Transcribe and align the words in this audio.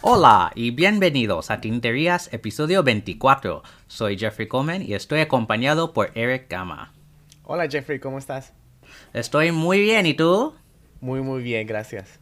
Hola 0.00 0.52
y 0.54 0.70
bienvenidos 0.70 1.50
a 1.50 1.60
Tinterías 1.60 2.32
episodio 2.32 2.82
24. 2.82 3.62
Soy 3.86 4.16
Jeffrey 4.18 4.46
Coleman 4.48 4.82
y 4.82 4.94
estoy 4.94 5.20
acompañado 5.20 5.92
por 5.92 6.10
Eric 6.14 6.48
Gama. 6.48 6.92
Hola 7.44 7.68
Jeffrey, 7.68 7.98
¿cómo 7.98 8.18
estás? 8.18 8.52
Estoy 9.12 9.52
muy 9.52 9.80
bien, 9.80 10.06
¿y 10.06 10.14
tú? 10.14 10.54
Muy, 11.00 11.20
muy 11.20 11.42
bien, 11.42 11.66
gracias. 11.66 12.20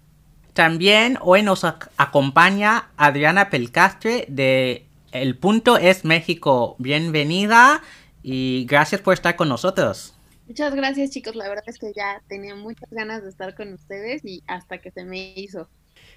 También 0.52 1.18
hoy 1.20 1.42
nos 1.42 1.64
ac- 1.64 1.88
acompaña 1.96 2.88
Adriana 2.96 3.50
Pelcastre 3.50 4.24
de 4.28 4.86
El 5.12 5.36
Punto 5.36 5.76
es 5.76 6.04
México. 6.04 6.76
Bienvenida 6.78 7.82
y 8.28 8.66
gracias 8.68 9.00
por 9.00 9.14
estar 9.14 9.36
con 9.36 9.48
nosotros. 9.48 10.12
Muchas 10.48 10.74
gracias 10.74 11.10
chicos, 11.10 11.36
la 11.36 11.48
verdad 11.48 11.62
es 11.68 11.78
que 11.78 11.92
ya 11.94 12.22
tenía 12.28 12.56
muchas 12.56 12.90
ganas 12.90 13.22
de 13.22 13.28
estar 13.28 13.54
con 13.54 13.72
ustedes 13.72 14.24
y 14.24 14.42
hasta 14.48 14.78
que 14.78 14.90
se 14.90 15.04
me 15.04 15.32
hizo. 15.36 15.68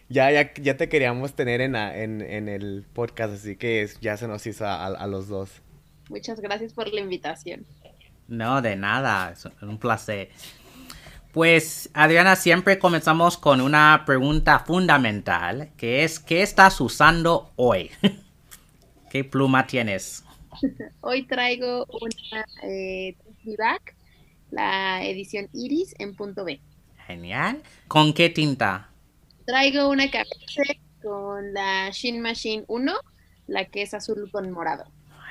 Ya, 0.10 0.32
ya, 0.32 0.52
ya 0.56 0.76
te 0.76 0.90
queríamos 0.90 1.36
tener 1.36 1.62
en, 1.62 1.74
la- 1.74 1.96
en, 1.96 2.22
en 2.22 2.50
el 2.50 2.84
podcast, 2.94 3.34
así 3.36 3.56
que 3.58 3.84
es- 3.84 4.00
ya 4.00 4.18
se 4.18 4.28
nos 4.28 4.46
hizo 4.48 4.66
a, 4.66 4.88
a 4.88 5.06
los 5.08 5.28
dos. 5.28 5.52
Muchas 6.10 6.40
gracias 6.42 6.74
por 6.74 6.92
la 6.92 7.00
invitación. 7.00 7.66
No, 8.28 8.62
de 8.64 8.76
nada, 8.76 9.32
es 9.32 9.48
un 9.62 9.78
placer. 9.78 10.30
Pues, 11.32 11.92
Adriana, 11.94 12.36
siempre 12.36 12.80
comenzamos 12.80 13.38
con 13.38 13.62
una 13.62 14.02
pregunta 14.08 14.60
fundamental, 14.60 15.70
que 15.78 16.04
es, 16.04 16.20
¿qué 16.20 16.42
estás 16.42 16.82
usando 16.82 17.52
hoy? 17.56 17.92
¿Qué 19.12 19.24
pluma 19.24 19.68
tienes? 19.68 20.24
Hoy 21.02 21.24
traigo 21.24 21.86
una 21.86 22.46
eh, 22.64 23.16
Back, 23.58 23.96
la 24.52 25.04
edición 25.06 25.50
Iris 25.54 25.96
en 26.00 26.16
punto 26.16 26.44
B. 26.44 26.60
Genial. 27.08 27.62
¿Con 27.88 28.14
qué 28.14 28.30
tinta? 28.30 28.90
Traigo 29.46 29.90
una 29.90 30.10
camisa 30.12 30.64
con 31.02 31.54
la 31.54 31.90
Shin 31.92 32.22
Machine 32.22 32.66
1, 32.68 32.94
la 33.48 33.66
que 33.66 33.82
es 33.82 33.94
azul 33.94 34.30
con 34.32 34.52
morado. 34.52 34.86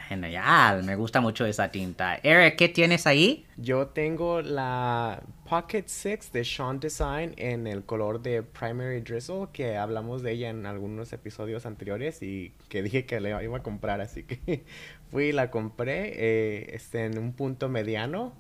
Genial, 0.09 0.85
me 0.85 0.97
gusta 0.97 1.21
mucho 1.21 1.45
esa 1.45 1.71
tinta. 1.71 2.19
Eric, 2.23 2.57
¿qué 2.57 2.71
tienes 2.71 3.07
ahí? 3.07 3.45
Yo 3.59 3.89
tengo 3.89 4.41
la 4.41 5.23
Pocket 5.47 5.85
6 5.85 6.33
de 6.33 6.45
Sean 6.47 6.81
Design 6.81 7.35
en 7.37 7.67
el 7.67 7.85
color 7.85 8.23
de 8.23 8.43
Primary 8.43 9.03
Drizzle, 9.03 9.49
que 9.53 9.77
hablamos 9.77 10.23
de 10.23 10.33
ella 10.33 10.49
en 10.49 10.65
algunos 10.65 11.13
episodios 11.13 11.67
anteriores 11.67 12.23
y 12.23 12.55
que 12.71 12.83
dije 12.83 13.05
que 13.05 13.21
la 13.21 13.43
iba 13.43 13.59
a 13.59 13.63
comprar, 13.63 14.01
así 14.01 14.23
que 14.23 14.65
fui 15.11 15.27
y 15.27 15.33
la 15.33 15.51
compré 15.51 16.13
eh, 16.15 16.71
este, 16.75 17.05
en 17.05 17.19
un 17.19 17.33
punto 17.33 17.69
mediano 17.69 18.33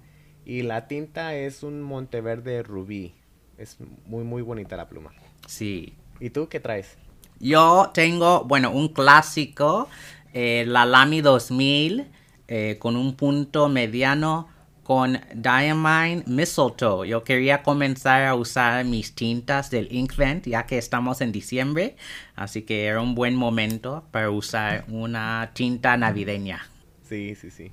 y 0.44 0.62
la 0.62 0.88
tinta 0.88 1.34
es 1.34 1.62
un 1.62 1.82
Monteverde 1.82 2.62
Rubí. 2.62 3.14
Es 3.58 3.76
muy, 4.06 4.24
muy 4.24 4.42
bonita 4.42 4.76
la 4.76 4.88
pluma. 4.88 5.12
Sí. 5.46 5.94
¿Y 6.20 6.30
tú 6.30 6.48
qué 6.48 6.60
traes? 6.60 6.96
Yo 7.40 7.90
tengo, 7.94 8.44
bueno, 8.44 8.70
un 8.70 8.88
clásico, 8.88 9.88
eh, 10.32 10.64
la 10.66 10.86
Lamy 10.86 11.20
2000, 11.20 12.06
eh, 12.48 12.76
con 12.78 12.96
un 12.96 13.14
punto 13.14 13.68
mediano 13.68 14.48
con 14.88 15.20
Diamine 15.34 16.24
Mistletoe. 16.24 17.06
Yo 17.06 17.22
quería 17.22 17.62
comenzar 17.62 18.24
a 18.24 18.34
usar 18.34 18.86
mis 18.86 19.14
tintas 19.14 19.70
del 19.70 19.92
Inkvent 19.92 20.46
ya 20.46 20.64
que 20.64 20.78
estamos 20.78 21.20
en 21.20 21.30
diciembre, 21.30 21.96
así 22.34 22.62
que 22.62 22.86
era 22.86 23.02
un 23.02 23.14
buen 23.14 23.36
momento 23.36 24.06
para 24.12 24.30
usar 24.30 24.86
una 24.88 25.50
tinta 25.52 25.98
navideña. 25.98 26.66
Sí, 27.02 27.34
sí, 27.34 27.50
sí. 27.50 27.70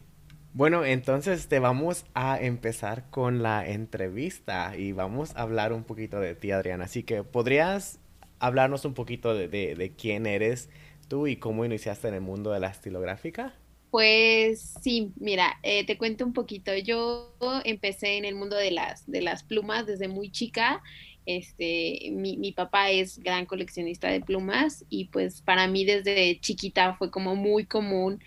Bueno, 0.52 0.84
entonces 0.84 1.48
te 1.48 1.60
vamos 1.60 2.06
a 2.16 2.38
empezar 2.38 3.10
con 3.12 3.42
la 3.42 3.66
entrevista 3.66 4.76
y 4.76 4.92
vamos 4.92 5.34
a 5.38 5.44
hablar 5.44 5.72
un 5.72 5.86
poquito 5.86 6.20
de 6.20 6.36
ti, 6.36 6.52
Adriana. 6.52 6.84
Así 6.84 7.04
que 7.04 7.24
podrías 7.24 7.98
hablarnos 8.40 8.84
un 8.84 8.94
poquito 8.94 9.34
de, 9.34 9.94
quién 9.98 10.26
eres 10.26 10.70
tú 11.08 11.28
y 11.28 11.38
cómo 11.38 11.64
iniciaste 11.64 12.10
en 12.10 12.16
el 12.16 12.22
mundo 12.22 12.52
de 12.52 12.60
la 12.60 12.68
estilográfica. 12.68 13.54
Pues 13.96 14.74
sí, 14.82 15.14
mira, 15.16 15.58
eh, 15.64 15.86
te 15.86 15.98
cuento 15.98 16.26
un 16.26 16.34
poquito. 16.34 16.76
Yo 16.76 17.34
empecé 17.64 18.18
en 18.18 18.26
el 18.26 18.36
mundo 18.36 18.58
de 18.58 18.70
las, 18.70 19.10
de 19.10 19.22
las 19.22 19.44
plumas 19.44 19.86
desde 19.86 20.10
muy 20.10 20.30
chica. 20.32 20.84
Este, 21.26 22.10
mi, 22.12 22.36
mi 22.36 22.52
papá 22.52 22.90
es 22.92 23.20
gran 23.20 23.46
coleccionista 23.46 24.10
de 24.10 24.20
plumas 24.20 24.84
y 24.90 25.06
pues 25.06 25.42
para 25.42 25.68
mí 25.68 25.86
desde 25.86 26.38
chiquita 26.42 26.96
fue 26.96 27.10
como 27.10 27.38
muy 27.38 27.68
común 27.68 28.22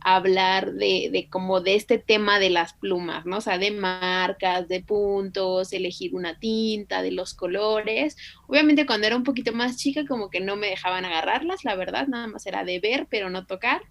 hablar 0.00 0.72
de, 0.72 1.08
de 1.12 1.28
como 1.30 1.60
de 1.60 1.76
este 1.76 1.98
tema 1.98 2.40
de 2.40 2.50
las 2.50 2.72
plumas, 2.72 3.24
¿no? 3.24 3.36
O 3.36 3.40
sea, 3.40 3.58
de 3.58 3.70
marcas, 3.70 4.66
de 4.66 4.80
puntos, 4.80 5.72
elegir 5.72 6.16
una 6.16 6.40
tinta, 6.40 7.00
de 7.00 7.12
los 7.12 7.32
colores. 7.34 8.16
Obviamente 8.48 8.86
cuando 8.86 9.06
era 9.06 9.16
un 9.16 9.22
poquito 9.22 9.52
más 9.52 9.76
chica 9.76 10.04
como 10.04 10.30
que 10.30 10.40
no 10.40 10.56
me 10.56 10.66
dejaban 10.66 11.04
agarrarlas, 11.04 11.64
la 11.64 11.76
verdad, 11.76 12.08
nada 12.08 12.26
más 12.26 12.44
era 12.44 12.64
de 12.64 12.80
ver, 12.80 13.06
pero 13.08 13.30
no 13.30 13.46
tocar. 13.46 13.82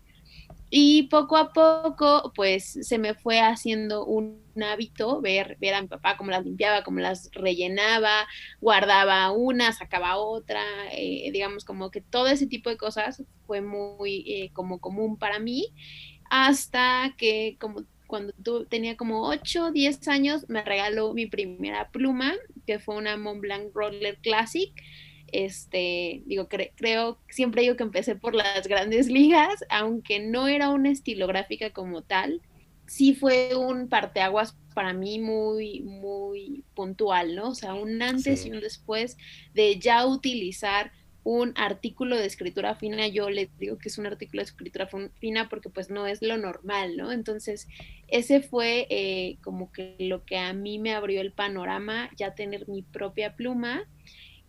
Y 0.73 1.03
poco 1.09 1.35
a 1.37 1.51
poco, 1.51 2.31
pues 2.33 2.79
se 2.87 2.97
me 2.97 3.13
fue 3.13 3.41
haciendo 3.41 4.05
un 4.05 4.41
hábito 4.63 5.19
ver, 5.21 5.57
ver 5.59 5.73
a 5.73 5.81
mi 5.81 5.89
papá 5.89 6.15
cómo 6.17 6.31
las 6.31 6.45
limpiaba, 6.45 6.83
cómo 6.83 6.99
las 7.01 7.29
rellenaba, 7.33 8.25
guardaba 8.61 9.31
una, 9.31 9.73
sacaba 9.73 10.15
otra, 10.17 10.61
eh, 10.93 11.29
digamos 11.33 11.65
como 11.65 11.91
que 11.91 11.99
todo 12.01 12.27
ese 12.27 12.47
tipo 12.47 12.69
de 12.69 12.77
cosas 12.77 13.21
fue 13.45 13.59
muy 13.61 14.23
eh, 14.27 14.51
como 14.53 14.79
común 14.79 15.17
para 15.17 15.39
mí, 15.39 15.73
hasta 16.29 17.13
que 17.17 17.57
como 17.59 17.83
cuando 18.07 18.33
tu- 18.43 18.65
tenía 18.65 18.97
como 18.97 19.27
8, 19.27 19.71
10 19.71 20.07
años, 20.07 20.45
me 20.49 20.63
regaló 20.63 21.13
mi 21.13 21.27
primera 21.27 21.89
pluma, 21.91 22.33
que 22.65 22.79
fue 22.79 22.95
una 22.97 23.17
Montblanc 23.17 23.73
Roller 23.73 24.19
Classic, 24.21 24.71
este, 25.31 26.23
digo, 26.25 26.47
cre- 26.49 26.71
creo, 26.75 27.19
siempre 27.29 27.61
digo 27.63 27.75
que 27.75 27.83
empecé 27.83 28.15
por 28.15 28.35
las 28.35 28.67
grandes 28.67 29.07
ligas, 29.07 29.63
aunque 29.69 30.19
no 30.19 30.47
era 30.47 30.69
una 30.69 30.89
estilográfica 30.91 31.71
como 31.71 32.01
tal, 32.03 32.41
sí 32.85 33.15
fue 33.15 33.55
un 33.55 33.87
parteaguas 33.87 34.57
para 34.73 34.93
mí 34.93 35.19
muy, 35.19 35.81
muy 35.81 36.63
puntual, 36.75 37.35
¿no? 37.35 37.49
O 37.49 37.55
sea, 37.55 37.73
un 37.73 38.01
antes 38.01 38.41
Sí. 38.41 38.49
y 38.49 38.51
un 38.51 38.59
después 38.61 39.17
de 39.53 39.79
ya 39.79 40.05
utilizar 40.05 40.91
un 41.23 41.53
artículo 41.55 42.17
de 42.17 42.25
escritura 42.25 42.73
fina, 42.75 43.07
yo 43.07 43.29
les 43.29 43.55
digo 43.59 43.77
que 43.77 43.89
es 43.89 43.97
un 43.99 44.07
artículo 44.07 44.41
de 44.41 44.45
escritura 44.45 44.87
fin- 44.87 45.11
fina 45.19 45.49
porque 45.49 45.69
pues 45.69 45.89
no 45.91 46.07
es 46.07 46.21
lo 46.23 46.37
normal, 46.37 46.97
¿no? 46.97 47.11
Entonces, 47.11 47.67
ese 48.07 48.41
fue 48.41 48.87
eh, 48.89 49.37
como 49.43 49.71
que 49.71 49.95
lo 49.99 50.25
que 50.25 50.37
a 50.37 50.53
mí 50.53 50.79
me 50.79 50.93
abrió 50.93 51.21
el 51.21 51.31
panorama, 51.31 52.09
ya 52.17 52.33
tener 52.33 52.67
mi 52.67 52.81
propia 52.81 53.35
pluma. 53.35 53.87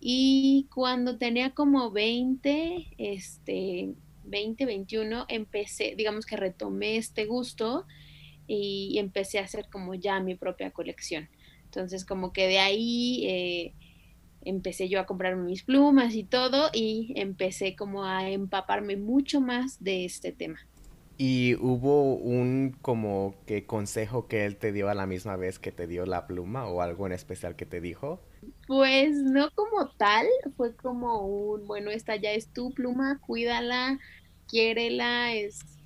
Y 0.04 0.66
cuando 0.74 1.16
tenía 1.16 1.54
como 1.54 1.92
20, 1.92 2.88
este, 2.98 3.94
20, 4.24 4.66
21, 4.66 5.26
empecé, 5.28 5.94
digamos 5.96 6.26
que 6.26 6.36
retomé 6.36 6.96
este 6.96 7.24
gusto 7.24 7.86
y 8.48 8.98
empecé 8.98 9.38
a 9.38 9.44
hacer 9.44 9.68
como 9.70 9.94
ya 9.94 10.18
mi 10.18 10.34
propia 10.34 10.72
colección. 10.72 11.28
Entonces, 11.66 12.04
como 12.04 12.32
que 12.32 12.48
de 12.48 12.58
ahí 12.58 13.24
eh, 13.28 13.74
empecé 14.40 14.88
yo 14.88 14.98
a 14.98 15.06
comprar 15.06 15.36
mis 15.36 15.62
plumas 15.62 16.16
y 16.16 16.24
todo 16.24 16.70
y 16.72 17.12
empecé 17.14 17.76
como 17.76 18.04
a 18.04 18.28
empaparme 18.28 18.96
mucho 18.96 19.40
más 19.40 19.84
de 19.84 20.04
este 20.04 20.32
tema. 20.32 20.66
¿Y 21.16 21.54
hubo 21.56 22.14
un 22.16 22.76
como 22.82 23.42
que 23.46 23.66
consejo 23.66 24.26
que 24.28 24.44
él 24.46 24.56
te 24.58 24.72
dio 24.72 24.88
a 24.88 24.94
la 24.94 25.06
misma 25.06 25.36
vez 25.36 25.58
que 25.58 25.72
te 25.72 25.86
dio 25.86 26.06
la 26.06 26.26
pluma 26.26 26.66
o 26.68 26.80
algo 26.82 27.06
en 27.06 27.12
especial 27.12 27.56
que 27.56 27.66
te 27.66 27.80
dijo? 27.80 28.20
Pues 28.66 29.12
no 29.14 29.50
como 29.54 29.88
tal, 29.96 30.26
fue 30.56 30.74
como 30.76 31.26
un, 31.26 31.66
bueno, 31.66 31.90
esta 31.90 32.16
ya 32.16 32.32
es 32.32 32.52
tu 32.52 32.72
pluma, 32.74 33.20
cuídala, 33.20 33.98
quiérela, 34.48 35.32
es, 35.34 35.81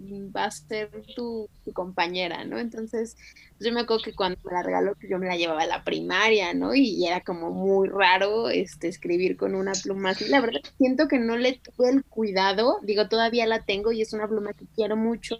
va 0.00 0.44
a 0.46 0.50
ser 0.50 0.90
tu, 1.14 1.48
tu 1.64 1.72
compañera, 1.72 2.44
¿no? 2.44 2.58
Entonces, 2.58 3.16
pues 3.58 3.68
yo 3.68 3.74
me 3.74 3.80
acuerdo 3.80 4.02
que 4.02 4.14
cuando 4.14 4.38
me 4.44 4.52
la 4.52 4.62
regaló, 4.62 4.94
pues 5.00 5.10
yo 5.10 5.18
me 5.18 5.26
la 5.26 5.36
llevaba 5.36 5.62
a 5.62 5.66
la 5.66 5.84
primaria, 5.84 6.54
¿no? 6.54 6.74
Y 6.74 7.06
era 7.06 7.22
como 7.22 7.50
muy 7.50 7.88
raro 7.88 8.48
este, 8.50 8.88
escribir 8.88 9.36
con 9.36 9.54
una 9.54 9.80
pluma 9.80 10.10
así. 10.10 10.28
La 10.28 10.40
verdad, 10.40 10.60
siento 10.78 11.08
que 11.08 11.18
no 11.18 11.36
le 11.36 11.60
tuve 11.60 11.90
el 11.90 12.04
cuidado, 12.06 12.78
digo, 12.82 13.08
todavía 13.08 13.46
la 13.46 13.64
tengo 13.64 13.92
y 13.92 14.02
es 14.02 14.12
una 14.12 14.28
pluma 14.28 14.52
que 14.54 14.66
quiero 14.74 14.96
mucho. 14.96 15.36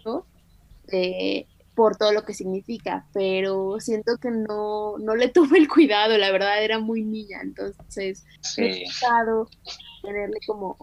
eh, 0.91 1.47
por 1.73 1.95
todo 1.97 2.11
lo 2.11 2.25
que 2.25 2.33
significa, 2.33 3.07
pero 3.13 3.79
siento 3.79 4.17
que 4.19 4.29
no, 4.31 4.97
no 4.99 5.15
le 5.15 5.29
tuve 5.31 5.57
el 5.59 5.67
cuidado, 5.69 6.17
la 6.17 6.31
verdad 6.31 6.63
era 6.63 6.79
muy 6.79 7.03
niña, 7.05 7.39
entonces 7.41 8.25
he 8.57 8.69
Sí. 8.71 8.83
tratado 8.99 9.51
tenerle 10.01 10.39
como 10.45 10.77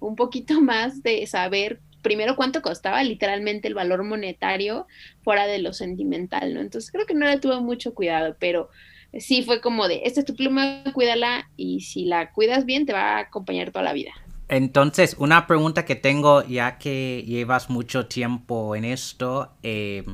un 0.00 0.16
poquito 0.16 0.60
más 0.60 1.02
de 1.02 1.26
saber 1.26 1.82
primero 2.04 2.36
cuánto 2.36 2.62
costaba 2.62 3.02
literalmente 3.02 3.66
el 3.66 3.74
valor 3.74 4.04
monetario 4.04 4.86
fuera 5.22 5.46
de 5.48 5.58
lo 5.58 5.72
sentimental, 5.72 6.54
¿no? 6.54 6.60
Entonces 6.60 6.92
creo 6.92 7.06
que 7.06 7.14
no 7.14 7.26
le 7.26 7.40
tuve 7.40 7.58
mucho 7.60 7.94
cuidado, 7.94 8.36
pero 8.38 8.70
sí 9.18 9.42
fue 9.42 9.60
como 9.60 9.88
de, 9.88 10.02
esta 10.04 10.20
es 10.20 10.26
tu 10.26 10.36
pluma, 10.36 10.84
cuídala 10.92 11.50
y 11.56 11.80
si 11.80 12.04
la 12.04 12.30
cuidas 12.30 12.64
bien 12.64 12.86
te 12.86 12.92
va 12.92 13.16
a 13.16 13.18
acompañar 13.20 13.72
toda 13.72 13.84
la 13.84 13.92
vida. 13.92 14.12
Entonces, 14.48 15.16
una 15.18 15.48
pregunta 15.48 15.84
que 15.84 15.96
tengo, 15.96 16.46
ya 16.46 16.78
que 16.78 17.24
llevas 17.26 17.70
mucho 17.70 18.06
tiempo 18.06 18.76
en 18.76 18.84
esto, 18.84 19.50
eh, 19.64 20.04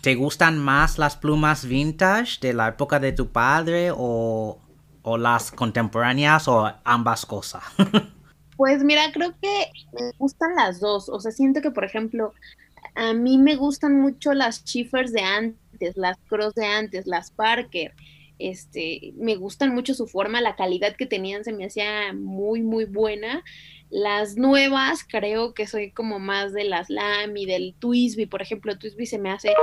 ¿Te 0.00 0.14
gustan 0.14 0.58
más 0.58 0.96
las 0.96 1.16
plumas 1.16 1.64
vintage 1.64 2.38
de 2.40 2.54
la 2.54 2.68
época 2.68 3.00
de 3.00 3.12
tu 3.12 3.30
padre 3.30 3.90
o, 3.90 4.58
o 5.02 5.18
las 5.18 5.50
contemporáneas 5.50 6.46
o 6.46 6.72
ambas 6.84 7.26
cosas? 7.26 7.64
pues 8.58 8.82
mira, 8.82 9.12
creo 9.12 9.34
que 9.40 9.70
me 9.92 10.10
gustan 10.18 10.56
las 10.56 10.80
dos. 10.80 11.08
O 11.08 11.20
sea, 11.20 11.30
siento 11.30 11.62
que, 11.62 11.70
por 11.70 11.84
ejemplo, 11.84 12.34
a 12.96 13.14
mí 13.14 13.38
me 13.38 13.54
gustan 13.54 14.00
mucho 14.00 14.34
las 14.34 14.64
Chiffers 14.64 15.12
de 15.12 15.20
antes, 15.20 15.96
las 15.96 16.18
Cross 16.28 16.56
de 16.56 16.66
antes, 16.66 17.06
las 17.06 17.30
Parker. 17.30 17.94
Este, 18.40 19.12
me 19.16 19.36
gustan 19.36 19.72
mucho 19.72 19.94
su 19.94 20.08
forma, 20.08 20.40
la 20.40 20.56
calidad 20.56 20.96
que 20.96 21.06
tenían 21.06 21.44
se 21.44 21.52
me 21.52 21.66
hacía 21.66 22.12
muy, 22.12 22.60
muy 22.60 22.84
buena. 22.84 23.44
Las 23.90 24.36
nuevas, 24.36 25.02
creo 25.02 25.54
que 25.54 25.66
soy 25.66 25.92
como 25.92 26.18
más 26.18 26.52
de 26.52 26.64
las 26.64 26.90
Lamy, 26.90 27.46
del 27.46 27.74
Twisby, 27.78 28.26
por 28.26 28.42
ejemplo, 28.42 28.78
Twisby 28.78 29.06
se 29.06 29.18
me 29.18 29.30
hace 29.30 29.54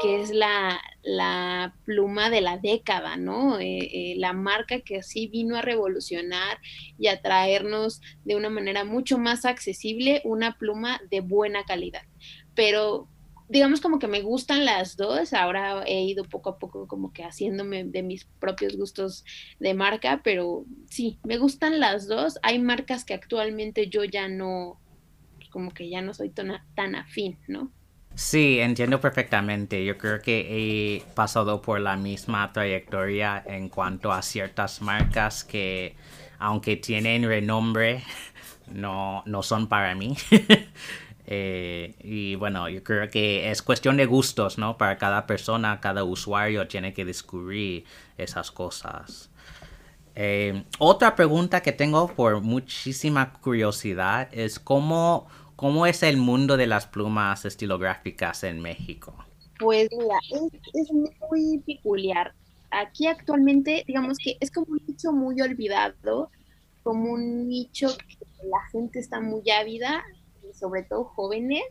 que 0.00 0.20
es 0.22 0.30
la, 0.30 0.80
la 1.02 1.74
pluma 1.84 2.30
de 2.30 2.40
la 2.40 2.56
década, 2.58 3.16
¿no? 3.16 3.58
Eh, 3.58 3.78
eh, 3.78 4.14
la 4.16 4.32
marca 4.32 4.80
que 4.80 5.02
sí 5.02 5.26
vino 5.26 5.56
a 5.56 5.62
revolucionar 5.62 6.58
y 6.98 7.08
a 7.08 7.20
traernos 7.20 8.00
de 8.24 8.36
una 8.36 8.50
manera 8.50 8.84
mucho 8.84 9.18
más 9.18 9.44
accesible 9.44 10.22
una 10.24 10.56
pluma 10.56 11.00
de 11.10 11.20
buena 11.20 11.64
calidad. 11.64 12.02
Pero 12.54 13.08
digamos 13.48 13.80
como 13.80 13.98
que 13.98 14.08
me 14.08 14.22
gustan 14.22 14.64
las 14.64 14.96
dos, 14.96 15.32
ahora 15.32 15.84
he 15.86 16.02
ido 16.02 16.24
poco 16.24 16.50
a 16.50 16.58
poco 16.58 16.86
como 16.86 17.12
que 17.12 17.24
haciéndome 17.24 17.84
de 17.84 18.02
mis 18.02 18.24
propios 18.24 18.76
gustos 18.76 19.24
de 19.60 19.74
marca, 19.74 20.20
pero 20.24 20.64
sí, 20.90 21.18
me 21.24 21.38
gustan 21.38 21.80
las 21.80 22.08
dos. 22.08 22.38
Hay 22.42 22.58
marcas 22.58 23.04
que 23.04 23.14
actualmente 23.14 23.88
yo 23.88 24.04
ya 24.04 24.28
no, 24.28 24.80
como 25.50 25.70
que 25.70 25.88
ya 25.88 26.02
no 26.02 26.14
soy 26.14 26.30
tan, 26.30 26.60
tan 26.74 26.94
afín, 26.94 27.38
¿no? 27.46 27.70
Sí, 28.16 28.60
entiendo 28.60 28.98
perfectamente. 28.98 29.84
Yo 29.84 29.98
creo 29.98 30.20
que 30.20 30.46
he 30.48 31.02
pasado 31.14 31.60
por 31.60 31.80
la 31.80 31.96
misma 31.96 32.50
trayectoria 32.52 33.42
en 33.46 33.68
cuanto 33.68 34.10
a 34.10 34.22
ciertas 34.22 34.80
marcas 34.80 35.44
que, 35.44 35.96
aunque 36.38 36.76
tienen 36.76 37.24
renombre, 37.24 38.02
no, 38.72 39.22
no 39.26 39.42
son 39.42 39.68
para 39.68 39.94
mí. 39.94 40.16
Eh, 41.28 41.96
y 42.00 42.36
bueno, 42.36 42.68
yo 42.68 42.84
creo 42.84 43.10
que 43.10 43.50
es 43.50 43.60
cuestión 43.60 43.96
de 43.96 44.06
gustos, 44.06 44.58
¿no? 44.58 44.78
Para 44.78 44.96
cada 44.96 45.26
persona, 45.26 45.80
cada 45.80 46.04
usuario 46.04 46.68
tiene 46.68 46.92
que 46.94 47.04
descubrir 47.04 47.84
esas 48.16 48.52
cosas. 48.52 49.28
Eh, 50.14 50.64
otra 50.78 51.16
pregunta 51.16 51.60
que 51.62 51.72
tengo 51.72 52.06
por 52.08 52.40
muchísima 52.40 53.32
curiosidad 53.34 54.28
es 54.32 54.60
cómo, 54.60 55.26
cómo 55.56 55.86
es 55.86 56.02
el 56.04 56.16
mundo 56.16 56.56
de 56.56 56.68
las 56.68 56.86
plumas 56.86 57.44
estilográficas 57.44 58.44
en 58.44 58.60
México. 58.60 59.14
Pues 59.58 59.88
mira, 59.90 60.16
es, 60.30 60.60
es 60.74 60.92
muy 60.92 61.58
peculiar. 61.66 62.32
Aquí 62.70 63.06
actualmente, 63.06 63.82
digamos 63.86 64.18
que 64.18 64.36
es 64.38 64.50
como 64.50 64.66
un 64.68 64.80
nicho 64.86 65.12
muy 65.12 65.40
olvidado, 65.40 66.30
como 66.82 67.12
un 67.12 67.48
nicho 67.48 67.88
que 67.96 68.46
la 68.46 68.60
gente 68.70 69.00
está 69.00 69.20
muy 69.20 69.50
ávida 69.50 70.04
sobre 70.54 70.82
todo 70.82 71.04
jóvenes 71.04 71.64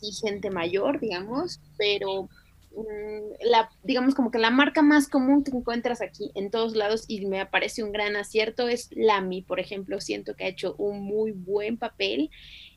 y 0.00 0.12
gente 0.12 0.50
mayor, 0.50 1.00
digamos, 1.00 1.60
pero 1.76 2.28
mm, 2.72 3.48
la, 3.48 3.70
digamos 3.82 4.14
como 4.14 4.30
que 4.30 4.38
la 4.38 4.50
marca 4.50 4.82
más 4.82 5.08
común 5.08 5.44
que 5.44 5.50
encuentras 5.50 6.00
aquí 6.00 6.30
en 6.34 6.50
todos 6.50 6.76
lados 6.76 7.04
y 7.08 7.26
me 7.26 7.44
parece 7.46 7.82
un 7.82 7.92
gran 7.92 8.16
acierto 8.16 8.68
es 8.68 8.90
Lamy, 8.92 9.42
por 9.42 9.60
ejemplo, 9.60 10.00
siento 10.00 10.34
que 10.34 10.44
ha 10.44 10.48
hecho 10.48 10.74
un 10.78 11.02
muy 11.02 11.32
buen 11.32 11.78
papel, 11.78 12.30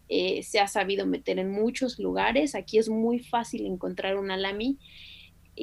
eh, 0.10 0.44
se 0.44 0.60
ha 0.60 0.68
sabido 0.68 1.06
meter 1.06 1.40
en 1.40 1.52
muchos 1.52 2.00
lugares, 2.00 2.56
aquí 2.56 2.78
es 2.78 2.90
muy 2.90 3.20
fácil 3.20 3.66
encontrar 3.66 4.18
una 4.18 4.38
Lamy 4.38 4.78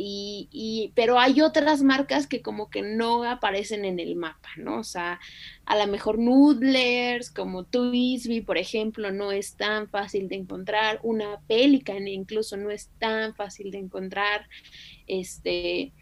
y, 0.01 0.93
pero 0.95 1.19
hay 1.19 1.41
otras 1.41 1.83
marcas 1.83 2.27
que 2.27 2.43
como 2.43 2.71
que 2.71 2.83
no 2.83 3.25
aparecen 3.25 3.85
en 3.85 3.99
el 3.99 4.17
mapa, 4.17 4.49
¿no? 4.57 4.79
O 4.79 4.85
sea, 4.85 5.19
a 5.65 5.77
lo 5.77 5.87
mejor 5.91 6.19
Noodlers, 6.19 7.31
como 7.31 7.65
Twisby, 7.65 8.43
por 8.43 8.59
ejemplo, 8.59 9.11
no 9.11 9.33
es 9.33 9.57
tan 9.57 9.89
fácil 9.89 10.29
de 10.29 10.37
encontrar, 10.37 11.01
una 11.03 11.41
Pelican 11.49 12.07
incluso 12.07 12.57
no 12.57 12.71
es 12.71 12.91
tan 12.99 13.35
fácil 13.35 13.71
de 13.71 13.79
encontrar, 13.79 14.49
este, 15.07 15.93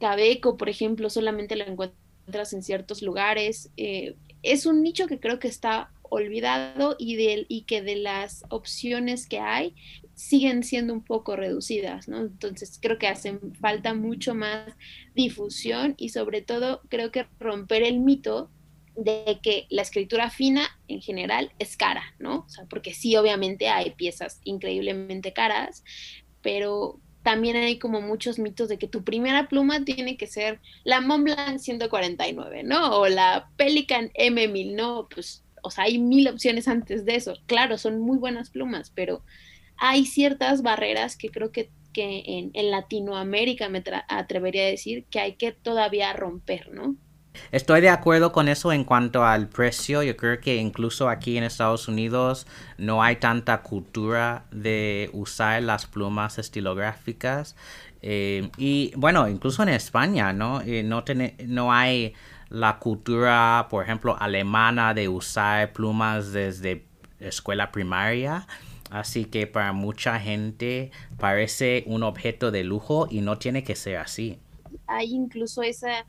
Cabeco, 0.00 0.56
por 0.56 0.68
ejemplo, 0.68 1.08
solamente 1.08 1.56
lo 1.56 1.64
encuentras 1.64 2.52
en 2.52 2.62
ciertos 2.62 3.02
lugares, 3.02 3.70
eh, 3.76 4.16
es 4.42 4.66
un 4.66 4.82
nicho 4.82 5.06
que 5.06 5.20
creo 5.20 5.38
que 5.38 5.48
está 5.48 5.90
olvidado 6.02 6.96
y, 6.98 7.16
de, 7.16 7.46
y 7.48 7.62
que 7.62 7.82
de 7.82 7.96
las 7.96 8.44
opciones 8.48 9.28
que 9.28 9.38
hay, 9.38 9.74
siguen 10.16 10.64
siendo 10.64 10.94
un 10.94 11.02
poco 11.02 11.36
reducidas, 11.36 12.08
¿no? 12.08 12.22
Entonces 12.22 12.78
creo 12.80 12.98
que 12.98 13.06
hacen 13.06 13.54
falta 13.60 13.92
mucho 13.94 14.34
más 14.34 14.72
difusión 15.14 15.94
y 15.98 16.08
sobre 16.08 16.40
todo 16.40 16.80
creo 16.88 17.12
que 17.12 17.26
romper 17.38 17.82
el 17.82 18.00
mito 18.00 18.50
de 18.96 19.40
que 19.42 19.66
la 19.68 19.82
escritura 19.82 20.30
fina 20.30 20.66
en 20.88 21.02
general 21.02 21.52
es 21.58 21.76
cara, 21.76 22.14
¿no? 22.18 22.46
O 22.46 22.48
sea, 22.48 22.64
porque 22.64 22.94
sí, 22.94 23.14
obviamente 23.14 23.68
hay 23.68 23.90
piezas 23.90 24.40
increíblemente 24.42 25.34
caras, 25.34 25.84
pero 26.40 26.98
también 27.22 27.56
hay 27.56 27.78
como 27.78 28.00
muchos 28.00 28.38
mitos 28.38 28.70
de 28.70 28.78
que 28.78 28.88
tu 28.88 29.04
primera 29.04 29.48
pluma 29.48 29.84
tiene 29.84 30.16
que 30.16 30.26
ser 30.26 30.60
la 30.84 31.02
Montblanc 31.02 31.58
149, 31.58 32.62
¿no? 32.62 33.00
O 33.00 33.08
la 33.08 33.50
Pelican 33.56 34.10
M1000, 34.14 34.76
¿no? 34.76 35.08
Pues, 35.14 35.44
o 35.62 35.70
sea, 35.70 35.84
hay 35.84 35.98
mil 35.98 36.26
opciones 36.28 36.68
antes 36.68 37.04
de 37.04 37.16
eso. 37.16 37.34
Claro, 37.44 37.76
son 37.76 38.00
muy 38.00 38.16
buenas 38.16 38.48
plumas, 38.48 38.90
pero 38.94 39.22
hay 39.78 40.06
ciertas 40.06 40.62
barreras 40.62 41.16
que 41.16 41.30
creo 41.30 41.50
que, 41.52 41.70
en, 41.98 42.52
Latinoamérica 42.70 43.70
me 43.70 43.82
atrevería 44.08 44.64
a 44.64 44.66
decir 44.66 45.06
que 45.10 45.18
hay 45.18 45.32
que 45.36 45.52
todavía 45.52 46.12
romper, 46.12 46.70
¿no? 46.70 46.94
Estoy 47.52 47.80
de 47.80 47.88
acuerdo 47.88 48.32
con 48.32 48.48
eso 48.48 48.72
en 48.72 48.84
cuanto 48.84 49.24
al 49.24 49.48
precio. 49.48 50.02
Yo 50.02 50.16
creo 50.16 50.40
que 50.40 50.56
incluso 50.56 51.08
aquí 51.08 51.36
en 51.36 51.44
Estados 51.44 51.88
Unidos 51.88 52.46
no 52.78 53.02
hay 53.02 53.16
tanta 53.16 53.62
cultura 53.62 54.44
de 54.50 55.10
usar 55.12 55.62
las 55.62 55.86
plumas 55.86 56.38
estilográficas. 56.38 57.56
Eh, 58.02 58.50
y 58.56 58.92
bueno, 58.96 59.28
incluso 59.28 59.62
en 59.62 59.70
España, 59.70 60.32
¿no? 60.32 60.60
Eh, 60.60 60.82
no, 60.82 61.04
no 61.46 61.72
hay 61.72 62.14
la 62.48 62.78
cultura, 62.78 63.66
por 63.70 63.84
ejemplo, 63.84 64.16
alemana 64.18 64.94
de 64.94 65.08
usar 65.08 65.72
plumas 65.72 66.32
desde 66.32 66.84
escuela 67.20 67.72
primaria. 67.72 68.46
Así 68.90 69.24
que 69.24 69.46
para 69.46 69.72
mucha 69.72 70.18
gente 70.20 70.90
parece 71.18 71.84
un 71.86 72.02
objeto 72.02 72.50
de 72.50 72.64
lujo 72.64 73.08
y 73.10 73.20
no 73.20 73.38
tiene 73.38 73.64
que 73.64 73.74
ser 73.74 73.96
así. 73.96 74.38
Hay 74.86 75.12
incluso 75.12 75.62
esa 75.62 76.06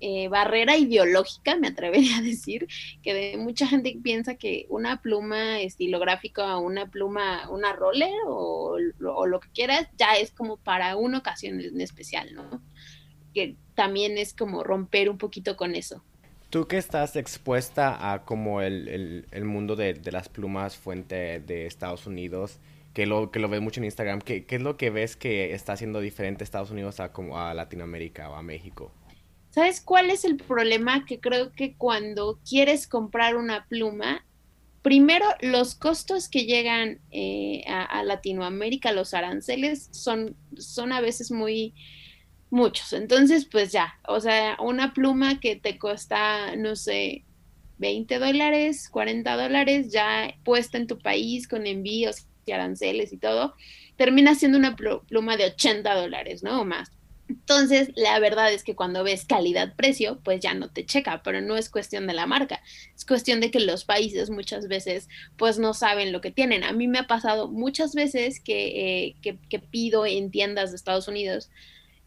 eh, 0.00 0.28
barrera 0.28 0.76
ideológica, 0.76 1.56
me 1.56 1.68
atrevería 1.68 2.18
a 2.18 2.22
decir, 2.22 2.68
que 3.02 3.14
de 3.14 3.36
mucha 3.36 3.66
gente 3.66 3.98
piensa 4.02 4.36
que 4.36 4.66
una 4.68 5.02
pluma 5.02 5.60
estilográfica, 5.60 6.56
una 6.58 6.90
pluma, 6.90 7.48
una 7.50 7.72
roller 7.72 8.14
o, 8.26 8.76
o, 9.00 9.26
lo 9.26 9.40
que 9.40 9.50
quieras, 9.50 9.88
ya 9.96 10.14
es 10.14 10.30
como 10.30 10.56
para 10.56 10.96
una 10.96 11.18
ocasión 11.18 11.60
en 11.60 11.80
especial, 11.80 12.32
¿no? 12.34 12.62
Que 13.34 13.56
también 13.74 14.18
es 14.18 14.34
como 14.34 14.62
romper 14.62 15.10
un 15.10 15.18
poquito 15.18 15.56
con 15.56 15.74
eso. 15.74 16.04
Tú 16.50 16.66
que 16.66 16.78
estás 16.78 17.14
expuesta 17.16 18.12
a 18.12 18.24
como 18.24 18.62
el, 18.62 19.26
mundo 19.44 19.76
de, 19.76 20.00
las 20.10 20.30
plumas 20.30 20.76
fuente 20.76 21.40
de 21.40 21.66
Estados 21.66 22.06
Unidos, 22.06 22.58
que 22.94 23.04
lo, 23.04 23.30
que 23.30 23.38
lo 23.38 23.50
ves 23.50 23.60
mucho 23.60 23.80
en 23.80 23.84
Instagram, 23.84 24.22
¿qué, 24.22 24.46
es 24.48 24.62
lo 24.62 24.78
que 24.78 24.88
ves 24.88 25.14
que 25.14 25.52
está 25.52 25.74
haciendo 25.74 26.00
diferente 26.00 26.44
Estados 26.44 26.70
Unidos 26.70 27.00
a, 27.00 27.12
como 27.12 27.38
a 27.38 27.52
Latinoamérica 27.52 28.30
o 28.30 28.34
a 28.34 28.42
México? 28.42 28.90
¿Sabes 29.50 29.82
cuál 29.82 30.08
es 30.08 30.24
el 30.24 30.36
problema? 30.36 31.04
Que 31.04 31.20
creo 31.20 31.52
que 31.52 31.74
cuando 31.74 32.38
quieres 32.48 32.86
comprar 32.86 33.36
una 33.36 33.66
pluma, 33.66 34.24
primero 34.80 35.26
los 35.42 35.74
costos 35.74 36.30
que 36.30 36.46
llegan 36.46 36.98
eh, 37.10 37.62
a, 37.68 37.82
a, 37.82 38.04
Latinoamérica, 38.04 38.92
los 38.92 39.12
aranceles, 39.12 39.90
son, 39.90 40.34
son 40.56 40.92
a 40.92 41.02
veces 41.02 41.30
muy 41.30 41.74
muchos. 42.50 42.92
Entonces, 42.92 43.46
pues 43.46 43.72
ya, 43.72 43.98
o 44.06 44.20
sea, 44.20 44.56
una 44.60 44.92
pluma 44.92 45.40
que 45.40 45.56
te 45.56 45.78
cuesta, 45.78 46.56
no 46.56 46.76
sé, 46.76 47.24
20 47.78 48.18
dólares, 48.18 48.88
40 48.90 49.36
dólares, 49.36 49.92
ya 49.92 50.34
puesta 50.44 50.78
en 50.78 50.86
tu 50.86 50.98
país 50.98 51.48
con 51.48 51.66
envíos 51.66 52.26
y 52.46 52.52
aranceles 52.52 53.12
y 53.12 53.18
todo, 53.18 53.54
termina 53.96 54.34
siendo 54.34 54.58
una 54.58 54.76
pluma 54.76 55.36
de 55.36 55.46
80 55.46 55.94
dólares, 55.94 56.42
¿no? 56.42 56.62
O 56.62 56.64
más. 56.64 56.90
Entonces, 57.28 57.90
la 57.94 58.18
verdad 58.20 58.50
es 58.52 58.64
que 58.64 58.74
cuando 58.74 59.04
ves 59.04 59.26
calidad-precio, 59.26 60.18
pues 60.24 60.40
ya 60.40 60.54
no 60.54 60.70
te 60.70 60.86
checa, 60.86 61.22
pero 61.22 61.42
no 61.42 61.58
es 61.58 61.68
cuestión 61.68 62.06
de 62.06 62.14
la 62.14 62.26
marca, 62.26 62.62
es 62.96 63.04
cuestión 63.04 63.40
de 63.40 63.50
que 63.50 63.60
los 63.60 63.84
países 63.84 64.30
muchas 64.30 64.66
veces 64.66 65.08
pues 65.36 65.58
no 65.58 65.74
saben 65.74 66.10
lo 66.10 66.22
que 66.22 66.30
tienen. 66.30 66.64
A 66.64 66.72
mí 66.72 66.88
me 66.88 66.98
ha 66.98 67.06
pasado 67.06 67.48
muchas 67.48 67.94
veces 67.94 68.40
que, 68.40 69.08
eh, 69.08 69.16
que, 69.20 69.38
que 69.50 69.58
pido 69.58 70.06
en 70.06 70.30
tiendas 70.30 70.70
de 70.70 70.76
Estados 70.76 71.06
Unidos 71.06 71.50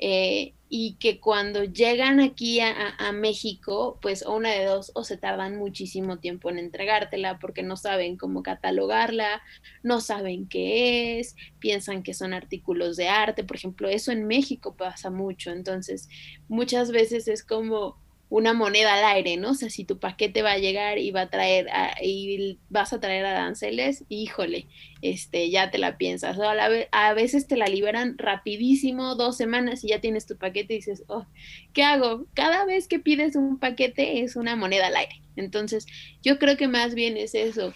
eh, 0.01 0.53
y 0.67 0.95
que 0.95 1.19
cuando 1.19 1.63
llegan 1.63 2.19
aquí 2.19 2.59
a, 2.61 3.11
México, 3.11 3.99
pues 4.01 4.23
una 4.23 4.49
de 4.51 4.65
dos, 4.65 4.91
o 4.95 5.03
se 5.03 5.17
tardan 5.17 5.57
muchísimo 5.57 6.17
tiempo 6.17 6.49
en 6.49 6.57
entregártela 6.57 7.39
porque 7.39 7.61
no 7.61 7.75
saben 7.77 8.17
cómo 8.17 8.41
catalogarla, 8.41 9.41
no 9.83 9.99
saben 9.99 10.47
qué 10.47 11.19
es, 11.19 11.35
piensan 11.59 12.03
que 12.03 12.13
son 12.13 12.33
artículos 12.33 12.95
de 12.95 13.09
arte, 13.09 13.43
por 13.43 13.57
ejemplo, 13.57 13.89
eso 13.89 14.11
en 14.11 14.25
México 14.25 14.75
pasa 14.75 15.11
mucho, 15.11 15.51
entonces 15.51 16.09
muchas 16.47 16.91
veces 16.91 17.27
es 17.27 17.43
como 17.43 17.97
una 18.31 18.53
moneda 18.53 18.93
al 18.93 19.17
aire, 19.17 19.35
¿no? 19.35 19.49
O 19.49 19.53
sea, 19.55 19.69
si 19.69 19.83
tu 19.83 19.99
paquete 19.99 20.41
va 20.41 20.53
a 20.53 20.57
llegar 20.57 20.97
y 20.97 21.11
va 21.11 21.23
a 21.23 21.29
traer 21.29 21.67
y 22.01 22.57
vas 22.69 22.93
a 22.93 23.01
traer 23.01 23.25
aranceles, 23.25 24.05
híjole, 24.07 24.67
este, 25.01 25.49
ya 25.49 25.69
te 25.69 25.77
la 25.77 25.97
piensas. 25.97 26.37
O 26.37 26.43
a, 26.43 27.13
veces 27.13 27.47
te 27.47 27.57
la 27.57 27.65
liberan 27.65 28.17
rapidísimo, 28.17 29.15
dos 29.15 29.35
semanas 29.35 29.83
y 29.83 29.89
ya 29.89 29.99
tienes 29.99 30.27
tu 30.27 30.37
paquete 30.37 30.75
y 30.75 30.77
dices, 30.77 31.03
oh, 31.07 31.25
¿qué 31.73 31.83
hago? 31.83 32.25
Cada 32.33 32.63
vez 32.63 32.87
que 32.87 32.99
pides 32.99 33.35
un 33.35 33.59
paquete 33.59 34.21
es 34.21 34.37
una 34.37 34.55
moneda 34.55 34.87
al 34.87 34.95
aire. 34.95 35.21
Entonces, 35.35 35.85
yo 36.23 36.39
creo 36.39 36.55
que 36.55 36.69
más 36.69 36.95
bien 36.95 37.17
es 37.17 37.35
eso, 37.35 37.73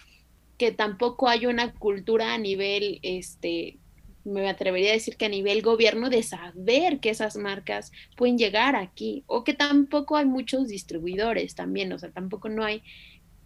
que 0.56 0.72
tampoco 0.72 1.28
hay 1.28 1.44
una 1.44 1.74
cultura 1.74 2.32
a 2.32 2.38
nivel, 2.38 2.98
este, 3.02 3.76
me 4.26 4.48
atrevería 4.48 4.90
a 4.90 4.94
decir 4.94 5.16
que 5.16 5.26
a 5.26 5.28
nivel 5.30 5.62
gobierno 5.62 6.10
de 6.10 6.22
saber 6.22 7.00
que 7.00 7.10
esas 7.10 7.36
marcas 7.36 7.92
pueden 8.16 8.36
llegar 8.36 8.74
aquí 8.74 9.22
o 9.26 9.44
que 9.44 9.54
tampoco 9.54 10.16
hay 10.16 10.26
muchos 10.26 10.68
distribuidores 10.68 11.54
también, 11.54 11.92
o 11.92 11.98
sea, 11.98 12.10
tampoco 12.10 12.48
no 12.48 12.64
hay 12.64 12.82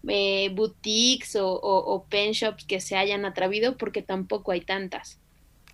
eh, 0.09 0.49
boutiques 0.55 1.37
o, 1.37 1.53
o, 1.53 2.05
pen 2.07 2.33
shops 2.33 2.65
que 2.65 2.81
se 2.81 2.97
hayan 2.97 3.27
atrevido 3.27 3.77
porque 3.77 4.03
tampoco 4.03 4.53
hay 4.53 4.63
tantas. 4.63 5.21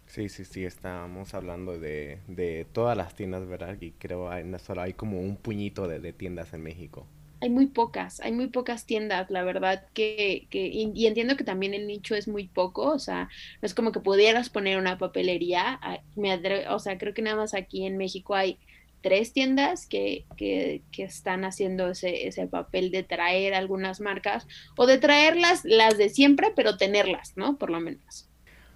Sí, 0.06 0.28
sí, 0.28 0.44
sí, 0.44 0.64
estamos 0.64 1.34
hablando 1.34 1.78
de, 1.78 2.18
de 2.26 2.66
todas 2.72 2.96
las 2.96 3.14
tiendas, 3.14 3.46
¿verdad? 3.46 3.76
Y 3.80 3.92
creo 3.92 4.30
que 4.30 4.58
solo 4.58 4.82
hay 4.82 4.94
como 4.94 5.20
un 5.20 5.36
puñito 5.36 5.86
de 5.86 6.12
tiendas 6.12 6.52
en 6.52 6.62
México 6.62 7.06
hay 7.40 7.50
muy 7.50 7.66
pocas, 7.66 8.20
hay 8.20 8.32
muy 8.32 8.48
pocas 8.48 8.86
tiendas, 8.86 9.30
la 9.30 9.42
verdad 9.42 9.86
que, 9.92 10.46
que 10.50 10.66
y, 10.66 11.06
entiendo 11.06 11.36
que 11.36 11.44
también 11.44 11.74
el 11.74 11.86
nicho 11.86 12.14
es 12.14 12.28
muy 12.28 12.48
poco, 12.48 12.82
o 12.92 12.98
sea, 12.98 13.28
no 13.60 13.66
es 13.66 13.74
como 13.74 13.92
que 13.92 14.00
pudieras 14.00 14.48
poner 14.48 14.78
una 14.78 14.98
papelería, 14.98 15.78
me 16.14 16.34
o 16.68 16.78
sea, 16.78 16.98
creo 16.98 17.14
que 17.14 17.22
nada 17.22 17.36
más 17.36 17.54
aquí 17.54 17.84
en 17.84 17.96
México 17.96 18.34
hay 18.34 18.58
tres 19.02 19.32
tiendas 19.32 19.86
que, 19.86 20.24
que, 20.36 20.82
que 20.90 21.04
están 21.04 21.44
haciendo 21.44 21.90
ese, 21.90 22.26
ese, 22.26 22.46
papel 22.46 22.90
de 22.90 23.02
traer 23.02 23.54
algunas 23.54 24.00
marcas 24.00 24.48
o 24.76 24.86
de 24.86 24.98
traerlas 24.98 25.64
las 25.64 25.96
de 25.98 26.08
siempre, 26.08 26.52
pero 26.56 26.76
tenerlas, 26.76 27.36
¿no? 27.36 27.56
Por 27.56 27.70
lo 27.70 27.80
menos. 27.80 28.28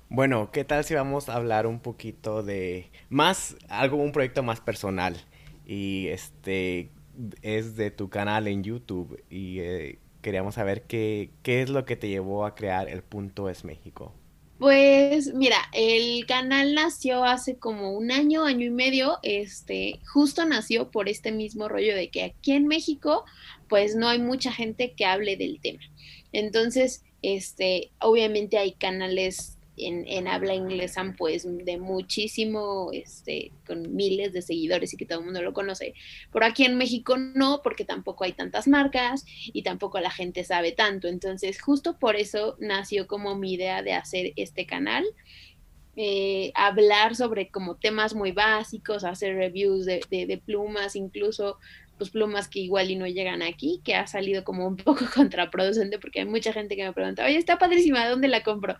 Bueno, 0.08 0.50
¿qué 0.52 0.64
tal 0.64 0.84
si 0.84 0.94
vamos 0.94 1.28
a 1.28 1.34
hablar 1.34 1.66
un 1.66 1.80
poquito 1.80 2.42
de 2.42 2.90
más, 3.08 3.56
algo, 3.68 3.96
un 3.96 4.12
proyecto 4.12 4.42
más 4.42 4.60
personal? 4.60 5.16
Y 5.66 6.08
este, 6.08 6.90
es 7.42 7.76
de 7.76 7.90
tu 7.90 8.08
canal 8.08 8.48
en 8.48 8.62
YouTube 8.62 9.22
y 9.30 9.60
eh, 9.60 9.98
queríamos 10.22 10.54
saber 10.54 10.82
qué, 10.82 11.30
qué 11.42 11.62
es 11.62 11.70
lo 11.70 11.84
que 11.84 11.96
te 11.96 12.08
llevó 12.08 12.44
a 12.44 12.54
crear 12.54 12.88
El 12.88 13.02
Punto 13.02 13.48
es 13.48 13.64
México. 13.64 14.12
Pues 14.60 15.32
mira, 15.32 15.56
el 15.72 16.26
canal 16.26 16.74
nació 16.74 17.24
hace 17.24 17.56
como 17.56 17.92
un 17.92 18.12
año, 18.12 18.44
año 18.44 18.66
y 18.66 18.70
medio, 18.70 19.18
este, 19.22 20.00
justo 20.12 20.44
nació 20.44 20.90
por 20.90 21.08
este 21.08 21.32
mismo 21.32 21.66
rollo 21.66 21.96
de 21.96 22.10
que 22.10 22.24
aquí 22.24 22.52
en 22.52 22.66
México, 22.66 23.24
pues 23.70 23.96
no 23.96 24.06
hay 24.06 24.18
mucha 24.18 24.52
gente 24.52 24.92
que 24.92 25.06
hable 25.06 25.38
del 25.38 25.60
tema. 25.62 25.80
Entonces, 26.32 27.02
este, 27.22 27.90
obviamente 28.00 28.58
hay 28.58 28.72
canales 28.72 29.56
en, 29.86 30.28
habla 30.28 30.54
inglesa, 30.54 31.14
pues 31.16 31.46
de 31.46 31.78
muchísimo, 31.78 32.90
este, 32.92 33.52
con 33.66 33.94
miles 33.94 34.32
de 34.32 34.42
seguidores 34.42 34.92
y 34.92 34.96
que 34.96 35.06
todo 35.06 35.20
el 35.20 35.24
mundo 35.24 35.42
lo 35.42 35.52
conoce. 35.52 35.94
Por 36.32 36.44
aquí 36.44 36.64
en 36.64 36.76
México 36.76 37.16
no, 37.16 37.60
porque 37.62 37.84
tampoco 37.84 38.24
hay 38.24 38.32
tantas 38.32 38.68
marcas 38.68 39.24
y 39.26 39.62
tampoco 39.62 40.00
la 40.00 40.10
gente 40.10 40.44
sabe 40.44 40.72
tanto. 40.72 41.08
Entonces, 41.08 41.60
justo 41.60 41.98
por 41.98 42.16
eso 42.16 42.56
nació 42.60 43.06
como 43.06 43.36
mi 43.36 43.54
idea 43.54 43.82
de 43.82 43.94
hacer 43.94 44.32
este 44.36 44.66
canal. 44.66 45.04
Eh, 45.96 46.52
hablar 46.54 47.16
sobre 47.16 47.50
como 47.50 47.76
temas 47.76 48.14
muy 48.14 48.32
básicos, 48.32 49.04
hacer 49.04 49.34
reviews 49.34 49.84
de, 49.84 50.00
de, 50.08 50.38
plumas, 50.38 50.94
incluso 50.96 51.58
pues 51.98 52.08
plumas 52.08 52.48
que 52.48 52.60
igual 52.60 52.90
y 52.90 52.96
no 52.96 53.06
llegan 53.06 53.42
aquí, 53.42 53.82
que 53.84 53.94
ha 53.94 54.06
salido 54.06 54.42
como 54.42 54.66
un 54.66 54.76
poco 54.78 55.04
contraproducente 55.14 55.98
porque 55.98 56.20
hay 56.20 56.26
mucha 56.26 56.52
gente 56.52 56.76
que 56.76 56.84
me 56.84 56.94
pregunta, 56.94 57.26
oye, 57.26 57.36
está 57.36 57.58
padrísima, 57.58 58.08
¿dónde 58.08 58.28
la 58.28 58.42
compro? 58.42 58.76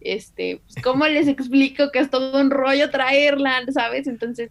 Este, 0.00 0.60
pues, 0.64 0.82
¿cómo 0.82 1.06
les 1.06 1.28
explico 1.28 1.90
que 1.90 2.00
es 2.00 2.10
todo 2.10 2.40
un 2.40 2.50
rollo 2.50 2.90
traerla, 2.90 3.62
¿sabes? 3.72 4.06
Entonces, 4.06 4.50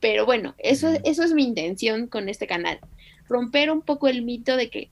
pero 0.00 0.24
bueno, 0.26 0.54
eso, 0.58 0.88
eso 1.04 1.22
es 1.22 1.32
mi 1.32 1.44
intención 1.44 2.06
con 2.06 2.28
este 2.28 2.46
canal, 2.46 2.80
romper 3.28 3.70
un 3.70 3.82
poco 3.82 4.08
el 4.08 4.22
mito 4.22 4.56
de 4.56 4.70
que 4.70 4.90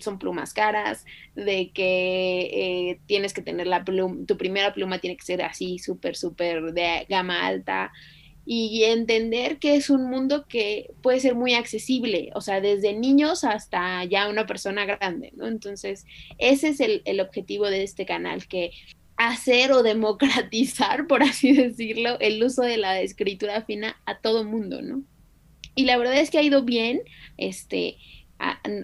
son 0.00 0.18
plumas 0.18 0.54
caras, 0.54 1.04
de 1.34 1.70
que 1.70 2.90
eh, 2.90 3.00
tienes 3.06 3.34
que 3.34 3.42
tener 3.42 3.66
la 3.66 3.84
pluma, 3.84 4.24
tu 4.26 4.36
primera 4.36 4.72
pluma 4.72 4.98
tiene 4.98 5.16
que 5.16 5.24
ser 5.24 5.42
así, 5.42 5.78
súper, 5.78 6.16
súper 6.16 6.72
de 6.72 7.06
gama 7.08 7.46
alta, 7.46 7.92
y 8.48 8.84
entender 8.84 9.58
que 9.58 9.74
es 9.74 9.90
un 9.90 10.08
mundo 10.08 10.46
que 10.46 10.90
puede 11.02 11.18
ser 11.18 11.34
muy 11.34 11.54
accesible, 11.54 12.30
o 12.34 12.40
sea, 12.40 12.60
desde 12.60 12.94
niños 12.94 13.42
hasta 13.42 14.04
ya 14.04 14.28
una 14.28 14.46
persona 14.46 14.86
grande, 14.86 15.32
¿no? 15.34 15.48
Entonces, 15.48 16.06
ese 16.38 16.68
es 16.68 16.80
el, 16.80 17.02
el 17.06 17.20
objetivo 17.20 17.68
de 17.68 17.82
este 17.82 18.06
canal, 18.06 18.46
que 18.46 18.70
hacer 19.16 19.72
o 19.72 19.82
democratizar, 19.82 21.06
por 21.06 21.22
así 21.22 21.52
decirlo, 21.52 22.18
el 22.20 22.42
uso 22.42 22.62
de 22.62 22.76
la 22.76 23.00
escritura 23.00 23.62
fina 23.62 23.96
a 24.06 24.18
todo 24.18 24.44
mundo, 24.44 24.82
¿no? 24.82 25.02
Y 25.74 25.84
la 25.84 25.98
verdad 25.98 26.18
es 26.18 26.30
que 26.30 26.38
ha 26.38 26.42
ido 26.42 26.62
bien, 26.62 27.02
este, 27.36 27.98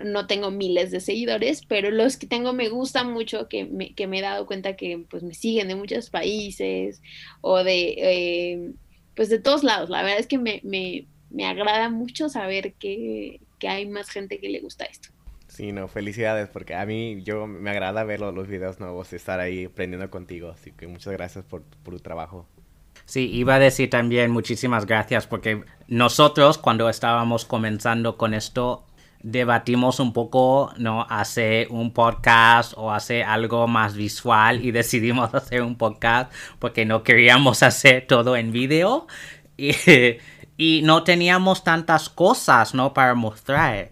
no 0.05 0.27
tengo 0.27 0.51
miles 0.51 0.91
de 0.91 1.01
seguidores, 1.01 1.65
pero 1.67 1.91
los 1.91 2.17
que 2.17 2.27
tengo 2.27 2.53
me 2.53 2.69
gusta 2.69 3.05
mucho, 3.05 3.49
que 3.49 3.65
me, 3.65 3.95
que 3.95 4.07
me 4.07 4.19
he 4.19 4.23
dado 4.23 4.47
cuenta 4.47 4.77
que 4.77 5.05
pues 5.11 5.23
me 5.23 5.35
siguen 5.35 5.69
de 5.69 5.75
muchos 5.75 6.11
países 6.11 7.03
o 7.41 7.62
de, 7.65 7.95
eh, 7.99 8.73
pues 9.15 9.29
de 9.29 9.39
todos 9.39 9.65
lados. 9.65 9.91
La 9.91 10.03
verdad 10.03 10.21
es 10.21 10.27
que 10.27 10.39
me, 10.39 10.61
me, 10.65 11.07
me 11.31 11.47
agrada 11.47 11.89
mucho 11.89 12.29
saber 12.29 12.75
que, 12.75 13.41
que 13.59 13.69
hay 13.69 13.87
más 13.87 14.11
gente 14.11 14.39
que 14.39 14.49
le 14.49 14.61
gusta 14.61 14.85
esto. 14.85 15.11
Sí, 15.53 15.71
no, 15.71 15.87
felicidades, 15.87 16.49
porque 16.49 16.75
a 16.75 16.87
mí 16.87 17.23
yo 17.25 17.47
me 17.47 17.69
agrada 17.69 18.05
ver 18.05 18.21
los, 18.21 18.49
videos 18.49 18.81
nuevos, 18.81 19.13
estar 19.13 19.39
ahí 19.39 19.67
aprendiendo 19.67 20.11
contigo, 20.11 20.49
así 20.49 20.73
que 20.73 20.87
muchas 20.87 21.13
gracias 21.13 21.45
por, 21.45 21.63
por 21.83 21.93
tu 21.93 22.01
trabajo. 22.01 22.49
Sí, 23.05 23.31
iba 23.31 23.57
a 23.57 23.59
decir 23.59 23.91
también 23.91 24.31
muchísimas 24.31 24.87
gracias, 24.87 25.27
porque 25.27 25.63
nosotros 25.89 26.57
cuando 26.57 26.89
estábamos 26.89 27.45
comenzando 27.45 28.17
con 28.17 28.33
esto, 28.33 28.87
debatimos 29.23 30.01
un 30.01 30.15
poco, 30.15 30.73
¿no? 30.79 31.07
Hacer 31.11 31.67
un 31.69 31.93
podcast 31.93 32.73
o 32.79 32.91
hacer 32.91 33.25
algo 33.25 33.69
más 33.69 33.95
visual 33.95 34.65
y 34.65 34.71
decidimos 34.73 35.35
hacer 35.35 35.61
un 35.61 35.77
podcast 35.77 36.33
porque 36.61 36.87
no 36.87 37.03
queríamos 37.03 37.63
hacer 37.63 38.07
todo 38.07 38.37
en 38.39 38.53
video 38.53 39.07
y, 39.59 39.75
y 40.57 40.81
no 40.83 41.05
teníamos 41.05 41.63
tantas 41.63 42.09
cosas, 42.09 42.75
¿no? 42.75 42.95
Para 42.95 43.15
mostrar. 43.15 43.91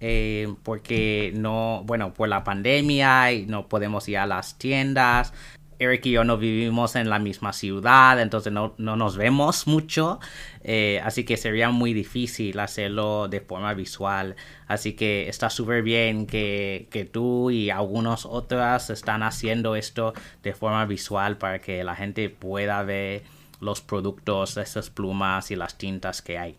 Eh, 0.00 0.54
porque 0.62 1.32
no, 1.36 1.82
bueno, 1.84 2.14
por 2.14 2.28
la 2.28 2.42
pandemia 2.42 3.32
y 3.32 3.46
no 3.46 3.68
podemos 3.68 4.08
ir 4.08 4.18
a 4.18 4.26
las 4.26 4.56
tiendas. 4.58 5.32
Eric 5.80 6.04
y 6.06 6.10
yo 6.12 6.24
no 6.24 6.36
vivimos 6.36 6.94
en 6.94 7.08
la 7.08 7.18
misma 7.18 7.54
ciudad, 7.54 8.20
entonces 8.20 8.52
no, 8.52 8.74
nos 8.76 9.16
vemos 9.16 9.66
mucho, 9.66 10.20
eh, 10.62 11.00
así 11.02 11.24
que 11.24 11.38
sería 11.38 11.70
muy 11.70 11.94
difícil 11.94 12.60
hacerlo 12.60 13.28
de 13.28 13.40
forma 13.40 13.72
visual. 13.72 14.36
Así 14.68 14.92
que 14.92 15.28
está 15.30 15.48
súper 15.48 15.82
bien 15.82 16.26
que, 16.26 17.08
tú 17.10 17.50
y 17.50 17.70
algunos 17.70 18.26
otras 18.26 18.90
están 18.90 19.22
haciendo 19.22 19.74
esto 19.74 20.12
de 20.42 20.52
forma 20.52 20.84
visual 20.84 21.38
para 21.38 21.60
que 21.60 21.82
la 21.82 21.96
gente 21.96 22.28
pueda 22.28 22.82
ver 22.82 23.22
los 23.60 23.80
productos, 23.80 24.58
esas 24.58 24.90
plumas 24.90 25.50
y 25.50 25.56
las 25.56 25.78
tintas 25.78 26.20
que 26.20 26.38
hay. 26.38 26.58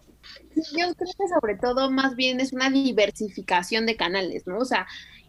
Yo 0.55 0.93
creo 0.95 1.13
que 1.17 1.27
sobre 1.39 1.55
todo 1.55 1.91
más 1.91 2.15
bien 2.15 2.39
es 2.39 2.53
una 2.53 2.69
diversificación 2.69 3.85
de 3.85 3.95
canales, 3.95 4.47
¿no? 4.47 4.59
O 4.59 4.65
sea, 4.65 4.87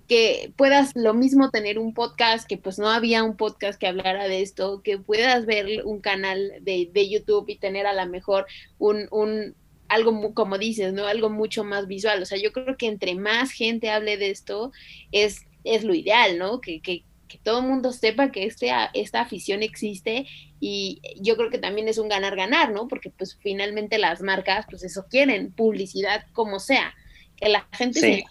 que 0.09 0.53
puedas 0.57 0.93
lo 0.95 1.15
mismo 1.15 1.51
tener 1.51 1.79
un 1.79 1.95
podcast, 1.95 2.47
que 2.47 2.59
pues 2.59 2.79
no 2.79 2.91
había 2.91 3.23
un 3.23 3.37
podcast 3.37 3.79
que 3.79 3.87
hablara 3.87 4.29
de 4.29 4.43
esto, 4.43 4.83
que 4.83 4.99
puedas 4.99 5.47
ver 5.47 5.85
un 5.85 6.01
canal 6.01 6.53
de, 6.61 6.91
de 6.93 7.09
YouTube 7.09 7.49
y 7.49 7.57
tener 7.57 7.87
a 7.87 7.95
lo 7.95 8.11
mejor 8.11 8.47
un, 8.79 9.07
un 9.11 9.55
algo 9.89 10.35
como 10.35 10.59
dices, 10.59 10.93
¿no? 10.93 11.07
Algo 11.07 11.29
mucho 11.29 11.65
más 11.65 11.87
visual. 11.87 12.23
O 12.23 12.27
sea, 12.27 12.39
yo 12.39 12.53
creo 12.53 12.77
que 12.77 12.87
entre 12.87 13.15
más 13.15 13.53
gente 13.53 13.91
hable 13.91 14.17
de 14.17 14.31
esto, 14.31 14.73
es, 15.13 15.47
es 15.65 15.85
lo 15.85 15.95
ideal, 15.95 16.39
¿no? 16.39 16.61
Que, 16.61 16.81
que, 16.81 17.05
que 17.33 17.39
todo 17.39 17.61
el 17.61 17.67
mundo 17.67 17.93
sepa 17.93 18.31
que 18.31 18.45
este, 18.45 18.71
esta 18.93 19.23
afición 19.23 19.63
existe 19.63 20.27
y 20.61 21.01
yo 21.19 21.35
creo 21.39 21.49
que 21.49 21.57
también 21.57 21.89
es 21.89 21.97
un 21.97 22.11
ganar-ganar, 22.11 22.73
¿no? 22.73 22.89
Porque 22.89 23.09
pues 23.09 23.39
finalmente 23.41 23.97
las 23.97 24.21
marcas 24.21 24.67
pues 24.69 24.85
eso 24.85 25.07
quieren, 25.09 25.51
publicidad 25.51 26.27
como 26.35 26.61
sea, 26.61 26.95
que 27.37 27.49
la 27.49 27.67
gente 27.73 28.01
se 28.01 28.25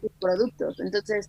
sus 0.00 0.12
productos. 0.20 0.78
Entonces, 0.78 1.28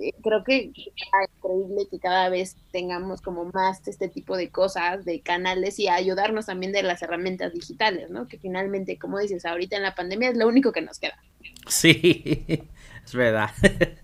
eh, 0.00 0.14
creo 0.22 0.42
que 0.42 0.72
es 0.74 1.28
increíble 1.36 1.86
que 1.90 1.98
cada 1.98 2.30
vez 2.30 2.56
tengamos 2.72 3.20
como 3.20 3.44
más 3.52 3.86
este 3.86 4.08
tipo 4.08 4.38
de 4.38 4.48
cosas, 4.48 5.04
de 5.04 5.20
canales 5.20 5.78
y 5.78 5.88
ayudarnos 5.88 6.46
también 6.46 6.72
de 6.72 6.82
las 6.82 7.02
herramientas 7.02 7.52
digitales, 7.52 8.08
¿no? 8.08 8.26
Que 8.26 8.38
finalmente, 8.38 8.98
como 8.98 9.18
dices, 9.18 9.44
ahorita 9.44 9.76
en 9.76 9.82
la 9.82 9.94
pandemia 9.94 10.30
es 10.30 10.38
lo 10.38 10.48
único 10.48 10.72
que 10.72 10.80
nos 10.80 10.98
queda. 10.98 11.22
Sí, 11.68 12.46
es 13.04 13.14
verdad. 13.14 13.50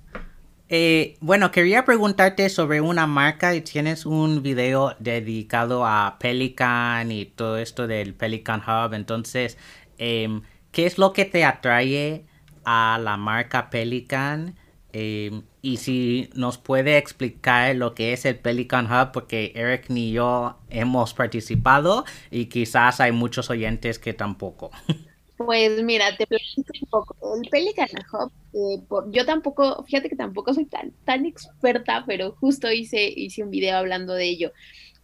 Eh, 0.71 1.17
bueno, 1.21 1.51
quería 1.51 1.87
preguntarte 1.87 2.51
sobre 2.51 2.83
una 2.83 3.07
marca 3.07 3.59
tienes 3.63 4.05
un 4.05 4.43
video 4.43 4.95
dedicado 4.99 5.87
a 5.87 6.19
Pelican 6.21 7.11
y 7.11 7.25
todo 7.25 7.57
esto 7.57 7.87
del 7.87 8.15
Pelican 8.15 8.61
Hub. 8.61 8.93
Entonces, 8.93 9.57
em, 9.97 10.43
¿qué 10.71 10.85
es 10.87 10.99
lo 10.99 11.13
que 11.15 11.25
te 11.25 11.45
atrae 11.45 12.27
a 12.65 13.01
la 13.03 13.17
marca 13.17 13.71
Pelican? 13.71 14.57
Em, 14.93 15.43
y 15.63 15.79
si 15.79 16.31
nos 16.35 16.59
puede 16.59 16.99
explicar 16.99 17.75
lo 17.77 17.95
que 17.95 18.13
es 18.13 18.25
el 18.27 18.39
Pelican 18.39 18.87
Hub, 18.93 19.13
porque 19.13 19.53
Eric 19.55 19.87
ni 19.89 20.13
yo 20.13 20.59
hemos 20.71 21.15
participado 21.15 22.05
y 22.31 22.47
quizás 22.47 23.01
hay 23.01 23.13
muchos 23.13 23.49
oyentes 23.51 23.99
que 23.99 24.13
tampoco. 24.13 24.71
Pues 25.38 25.83
mira, 25.85 26.16
te 26.16 26.26
platico 26.26 26.73
un 26.83 26.88
poco. 26.90 27.16
El 27.40 27.49
Pelican 27.49 27.88
Hub, 28.12 28.33
eh, 28.54 28.83
yo 29.12 29.25
tampoco, 29.25 29.85
fíjate 29.85 30.09
que 30.09 30.16
tampoco 30.16 30.52
soy 30.52 30.66
tan, 30.66 30.92
tan 31.04 31.26
experta, 31.26 32.04
pero 32.07 32.33
justo 32.40 32.71
hice, 32.73 33.09
hice 33.14 33.45
un 33.45 33.50
video 33.50 33.76
hablando 33.76 34.14
de 34.14 34.25
ello. 34.28 34.52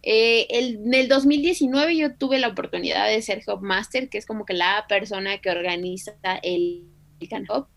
Eh, 0.03 0.47
en 0.49 0.93
el 0.93 1.07
2019 1.07 1.95
yo 1.97 2.15
tuve 2.17 2.39
la 2.39 2.49
oportunidad 2.49 3.07
de 3.07 3.21
ser 3.21 3.43
Hubmaster, 3.47 4.09
que 4.09 4.17
es 4.17 4.25
como 4.25 4.45
que 4.45 4.53
la 4.53 4.85
persona 4.89 5.39
que 5.39 5.51
organiza 5.51 6.13
el 6.43 6.85
Pelican 7.19 7.45
Hub. 7.49 7.67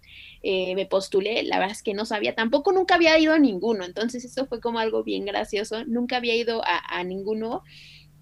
Eh, 0.42 0.74
me 0.76 0.86
postulé, 0.86 1.42
la 1.44 1.58
verdad 1.58 1.72
es 1.76 1.82
que 1.82 1.94
no 1.94 2.06
sabía, 2.06 2.34
tampoco 2.36 2.70
nunca 2.72 2.94
había 2.94 3.18
ido 3.18 3.34
a 3.34 3.40
ninguno, 3.40 3.84
entonces 3.84 4.24
eso 4.24 4.46
fue 4.46 4.60
como 4.60 4.78
algo 4.78 5.02
bien 5.02 5.24
gracioso, 5.24 5.84
nunca 5.86 6.16
había 6.18 6.36
ido 6.36 6.62
a, 6.64 6.78
a 6.96 7.02
ninguno 7.02 7.64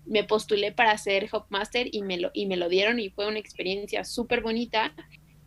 me 0.06 0.24
postulé 0.24 0.72
para 0.72 0.96
ser 0.98 1.28
Hopmaster 1.32 1.88
y 1.92 2.02
me 2.02 2.18
lo, 2.18 2.30
y 2.32 2.46
me 2.46 2.56
lo 2.56 2.68
dieron 2.68 2.98
y 2.98 3.10
fue 3.10 3.26
una 3.26 3.38
experiencia 3.38 4.04
súper 4.04 4.40
bonita. 4.40 4.94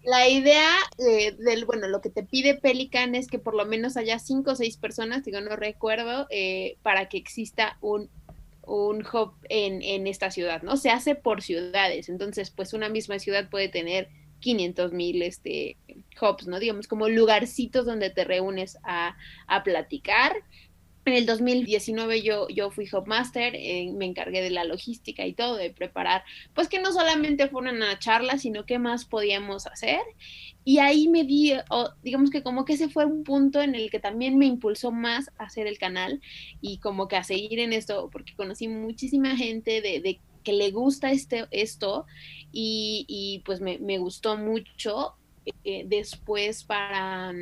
La 0.04 0.30
idea 0.30 0.70
del, 0.98 1.66
bueno, 1.66 1.88
lo 1.88 2.02
que 2.02 2.10
te 2.10 2.24
pide 2.24 2.56
Pelican 2.56 3.16
es 3.16 3.28
que 3.28 3.40
por 3.40 3.56
lo 3.56 3.66
menos 3.66 3.98
haya 3.98 4.20
cinco 4.20 4.52
o 4.52 4.56
seis 4.56 4.78
personas, 4.78 5.26
digo, 5.26 5.42
no 5.42 5.56
recuerdo, 5.56 6.28
eh, 6.30 6.78
para 6.84 7.10
que 7.10 7.18
exista 7.18 7.78
un, 7.82 8.10
un 8.66 9.06
hub 9.06 9.34
en, 9.50 9.82
en, 9.82 10.08
esta 10.08 10.32
ciudad, 10.32 10.62
¿no? 10.62 10.78
Se 10.78 10.90
hace 10.90 11.16
por 11.16 11.42
ciudades, 11.42 12.08
entonces 12.08 12.50
pues 12.50 12.74
una 12.74 12.88
misma 12.88 13.20
ciudad 13.20 13.50
puede 13.50 13.68
tener 13.68 14.10
500 14.40 14.94
mil 14.94 15.22
este, 15.22 15.78
hubs, 16.22 16.48
¿no? 16.48 16.60
Digamos 16.60 16.88
como 16.88 17.10
lugarcitos 17.10 17.86
donde 17.86 18.10
te 18.10 18.24
reúnes 18.24 18.78
a, 18.84 19.18
a 19.48 19.64
platicar 19.64 20.34
en 21.10 21.16
el 21.16 21.26
2019 21.26 22.22
yo, 22.22 22.48
yo 22.50 22.72
fui 22.72 22.88
Hubmaster, 22.92 23.56
eh, 23.56 23.92
me 23.94 24.06
encargué 24.06 24.42
de 24.42 24.50
la 24.50 24.64
logística 24.64 25.26
y 25.26 25.34
todo, 25.34 25.56
de 25.56 25.72
preparar, 25.72 26.24
pues 26.54 26.68
que 26.68 26.80
no 26.80 26.94
solamente 26.94 27.48
fueron 27.50 27.78
una 27.78 28.00
charla, 28.00 28.38
sino 28.38 28.66
qué 28.66 28.80
más 28.80 29.06
podíamos 29.06 29.68
hacer. 29.68 30.00
Y 30.64 30.80
ahí 30.80 31.08
me 31.08 31.24
di, 31.24 31.54
digamos 32.04 32.30
que 32.30 32.44
como 32.44 32.64
que 32.64 32.74
ese 32.74 32.90
fue 32.90 33.06
un 33.06 33.24
punto 33.24 33.62
en 33.62 33.76
el 33.76 33.90
que 33.90 34.00
también 34.00 34.38
me 34.38 34.46
impulsó 34.46 34.92
más 34.92 35.30
a 35.38 35.46
hacer 35.46 35.68
el 35.68 35.80
canal 35.80 36.22
y 36.62 36.78
como 36.78 37.08
que 37.08 37.16
a 37.16 37.24
seguir 37.24 37.60
en 37.60 37.74
esto, 37.74 38.10
porque 38.12 38.36
conocí 38.36 38.68
muchísima 38.68 39.36
gente 39.36 39.82
de, 39.82 40.20
que 40.44 40.54
le 40.54 40.72
gusta 40.72 41.12
este, 41.12 41.48
esto 41.52 42.06
y, 42.52 43.42
pues 43.46 43.62
me, 43.62 43.98
gustó 43.98 44.38
mucho. 44.38 45.16
Eh, 45.64 45.84
después 45.88 46.64
para, 46.64 47.34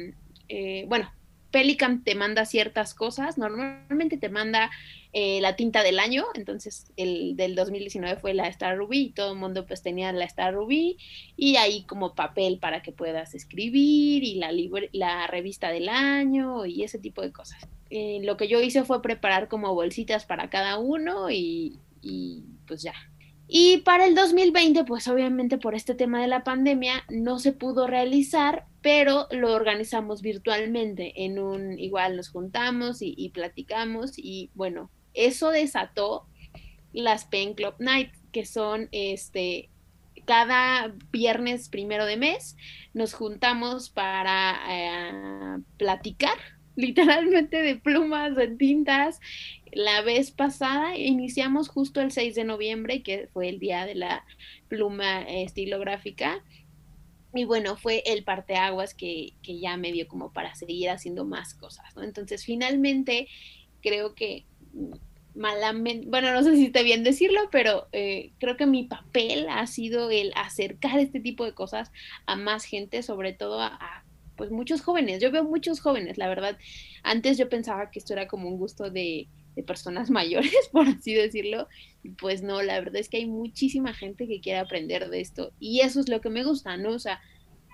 eh, 0.47 0.85
bueno, 0.87 1.11
Pelican 1.51 2.03
te 2.03 2.15
manda 2.15 2.45
ciertas 2.45 2.93
cosas, 2.93 3.37
normalmente 3.37 4.17
te 4.17 4.29
manda 4.29 4.69
eh, 5.13 5.39
la 5.41 5.55
tinta 5.55 5.83
del 5.83 5.99
año, 5.99 6.25
entonces 6.35 6.91
el 6.97 7.35
del 7.35 7.55
2019 7.55 8.19
fue 8.19 8.33
la 8.33 8.47
Star 8.47 8.77
Ruby 8.77 8.99
y 8.99 9.09
todo 9.11 9.31
el 9.31 9.39
mundo 9.39 9.65
pues 9.65 9.81
tenía 9.81 10.11
la 10.11 10.25
Star 10.25 10.53
Ruby 10.53 10.97
y 11.35 11.55
ahí 11.55 11.83
como 11.83 12.13
papel 12.13 12.59
para 12.59 12.81
que 12.81 12.91
puedas 12.91 13.33
escribir 13.33 14.23
y 14.23 14.35
la, 14.35 14.51
la 14.91 15.27
revista 15.27 15.69
del 15.69 15.89
año 15.89 16.65
y 16.65 16.83
ese 16.83 16.99
tipo 16.99 17.21
de 17.21 17.31
cosas. 17.31 17.67
Eh, 17.89 18.19
lo 18.23 18.35
que 18.35 18.47
yo 18.47 18.61
hice 18.61 18.83
fue 18.83 19.01
preparar 19.01 19.47
como 19.47 19.73
bolsitas 19.73 20.25
para 20.25 20.49
cada 20.49 20.77
uno 20.77 21.31
y, 21.31 21.79
y 22.01 22.43
pues 22.67 22.81
ya, 22.81 22.93
y 23.47 23.77
para 23.77 24.05
el 24.05 24.13
2020, 24.13 24.83
pues 24.83 25.07
obviamente 25.07 25.57
por 25.57 25.73
este 25.73 25.95
tema 25.95 26.21
de 26.21 26.27
la 26.27 26.43
pandemia 26.43 27.05
no 27.09 27.39
se 27.39 27.53
pudo 27.53 27.87
realizar, 27.87 28.65
pero 28.81 29.27
lo 29.31 29.53
organizamos 29.53 30.21
virtualmente. 30.21 31.23
En 31.23 31.39
un, 31.39 31.79
igual 31.79 32.17
nos 32.17 32.29
juntamos 32.29 32.97
y, 33.01 33.29
platicamos 33.29 34.13
y 34.17 34.49
bueno, 34.53 34.91
eso 35.13 35.51
desató 35.51 36.27
las 36.91 37.25
Pen 37.25 37.53
Club 37.53 37.75
Nights, 37.79 38.19
que 38.33 38.45
son 38.45 38.89
este, 38.91 39.69
cada 40.25 40.93
viernes 41.11 41.69
primero 41.69 42.05
de 42.05 42.17
mes, 42.17 42.57
nos 42.93 43.13
juntamos 43.13 43.89
para 43.89 44.59
eh, 44.69 45.61
platicar 45.77 46.37
literalmente 46.75 47.61
de 47.61 47.77
plumas, 47.77 48.35
de 48.35 48.49
tintas. 48.49 49.21
La 49.73 50.01
vez 50.01 50.31
pasada 50.31 50.97
iniciamos 50.97 51.69
justo 51.69 52.01
el 52.01 52.11
6 52.11 52.35
de 52.35 52.43
noviembre, 52.43 53.03
que 53.03 53.27
fue 53.33 53.49
el 53.49 53.59
día 53.59 53.85
de 53.85 53.95
la 53.95 54.25
pluma 54.67 55.21
estilográfica. 55.21 56.43
Y 57.33 57.45
bueno, 57.45 57.75
fue 57.75 58.03
el 58.05 58.23
parteaguas 58.23 58.93
que, 58.93 59.33
que 59.43 59.59
ya 59.59 59.77
me 59.77 59.91
dio 59.91 60.07
como 60.07 60.31
para 60.31 60.55
seguir 60.55 60.89
haciendo 60.89 61.25
más 61.25 61.53
cosas, 61.53 61.95
¿no? 61.95 62.03
Entonces, 62.03 62.45
finalmente, 62.45 63.27
creo 63.81 64.15
que 64.15 64.45
malamente, 65.35 66.07
bueno, 66.09 66.31
no 66.33 66.41
sé 66.41 66.55
si 66.55 66.65
está 66.65 66.81
bien 66.81 67.03
decirlo, 67.03 67.41
pero 67.51 67.87
eh, 67.91 68.31
creo 68.39 68.57
que 68.57 68.65
mi 68.65 68.85
papel 68.85 69.47
ha 69.49 69.67
sido 69.67 70.09
el 70.09 70.33
acercar 70.35 70.99
este 70.99 71.19
tipo 71.19 71.45
de 71.45 71.53
cosas 71.53 71.91
a 72.25 72.35
más 72.35 72.65
gente, 72.65 73.03
sobre 73.03 73.33
todo 73.33 73.61
a 73.61 74.03
pues 74.37 74.51
muchos 74.51 74.81
jóvenes, 74.81 75.21
yo 75.21 75.31
veo 75.31 75.43
muchos 75.43 75.81
jóvenes, 75.81 76.17
la 76.17 76.29
verdad. 76.29 76.57
Antes 77.03 77.37
yo 77.37 77.49
pensaba 77.49 77.91
que 77.91 77.99
esto 77.99 78.13
era 78.13 78.27
como 78.27 78.47
un 78.47 78.57
gusto 78.57 78.89
de, 78.89 79.27
personas 79.63 80.09
mayores, 80.11 80.69
por 80.71 80.87
así 80.87 81.13
decirlo. 81.13 81.67
Pues 82.19 82.41
no, 82.41 82.61
la 82.61 82.79
verdad 82.79 82.97
es 82.97 83.09
que 83.09 83.17
hay 83.17 83.25
muchísima 83.25 83.93
gente 83.93 84.27
que 84.27 84.41
quiere 84.41 84.59
aprender 84.59 85.09
de 85.09 85.21
esto 85.21 85.51
y 85.59 85.81
eso 85.81 85.99
es 85.99 86.09
lo 86.09 86.21
que 86.21 86.29
me 86.29 86.43
gusta, 86.43 86.77
¿no? 86.77 86.91
O 86.91 86.99
sea, 86.99 87.19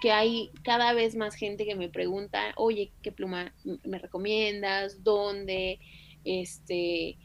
que 0.02 0.12
hay 0.12 0.52
cada 0.64 0.94
vez 0.94 1.16
más 1.16 1.36
gente 1.36 1.66
que 1.66 1.76
me 1.76 1.90
pregunta, 1.90 2.54
oye, 2.58 2.92
¿qué 3.02 3.12
pluma 3.12 3.54
me 3.84 4.00
recomiendas? 4.00 5.04
¿Dónde? 5.04 5.80
Este, 6.26 7.18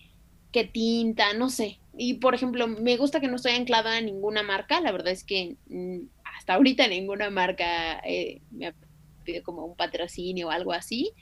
¿qué 0.52 0.64
tinta? 0.64 1.32
No 1.32 1.50
sé. 1.50 1.80
Y 1.96 2.14
por 2.14 2.34
ejemplo, 2.34 2.68
me 2.68 2.96
gusta 2.96 3.20
que 3.20 3.26
no 3.26 3.36
estoy 3.36 3.52
anclada 3.52 3.96
a 3.96 4.00
ninguna 4.00 4.42
marca, 4.42 4.80
la 4.80 4.92
verdad 4.92 5.12
es 5.12 5.24
que 5.24 5.56
mm, 5.68 6.02
hasta 6.36 6.54
ahorita 6.54 6.86
ninguna 6.86 7.30
marca 7.30 7.98
eh, 8.04 8.42
me 8.50 8.68
ha 8.68 8.74
como 9.42 9.64
un 9.64 9.76
patrocinio 9.76 10.48
o 10.48 10.50
algo 10.50 10.72
así. 10.72 11.12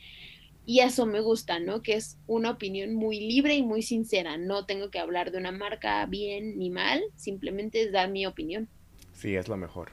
Y 0.69 0.81
eso 0.81 1.07
me 1.07 1.21
gusta, 1.21 1.61
¿no? 1.61 1.81
Que 1.81 1.95
es 1.95 2.19
una 2.27 2.51
opinión 2.51 2.93
muy 2.93 3.21
libre 3.21 3.55
y 3.55 3.63
muy 3.63 3.83
sincera. 3.83 4.37
No 4.37 4.67
tengo 4.67 4.91
que 4.91 4.99
hablar 4.99 5.31
de 5.31 5.39
una 5.39 5.53
marca 5.53 6.05
bien 6.07 6.59
ni 6.59 6.71
mal, 6.71 7.01
simplemente 7.15 7.83
es 7.83 7.93
dar 7.93 8.11
mi 8.11 8.27
opinión. 8.27 8.69
Sí, 9.13 9.37
es 9.37 9.47
lo 9.47 9.57
mejor. 9.57 9.93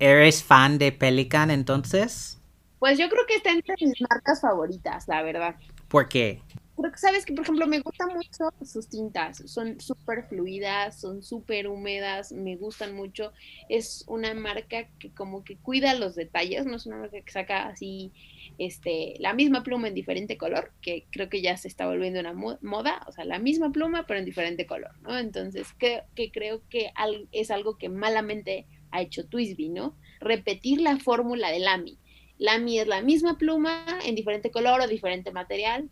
¿Eres 0.00 0.42
fan 0.42 0.78
de 0.78 0.90
Pelican 0.90 1.52
entonces? 1.52 2.40
Pues 2.80 2.98
yo 2.98 3.08
creo 3.08 3.24
que 3.28 3.36
está 3.36 3.52
entre 3.52 3.74
mis 3.80 4.00
marcas 4.00 4.40
favoritas, 4.40 5.06
la 5.06 5.22
verdad. 5.22 5.54
¿Por 5.86 6.08
qué? 6.08 6.42
Creo 6.76 6.90
que 6.90 6.98
sabes 6.98 7.24
que, 7.26 7.34
por 7.34 7.44
ejemplo, 7.44 7.66
me 7.66 7.80
gustan 7.80 8.08
mucho 8.14 8.48
sus 8.64 8.88
tintas. 8.88 9.42
Son 9.46 9.78
súper 9.78 10.24
fluidas, 10.24 10.98
son 10.98 11.22
súper 11.22 11.68
húmedas, 11.68 12.32
me 12.32 12.56
gustan 12.56 12.96
mucho. 12.96 13.32
Es 13.68 14.02
una 14.08 14.34
marca 14.34 14.88
que 14.98 15.12
como 15.12 15.44
que 15.44 15.56
cuida 15.56 15.94
los 15.94 16.16
detalles, 16.16 16.64
no 16.64 16.76
es 16.76 16.86
una 16.86 16.96
marca 16.96 17.20
que 17.20 17.30
saca 17.30 17.68
así 17.68 18.12
este, 18.60 19.14
la 19.20 19.32
misma 19.32 19.62
pluma 19.62 19.88
en 19.88 19.94
diferente 19.94 20.36
color, 20.36 20.72
que 20.82 21.06
creo 21.10 21.30
que 21.30 21.40
ya 21.40 21.56
se 21.56 21.66
está 21.66 21.86
volviendo 21.86 22.20
una 22.20 22.34
moda, 22.34 23.02
o 23.08 23.12
sea, 23.12 23.24
la 23.24 23.38
misma 23.38 23.72
pluma 23.72 24.04
pero 24.06 24.20
en 24.20 24.26
diferente 24.26 24.66
color, 24.66 25.00
¿no? 25.00 25.18
Entonces, 25.18 25.72
que, 25.72 26.02
que 26.14 26.30
creo 26.30 26.60
que 26.68 26.92
es 27.32 27.50
algo 27.50 27.78
que 27.78 27.88
malamente 27.88 28.66
ha 28.90 29.00
hecho 29.00 29.26
Twisby, 29.26 29.70
¿no? 29.70 29.96
Repetir 30.20 30.82
la 30.82 30.98
fórmula 30.98 31.50
de 31.50 31.60
Lamy. 31.60 31.98
Lamy 32.36 32.80
es 32.80 32.86
la 32.86 33.00
misma 33.00 33.38
pluma 33.38 33.86
en 34.04 34.14
diferente 34.14 34.50
color 34.50 34.82
o 34.82 34.86
diferente 34.86 35.32
material, 35.32 35.88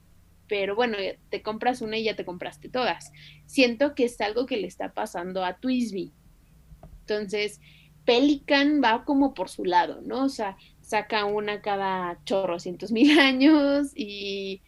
pero 0.47 0.77
bueno, 0.77 0.99
te 1.31 1.41
compras 1.41 1.81
una 1.81 1.97
y 1.97 2.05
ya 2.05 2.17
te 2.17 2.27
compraste 2.27 2.69
todas. 2.69 3.13
Siento 3.47 3.95
que 3.95 4.05
es 4.05 4.21
algo 4.21 4.45
que 4.45 4.59
le 4.59 4.67
está 4.67 4.93
pasando 4.93 5.43
a 5.43 5.57
Twisby. 5.59 6.13
Entonces, 7.01 7.63
Pelican 8.05 8.83
va 8.85 9.07
como 9.07 9.33
por 9.33 9.49
su 9.49 9.65
lado, 9.65 10.03
¿no? 10.03 10.25
O 10.25 10.29
sea, 10.29 10.59
saca 10.89 11.27
una 11.27 11.61
cada 11.61 12.19
chorrocientos 12.25 12.93
mil 12.93 13.19
años 13.21 13.93
y, 13.95 14.63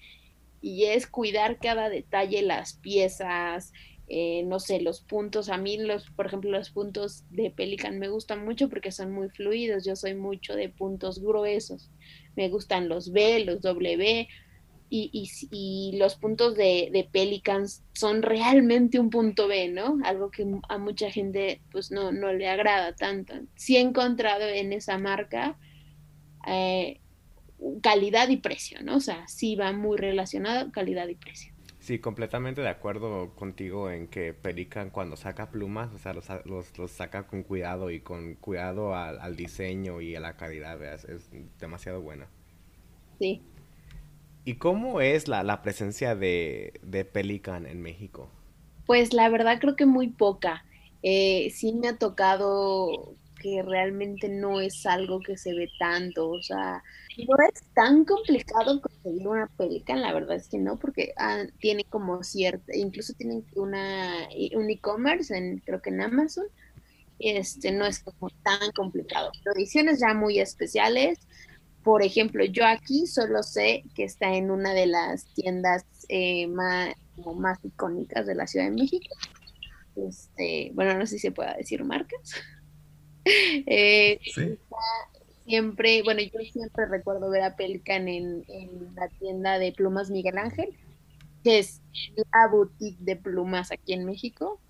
y 0.61 0.85
es 0.85 1.07
cuidar 1.07 1.59
cada 1.59 1.89
detalle, 1.89 2.43
las 2.43 2.75
piezas, 2.75 3.73
eh, 4.07 4.43
no 4.45 4.61
sé, 4.61 4.83
los 4.83 5.01
puntos, 5.01 5.49
a 5.49 5.57
mí 5.57 5.79
los, 5.79 6.11
por 6.11 6.27
ejemplo, 6.27 6.51
los 6.51 6.71
puntos 6.71 7.25
de 7.31 7.51
Pelican 7.51 7.99
me 7.99 8.09
gustan 8.09 8.45
mucho 8.45 8.69
porque 8.69 8.93
son 8.93 9.13
muy 9.13 9.31
fluidos, 9.31 9.87
yo 9.87 9.97
soy 9.97 10.15
mucho 10.15 10.55
de 10.55 10.69
puntos 10.69 11.23
gruesos, 11.23 11.91
me 12.37 12.51
gustan 12.51 12.91
los 12.91 13.13
B, 13.13 13.43
los 13.47 13.63
W, 13.63 14.29
y, 14.93 15.31
y, 15.53 15.97
los 15.99 16.17
puntos 16.17 16.57
de, 16.57 16.91
de, 16.93 17.05
Pelicans 17.05 17.85
son 17.93 18.23
realmente 18.23 18.99
un 18.99 19.09
punto 19.09 19.47
B, 19.47 19.69
¿no? 19.69 19.99
Algo 20.03 20.33
que 20.33 20.45
a 20.69 20.79
mucha 20.79 21.13
gente 21.13 21.61
pues 21.71 21.93
no, 21.93 22.11
no 22.11 22.33
le 22.33 22.49
agrada 22.49 22.97
tanto. 22.97 23.35
Sí 23.55 23.77
he 23.77 23.81
encontrado 23.81 24.49
en 24.49 24.73
esa 24.73 24.99
marca 24.99 25.57
eh, 26.47 27.01
calidad 27.83 28.29
y 28.29 28.37
precio, 28.37 28.83
¿no? 28.83 28.97
O 28.97 29.01
sea, 29.01 29.27
sí 29.29 29.57
va 29.57 29.73
muy 29.73 29.99
relacionado 29.99 30.71
calidad 30.73 31.09
y 31.09 31.15
precio. 31.15 31.53
Sí, 31.79 31.99
completamente 31.99 32.61
de 32.61 32.69
acuerdo 32.69 33.35
contigo 33.35 33.91
en 33.91 34.07
que 34.07 34.35
Pelican 34.35 34.91
cuando 34.91 35.17
saca 35.17 35.51
plumas, 35.51 35.93
o 35.95 35.99
sea, 35.99 36.13
los, 36.13 36.29
los, 36.47 36.91
saca 36.91 37.27
con 37.27 37.43
cuidado 37.43 37.91
y 37.91 38.01
con 38.01 38.35
cuidado 38.35 38.95
al, 38.95 39.19
al 39.19 39.35
diseño 39.35 40.01
y 40.01 40.15
a 40.15 40.21
la 40.21 40.37
calidad, 40.37 40.83
es, 40.83 41.05
es 41.05 41.31
demasiado 41.59 42.03
buena. 42.03 42.29
Sí, 43.19 43.43
¿Y 44.45 44.55
cómo 44.55 45.01
es 45.01 45.29
la, 45.29 45.43
la 45.43 45.63
presencia 45.63 46.15
de, 46.15 46.81
de, 46.83 47.05
Pelican 47.05 47.67
en 47.67 47.83
México? 47.83 48.31
Pues 48.87 49.13
la 49.13 49.29
verdad 49.29 49.59
creo 49.61 49.77
que 49.77 49.87
muy 49.87 50.09
poca. 50.09 50.65
Eh, 51.03 51.51
sí 51.55 51.75
me 51.75 51.89
ha 51.89 51.99
tocado 51.99 53.15
que 53.41 53.63
realmente 53.63 54.29
no 54.29 54.61
es 54.61 54.87
algo 54.87 55.21
que 55.21 55.37
se 55.37 55.55
ve 55.55 55.69
tanto, 55.79 56.29
o 56.29 56.43
sea, 56.43 56.83
no 57.17 57.37
es 57.53 57.63
tan 57.75 58.05
complicado 58.05 58.81
conseguir 58.81 59.27
una 59.27 59.47
Pelican, 59.47 60.03
la 60.03 60.13
verdad 60.13 60.37
es 60.37 60.49
que 60.49 60.59
no, 60.59 60.79
porque 60.79 61.13
ah, 61.17 61.45
tiene 61.59 61.85
como 61.85 62.23
cierta, 62.23 62.77
incluso 62.77 63.15
tienen 63.15 63.45
una, 63.57 64.29
un 64.55 64.71
e-commerce, 64.71 65.37
en, 65.37 65.59
creo 65.61 65.81
que 65.81 65.91
en 65.91 66.03
Amazon, 66.03 66.47
este 67.19 67.73
no 67.73 67.85
es 67.85 68.01
como 68.01 68.31
tan 68.43 68.73
complicado. 68.73 69.31
Ediciones 69.55 70.01
ya 70.01 70.15
muy 70.15 70.39
especiales, 70.39 71.19
por 71.83 72.03
ejemplo, 72.03 72.45
yo 72.45 72.67
aquí 72.67 73.07
solo 73.07 73.43
sé 73.43 73.85
que 73.95 74.05
está 74.05 74.35
en 74.35 74.51
una 74.51 74.75
de 74.75 74.87
las 74.87 75.25
tiendas 75.35 75.85
eh, 76.09 76.47
más, 76.47 76.95
más 77.37 77.59
icónicas 77.65 78.27
de 78.27 78.35
la 78.35 78.47
Ciudad 78.47 78.67
de 78.67 78.73
México. 78.73 79.17
Este, 79.97 80.73
bueno, 80.75 80.95
no 80.95 81.07
sé 81.07 81.15
si 81.15 81.21
se 81.21 81.33
pueda 81.33 81.55
decir 81.55 81.83
marcas. 81.85 82.35
Eh, 83.67 84.19
sí. 84.35 84.59
Siempre, 85.45 86.03
bueno, 86.03 86.21
yo 86.21 86.41
siempre 86.53 86.87
recuerdo 86.87 87.29
ver 87.29 87.43
a 87.43 87.57
Pelican 87.57 88.09
en, 88.09 88.45
en 88.49 88.95
la 88.95 89.09
tienda 89.09 89.59
de 89.59 89.73
plumas 89.73 90.11
Miguel 90.11 90.39
Ángel, 90.39 90.69
que 91.43 91.59
es 91.59 91.83
la 92.17 92.49
boutique 92.51 92.99
de 93.01 93.17
plumas 93.17 93.73
aquí 93.73 93.93
en 93.93 94.05
México. 94.05 94.61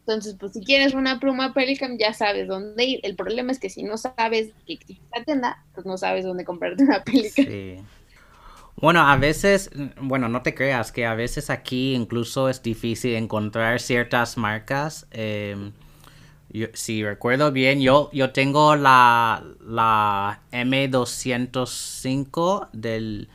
Entonces, 0.00 0.36
pues 0.40 0.54
si 0.54 0.64
quieres 0.64 0.94
una 0.94 1.20
pluma 1.20 1.52
Pelican, 1.52 1.98
ya 1.98 2.14
sabes 2.14 2.48
dónde 2.48 2.82
ir. 2.82 3.00
El 3.02 3.14
problema 3.14 3.52
es 3.52 3.58
que 3.58 3.68
si 3.68 3.82
no 3.82 3.98
sabes 3.98 4.52
que 4.66 4.72
existe 4.72 5.04
la 5.14 5.22
tienda, 5.22 5.64
pues 5.74 5.86
no 5.86 5.98
sabes 5.98 6.24
dónde 6.24 6.44
comprarte 6.44 6.82
una 6.82 7.04
Pelican. 7.04 7.44
Sí. 7.44 7.76
Bueno, 8.80 9.00
a 9.00 9.16
veces, 9.16 9.70
bueno, 10.00 10.28
no 10.28 10.42
te 10.42 10.54
creas 10.54 10.92
que 10.92 11.04
a 11.04 11.14
veces 11.14 11.50
aquí 11.50 11.94
incluso 11.94 12.48
es 12.48 12.62
difícil 12.62 13.16
encontrar 13.16 13.80
ciertas 13.80 14.36
marcas. 14.36 15.06
Si 16.72 17.04
recuerdo 17.04 17.52
bien, 17.52 17.80
yo, 17.80 18.08
yo 18.12 18.30
tengo 18.30 18.74
la, 18.74 19.44
la 19.60 20.40
M205 20.50 22.70
del 22.72 23.28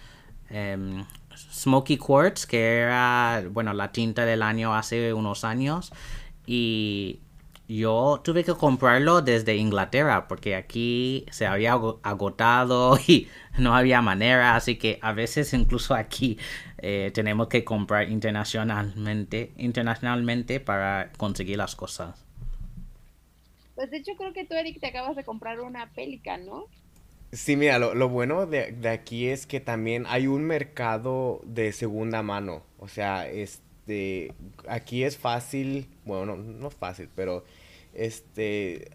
em, 0.49 1.05
Smoky 1.35 1.97
Quartz, 1.97 2.47
que 2.47 2.79
era, 2.79 3.43
bueno, 3.51 3.73
la 3.73 3.91
tinta 3.91 4.25
del 4.25 4.41
año 4.41 4.73
hace 4.73 5.13
unos 5.13 5.43
años 5.43 5.93
y 6.47 7.19
yo 7.67 8.21
tuve 8.23 8.43
que 8.43 8.53
comprarlo 8.53 9.21
desde 9.21 9.55
Inglaterra 9.55 10.27
porque 10.27 10.55
aquí 10.55 11.25
se 11.31 11.45
había 11.45 11.73
agotado 11.73 12.97
y 13.07 13.27
no 13.57 13.75
había 13.75 14.01
manera, 14.01 14.55
así 14.55 14.77
que 14.77 14.99
a 15.01 15.13
veces 15.13 15.53
incluso 15.53 15.95
aquí 15.95 16.37
eh, 16.79 17.11
tenemos 17.13 17.47
que 17.47 17.63
comprar 17.63 18.09
internacionalmente, 18.09 19.53
internacionalmente 19.57 20.59
para 20.59 21.11
conseguir 21.17 21.57
las 21.57 21.75
cosas. 21.75 22.25
Pues 23.75 23.89
de 23.91 23.97
hecho 23.97 24.13
creo 24.17 24.33
que 24.33 24.45
tú, 24.45 24.55
Eric, 24.55 24.79
te 24.79 24.87
acabas 24.87 25.15
de 25.15 25.23
comprar 25.23 25.59
una 25.59 25.91
pélica, 25.93 26.37
¿no? 26.37 26.67
Sí, 27.31 27.55
mira, 27.55 27.79
lo, 27.79 27.95
lo 27.95 28.09
bueno 28.09 28.45
de, 28.45 28.71
de, 28.71 28.89
aquí 28.89 29.27
es 29.27 29.47
que 29.47 29.59
también 29.59 30.05
hay 30.07 30.27
un 30.27 30.43
mercado 30.43 31.41
de 31.45 31.71
segunda 31.71 32.21
mano. 32.21 32.63
O 32.77 32.87
sea, 32.87 33.27
es, 33.27 33.63
este, 33.83 34.33
aquí 34.69 35.03
es 35.03 35.17
fácil, 35.17 35.87
bueno, 36.05 36.37
no, 36.37 36.37
no 36.37 36.69
fácil, 36.69 37.09
pero 37.15 37.43
este, 37.93 38.91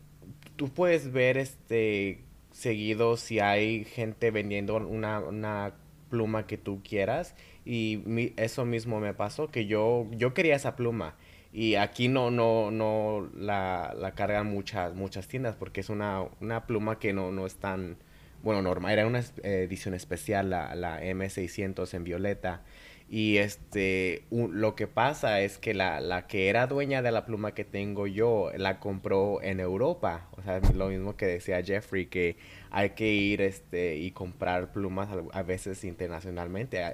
tú 0.57 0.71
puedes 0.71 1.13
ver 1.13 1.37
este 1.37 2.25
seguido 2.53 3.19
si 3.19 3.39
hay 3.39 3.85
gente 3.85 4.31
vendiendo 4.31 4.77
una, 4.77 5.21
una 5.21 5.75
pluma 6.09 6.47
que 6.47 6.57
tú 6.57 6.81
quieras 6.83 7.35
y 7.67 8.33
eso 8.39 8.65
mismo 8.65 8.99
me 8.99 9.13
pasó 9.13 9.49
que 9.49 9.67
yo 9.67 10.07
yo 10.13 10.33
quería 10.33 10.57
esa 10.57 10.75
pluma 10.75 11.17
y 11.59 11.75
aquí 11.75 12.07
no 12.07 12.31
no 12.31 12.71
no 12.71 13.29
la, 13.35 13.93
la 13.99 14.13
cargan 14.13 14.47
muchas 14.47 14.95
muchas 14.95 15.27
tiendas 15.27 15.57
porque 15.57 15.81
es 15.81 15.89
una, 15.91 16.23
una 16.41 16.67
pluma 16.69 17.01
que 17.01 17.13
no 17.13 17.33
no 17.33 17.47
es 17.47 17.57
tan 17.57 17.97
bueno 18.45 18.63
normal 18.63 18.93
era 18.93 19.09
una 19.09 19.25
edición 19.43 19.95
especial 19.95 20.51
la, 20.51 20.77
la 20.77 21.03
M600 21.03 21.93
en 21.95 22.05
violeta 22.05 22.63
y 23.11 23.39
este, 23.39 24.25
lo 24.31 24.75
que 24.77 24.87
pasa 24.87 25.41
es 25.41 25.57
que 25.57 25.73
la, 25.73 25.99
la, 25.99 26.27
que 26.27 26.49
era 26.49 26.67
dueña 26.67 27.01
de 27.01 27.11
la 27.11 27.25
pluma 27.25 27.55
que 27.55 27.65
tengo 27.65 28.07
yo, 28.07 28.51
la 28.55 28.81
compró 28.81 29.41
en 29.43 29.61
Europa. 29.61 30.29
O 30.33 30.43
sea, 30.43 30.61
lo 30.75 30.89
mismo 30.89 31.17
que 31.17 31.25
decía 31.25 31.63
Jeffrey, 31.63 32.07
que 32.07 32.37
hay 32.71 32.91
que 32.91 33.11
ir 33.11 33.41
este, 33.41 33.97
y 33.97 34.11
comprar 34.11 34.73
plumas 34.73 35.09
a, 35.33 35.43
veces 35.43 35.85
internacionalmente, 35.85 36.85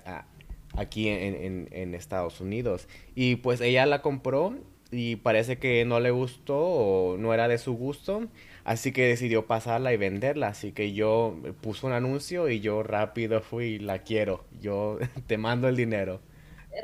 aquí 0.76 1.08
en, 1.08 1.34
en, 1.34 1.68
en, 1.70 1.94
Estados 1.94 2.40
Unidos. 2.40 2.88
Y 3.14 3.37
pues 3.37 3.60
ella 3.60 3.87
la 3.87 4.02
compró 4.02 4.54
y 4.90 5.16
parece 5.16 5.58
que 5.58 5.84
no 5.84 6.00
le 6.00 6.10
gustó 6.10 6.58
o 6.58 7.16
no 7.16 7.34
era 7.34 7.48
de 7.48 7.58
su 7.58 7.74
gusto. 7.74 8.28
Así 8.64 8.92
que 8.92 9.06
decidió 9.06 9.46
pasarla 9.46 9.92
y 9.92 9.96
venderla. 9.96 10.48
Así 10.48 10.72
que 10.72 10.92
yo 10.92 11.37
puse 11.60 11.87
un 11.87 11.92
anuncio 11.92 12.48
y 12.48 12.60
yo 12.60 12.82
rápido 12.82 13.40
fui, 13.40 13.78
la 13.78 14.00
quiero. 14.00 14.44
Yo 14.60 14.98
te 15.26 15.38
mando 15.38 15.68
el 15.68 15.76
dinero. 15.76 16.20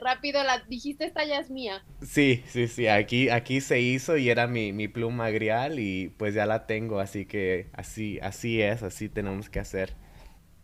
Rápido 0.03 0.44
la 0.44 0.62
dijiste, 0.68 1.05
esta 1.05 1.24
ya 1.24 1.40
es 1.40 1.50
mía. 1.50 1.83
Sí, 2.03 2.44
sí, 2.46 2.68
sí. 2.68 2.87
Aquí, 2.87 3.29
aquí 3.29 3.61
se 3.61 3.81
hizo 3.81 4.16
y 4.16 4.31
era 4.31 4.46
mi, 4.46 4.72
mi 4.72 4.87
pluma 4.87 5.31
grial 5.31 5.81
y 5.81 6.09
pues 6.16 6.35
ya 6.35 6.46
la 6.46 6.66
tengo. 6.66 7.00
Así 7.00 7.26
que 7.26 7.66
así, 7.72 8.18
así 8.22 8.62
es, 8.62 8.83
así 8.83 9.09
tenemos 9.09 9.50
que 9.50 9.59
hacer. 9.59 9.94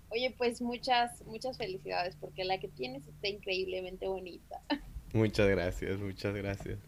Oye, 0.08 0.34
pues 0.36 0.60
muchas, 0.60 1.24
muchas 1.26 1.58
felicidades 1.58 2.16
porque 2.16 2.44
la 2.44 2.58
que 2.58 2.68
tienes 2.68 3.06
está 3.06 3.28
increíblemente 3.28 4.06
bonita. 4.06 4.60
Muchas 5.12 5.48
gracias, 5.48 5.98
muchas 5.98 6.34
gracias. 6.34 6.78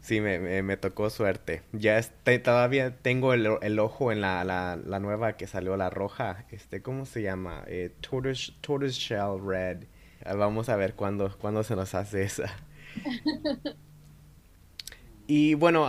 Sí, 0.00 0.20
me, 0.20 0.62
me, 0.62 0.76
tocó 0.76 1.08
suerte. 1.08 1.62
Ya 1.72 1.98
este, 1.98 2.40
todavía 2.40 2.96
tengo 2.96 3.32
el, 3.32 3.46
el 3.60 3.78
ojo 3.78 4.10
en 4.10 4.20
la, 4.20 4.42
la, 4.42 4.76
la, 4.76 4.98
nueva 4.98 5.36
que 5.36 5.46
salió, 5.46 5.76
la 5.76 5.88
roja. 5.88 6.46
Este, 6.50 6.82
¿Cómo 6.82 7.06
se 7.06 7.22
llama? 7.22 7.62
Eh, 7.68 7.94
tortoise, 8.00 8.54
tortoise 8.60 8.98
Shell 8.98 9.38
Red. 9.40 9.84
Ah, 10.24 10.34
vamos 10.34 10.68
a 10.68 10.74
ver 10.74 10.94
cuándo, 10.94 11.36
cuándo 11.38 11.62
se 11.62 11.76
nos 11.76 11.94
hace 11.94 12.22
esa. 12.22 12.52
y 15.26 15.54
bueno, 15.54 15.86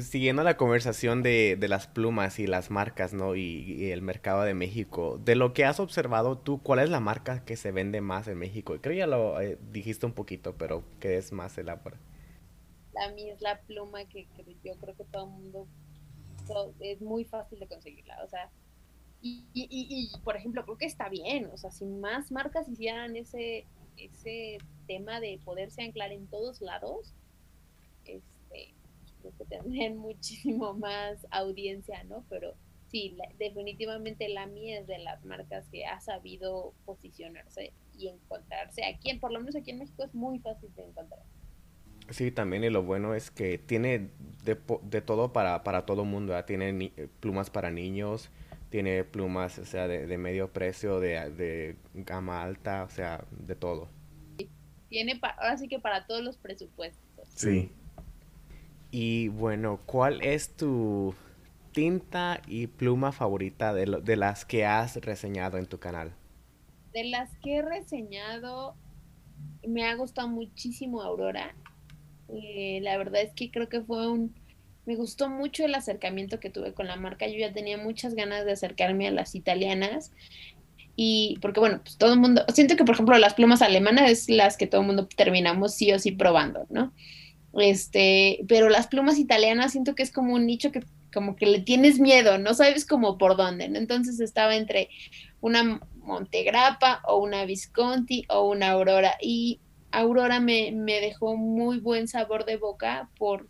siguiendo 0.00 0.42
la 0.42 0.56
conversación 0.56 1.22
de, 1.22 1.56
de, 1.58 1.68
las 1.68 1.86
plumas 1.86 2.38
y 2.38 2.46
las 2.46 2.70
marcas, 2.70 3.12
¿no? 3.12 3.34
Y, 3.34 3.90
el 3.90 4.02
mercado 4.02 4.42
de 4.42 4.54
México. 4.54 5.20
De 5.24 5.34
lo 5.34 5.52
que 5.52 5.64
has 5.64 5.80
observado 5.80 6.38
tú, 6.38 6.62
¿cuál 6.62 6.78
es 6.78 6.90
la 6.90 7.00
marca 7.00 7.44
que 7.44 7.56
se 7.56 7.72
vende 7.72 8.00
más 8.00 8.28
en 8.28 8.38
México? 8.38 8.76
Creo 8.80 8.94
que 8.94 8.98
ya 8.98 9.06
lo 9.06 9.40
eh, 9.40 9.58
dijiste 9.72 10.06
un 10.06 10.12
poquito, 10.12 10.56
pero 10.56 10.84
¿qué 11.00 11.16
es 11.16 11.32
más 11.32 11.58
elaborado? 11.58 12.00
a 12.98 13.10
mí 13.10 13.30
es 13.30 13.40
la 13.40 13.60
pluma 13.60 14.04
que, 14.06 14.26
yo 14.64 14.74
creo 14.76 14.96
que 14.96 15.04
todo 15.04 15.24
el 15.24 15.30
mundo 15.30 15.66
es 16.80 17.00
muy 17.00 17.24
fácil 17.24 17.58
de 17.58 17.66
conseguirla, 17.66 18.22
o 18.24 18.28
sea, 18.28 18.50
y, 19.20 19.44
y, 19.52 19.66
y, 19.70 20.20
por 20.20 20.36
ejemplo, 20.36 20.64
creo 20.64 20.78
que 20.78 20.86
está 20.86 21.08
bien, 21.08 21.46
o 21.52 21.58
sea, 21.58 21.70
si 21.70 21.84
más 21.84 22.30
marcas 22.30 22.68
hicieran 22.68 23.16
ese, 23.16 23.66
ese 23.96 24.58
tema 24.86 25.20
de 25.20 25.40
poderse 25.44 25.82
anclar 25.82 26.12
en 26.12 26.26
todos 26.28 26.60
lados, 26.60 27.14
que 29.36 29.44
tendrían 29.44 29.96
muchísimo 29.98 30.74
más 30.74 31.26
audiencia, 31.30 32.02
¿no? 32.04 32.24
Pero 32.28 32.54
sí, 32.88 33.16
definitivamente 33.38 34.28
la 34.28 34.46
mía 34.46 34.80
es 34.80 34.86
de 34.86 34.98
las 34.98 35.24
marcas 35.24 35.68
que 35.70 35.86
ha 35.86 36.00
sabido 36.00 36.74
posicionarse 36.84 37.72
y 37.98 38.08
encontrarse. 38.08 38.84
Aquí, 38.84 39.14
por 39.14 39.32
lo 39.32 39.40
menos 39.40 39.56
aquí 39.56 39.70
en 39.70 39.78
México, 39.78 40.04
es 40.04 40.14
muy 40.14 40.38
fácil 40.38 40.74
de 40.74 40.84
encontrar. 40.84 41.22
Sí, 42.10 42.30
también 42.30 42.62
y 42.62 42.70
lo 42.70 42.84
bueno 42.84 43.14
es 43.14 43.30
que 43.30 43.58
tiene 43.58 44.10
de, 44.44 44.56
de 44.82 45.00
todo 45.00 45.32
para, 45.32 45.64
para 45.64 45.86
todo 45.86 46.04
mundo. 46.04 46.32
Tiene 46.44 46.92
plumas 47.20 47.50
para 47.50 47.70
niños, 47.70 48.30
tiene 48.70 49.04
plumas 49.04 49.58
o 49.58 49.64
sea, 49.64 49.88
de, 49.88 50.06
de 50.06 50.18
medio 50.18 50.52
precio, 50.52 51.00
de, 51.00 51.30
de, 51.30 51.76
gama 51.94 52.42
alta, 52.42 52.84
o 52.84 52.90
sea, 52.90 53.24
de 53.30 53.56
todo. 53.56 53.88
Tiene 54.88 55.18
ahora 55.22 55.56
sí 55.56 55.68
que 55.68 55.80
para 55.80 56.06
todos 56.06 56.22
los 56.22 56.36
presupuestos. 56.36 57.28
Sí. 57.34 57.72
Y 58.90 59.28
bueno, 59.28 59.80
¿cuál 59.86 60.22
es 60.22 60.50
tu, 60.56 61.14
tinta 61.76 62.40
y 62.46 62.68
pluma 62.68 63.12
favorita 63.12 63.74
de, 63.74 64.00
de 64.02 64.16
las 64.16 64.46
que 64.46 64.64
has 64.64 64.96
reseñado 64.96 65.58
en 65.58 65.66
tu 65.66 65.78
canal? 65.78 66.14
De 66.94 67.04
las 67.04 67.28
que 67.42 67.56
he 67.56 67.62
reseñado, 67.62 68.74
me 69.68 69.84
ha 69.84 69.94
gustado 69.94 70.26
muchísimo 70.26 71.02
Aurora. 71.02 71.54
Eh, 72.30 72.80
la 72.80 72.96
verdad 72.96 73.20
es 73.20 73.34
que 73.34 73.50
creo 73.50 73.68
que 73.68 73.82
fue 73.82 74.10
un... 74.10 74.34
Me 74.86 74.96
gustó 74.96 75.28
mucho 75.28 75.66
el 75.66 75.74
acercamiento 75.74 76.40
que 76.40 76.48
tuve 76.48 76.72
con 76.72 76.86
la 76.86 76.96
marca. 76.96 77.28
Yo 77.28 77.36
ya 77.36 77.52
tenía 77.52 77.76
muchas 77.76 78.14
ganas 78.14 78.46
de 78.46 78.52
acercarme 78.52 79.08
a 79.08 79.10
las 79.10 79.34
italianas. 79.34 80.12
Y 80.96 81.38
porque, 81.42 81.60
bueno, 81.60 81.80
pues 81.82 81.98
todo 81.98 82.14
el 82.14 82.18
mundo, 82.18 82.42
siento 82.54 82.76
que, 82.76 82.84
por 82.84 82.94
ejemplo, 82.94 83.18
las 83.18 83.34
plumas 83.34 83.60
alemanas 83.60 84.10
es 84.10 84.30
las 84.30 84.56
que 84.56 84.66
todo 84.66 84.80
el 84.80 84.86
mundo 84.86 85.08
terminamos 85.14 85.74
sí 85.74 85.92
o 85.92 85.98
sí 85.98 86.12
probando, 86.12 86.64
¿no? 86.70 86.94
Este, 87.58 88.44
pero 88.48 88.68
las 88.68 88.86
plumas 88.86 89.18
italianas 89.18 89.72
siento 89.72 89.94
que 89.94 90.02
es 90.02 90.12
como 90.12 90.34
un 90.34 90.46
nicho 90.46 90.72
que 90.72 90.82
como 91.12 91.36
que 91.36 91.46
le 91.46 91.60
tienes 91.60 91.98
miedo, 91.98 92.36
no 92.36 92.52
sabes 92.52 92.84
como 92.84 93.16
por 93.16 93.38
dónde, 93.38 93.70
¿no? 93.70 93.78
Entonces 93.78 94.20
estaba 94.20 94.54
entre 94.54 94.90
una 95.40 95.80
Montegrappa 95.94 97.00
o 97.08 97.16
una 97.16 97.46
Visconti 97.46 98.26
o 98.28 98.50
una 98.50 98.72
Aurora 98.72 99.14
y 99.20 99.60
Aurora 99.92 100.40
me, 100.40 100.72
me 100.72 101.00
dejó 101.00 101.36
muy 101.36 101.78
buen 101.78 102.06
sabor 102.06 102.44
de 102.44 102.58
boca 102.58 103.08
por 103.18 103.48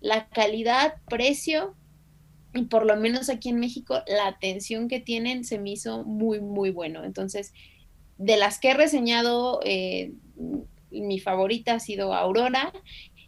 la 0.00 0.26
calidad, 0.28 0.94
precio 1.10 1.74
y 2.54 2.62
por 2.62 2.86
lo 2.86 2.96
menos 2.96 3.28
aquí 3.28 3.50
en 3.50 3.60
México 3.60 4.02
la 4.06 4.26
atención 4.28 4.88
que 4.88 5.00
tienen 5.00 5.44
se 5.44 5.58
me 5.58 5.72
hizo 5.72 6.02
muy, 6.04 6.40
muy 6.40 6.70
bueno. 6.70 7.04
Entonces, 7.04 7.52
de 8.16 8.38
las 8.38 8.58
que 8.58 8.70
he 8.70 8.74
reseñado, 8.74 9.60
eh, 9.64 10.12
mi 10.90 11.20
favorita 11.20 11.74
ha 11.74 11.80
sido 11.80 12.14
Aurora 12.14 12.72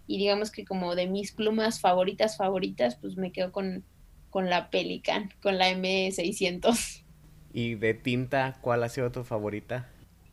y 0.09 0.17
digamos 0.17 0.51
que 0.51 0.65
como 0.65 0.97
de 0.97 1.07
mis 1.07 1.33
plumas 1.33 1.81
favoritas, 1.81 2.39
favoritas, 2.39 2.97
pues 2.97 3.17
me 3.17 3.31
quedo 3.31 3.53
con, 3.53 3.85
con 4.31 4.49
la 4.49 4.71
Pelican, 4.71 5.31
con 5.43 5.59
la 5.59 5.71
M600. 5.71 7.05
¿Y 7.53 7.75
de 7.75 7.93
tinta, 7.95 8.59
cuál 8.63 8.83
ha 8.83 8.89
sido 8.89 9.13
tu 9.13 9.23
favorita? 9.23 9.89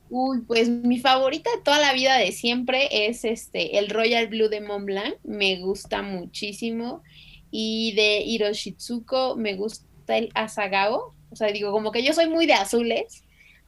Uy, 0.10 0.42
pues 0.48 0.70
mi 0.70 1.00
favorita 1.00 1.50
de 1.52 1.62
toda 1.62 1.80
la 1.80 1.94
vida 1.94 2.16
de 2.18 2.32
siempre 2.32 3.08
es 3.08 3.26
este 3.26 3.78
el 3.80 3.90
Royal 3.90 4.28
Blue 4.28 4.48
de 4.48 4.62
Montblanc, 4.62 5.16
me 5.24 5.60
gusta 5.60 6.02
muchísimo. 6.02 7.04
Y 7.52 7.94
de 7.96 8.22
Hiroshitsuko 8.22 9.36
me 9.36 9.56
gusta 9.56 10.18
el 10.18 10.30
Asagao. 10.36 11.14
O 11.32 11.36
sea, 11.36 11.52
digo, 11.52 11.72
como 11.72 11.92
que 11.92 12.04
yo 12.04 12.14
soy 12.14 12.30
muy 12.30 12.46
de 12.46 12.54
azules, 12.54 13.24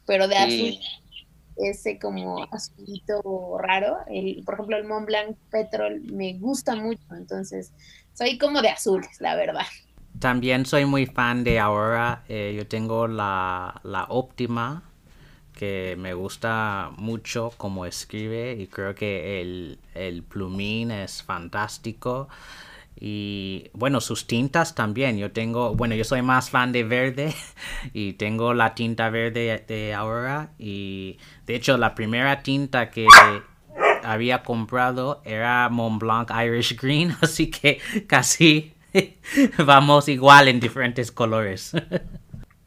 pero 0.05 0.27
de 0.27 0.37
azul 0.37 0.79
ese 1.57 1.99
como 1.99 2.43
azulito 2.51 3.57
raro. 3.59 3.97
El, 4.07 4.43
por 4.45 4.55
ejemplo, 4.55 4.77
el 4.77 4.85
Mont 4.85 5.05
Blanc 5.07 5.37
Petrol 5.51 6.01
me 6.11 6.37
gusta 6.39 6.75
mucho, 6.75 7.03
entonces 7.11 7.73
soy 8.13 8.37
como 8.37 8.61
de 8.61 8.69
azules, 8.69 9.19
la 9.19 9.35
verdad. 9.35 9.65
También 10.19 10.65
soy 10.65 10.85
muy 10.85 11.05
fan 11.05 11.43
de 11.43 11.59
Aurora. 11.59 12.23
Eh, 12.27 12.53
yo 12.57 12.67
tengo 12.67 13.07
la, 13.07 13.79
la 13.83 14.05
óptima 14.09 14.83
que 15.53 15.95
me 15.99 16.13
gusta 16.13 16.91
mucho 16.97 17.51
como 17.57 17.85
escribe 17.85 18.53
y 18.53 18.67
creo 18.67 18.95
que 18.95 19.41
el, 19.41 19.79
el 19.95 20.23
plumín 20.23 20.91
es 20.91 21.23
fantástico. 21.23 22.29
Y 22.99 23.69
bueno, 23.73 24.01
sus 24.01 24.27
tintas 24.27 24.75
también. 24.75 25.17
Yo 25.17 25.31
tengo, 25.31 25.75
bueno, 25.75 25.95
yo 25.95 26.03
soy 26.03 26.21
más 26.21 26.49
fan 26.49 26.71
de 26.71 26.83
verde 26.83 27.33
y 27.93 28.13
tengo 28.13 28.53
la 28.53 28.75
tinta 28.75 29.09
verde 29.09 29.63
de 29.67 29.93
Aurora. 29.93 30.51
Y 30.57 31.17
de 31.45 31.55
hecho, 31.55 31.77
la 31.77 31.95
primera 31.95 32.41
tinta 32.41 32.89
que 32.89 33.05
había 34.03 34.43
comprado 34.43 35.21
era 35.25 35.69
Montblanc 35.69 36.31
Irish 36.31 36.79
Green, 36.79 37.15
así 37.21 37.51
que 37.51 37.79
casi 38.07 38.73
vamos 39.65 40.07
igual 40.07 40.47
en 40.47 40.59
diferentes 40.59 41.11
colores. 41.11 41.73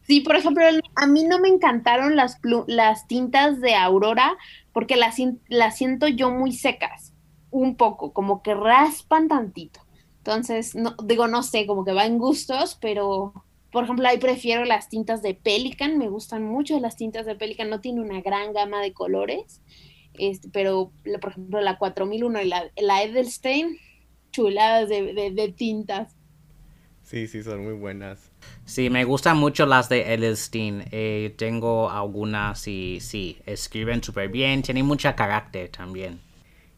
Sí, 0.03 0.21
por 0.21 0.37
ejemplo, 0.37 0.65
a 0.97 1.07
mí 1.07 1.25
no 1.25 1.39
me 1.39 1.49
encantaron 1.49 2.17
las, 2.17 2.39
las 2.67 3.07
tintas 3.07 3.61
de 3.61 3.75
Aurora 3.77 4.37
porque 4.73 4.97
las, 4.97 5.17
las 5.49 5.77
siento 5.77 6.09
yo 6.09 6.31
muy 6.31 6.53
secas, 6.53 7.13
un 7.51 7.77
poco, 7.77 8.13
como 8.13 8.43
que 8.43 8.55
raspan 8.55 9.29
tantito. 9.29 9.81
Entonces, 10.21 10.75
no, 10.75 10.95
digo, 11.05 11.27
no 11.29 11.43
sé, 11.43 11.67
como 11.67 11.85
que 11.85 11.93
va 11.93 12.05
en 12.05 12.19
gustos, 12.19 12.77
pero 12.81 13.33
por 13.73 13.85
ejemplo, 13.85 14.07
ahí 14.09 14.19
prefiero 14.19 14.65
las 14.65 14.89
tintas 14.89 15.23
de 15.23 15.35
Pelican, 15.35 15.97
me 15.97 16.09
gustan 16.09 16.45
mucho 16.45 16.79
las 16.81 16.97
tintas 16.97 17.25
de 17.25 17.37
Pelican, 17.37 17.71
no 17.71 17.81
tiene 17.81 18.01
una 18.01 18.21
gran 18.21 18.53
gama 18.53 18.83
de 18.83 18.93
colores, 18.93 19.63
este, 20.15 20.49
pero 20.53 20.93
por 21.21 21.31
ejemplo 21.31 21.61
la 21.61 21.79
4001 21.79 22.43
y 22.43 22.49
la, 22.49 22.65
la 22.77 23.03
Edelstein, 23.03 23.79
chuladas 24.33 24.89
de, 24.89 25.33
de, 25.33 25.53
tintas. 25.53 26.17
Sí, 27.05 27.27
sí, 27.29 27.43
son 27.43 27.65
muy 27.65 27.75
buenas. 27.75 28.31
Sí, 28.65 28.91
me 28.91 29.05
gustan 29.05 29.37
mucho 29.37 29.67
las 29.67 29.89
de 29.89 30.15
Edelstein. 30.15 30.85
Eh, 30.93 31.35
tengo 31.37 31.91
algunas 31.91 32.69
y 32.69 33.01
sí, 33.01 33.39
escriben 33.47 34.03
súper 34.03 34.29
bien, 34.29 34.63
tienen 34.63 34.87
mucha 34.87 35.17
carácter 35.17 35.71
también. 35.71 36.21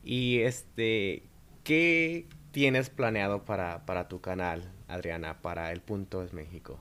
Y 0.05 0.39
este, 0.39 1.25
¿qué 1.65 2.27
tienes 2.53 2.91
planeado 2.91 3.45
para, 3.45 3.85
para 3.87 4.09
tu 4.09 4.21
canal, 4.21 4.71
Adriana, 4.87 5.43
para 5.43 5.73
El 5.73 5.81
Punto 5.81 6.23
es 6.23 6.33
México? 6.33 6.79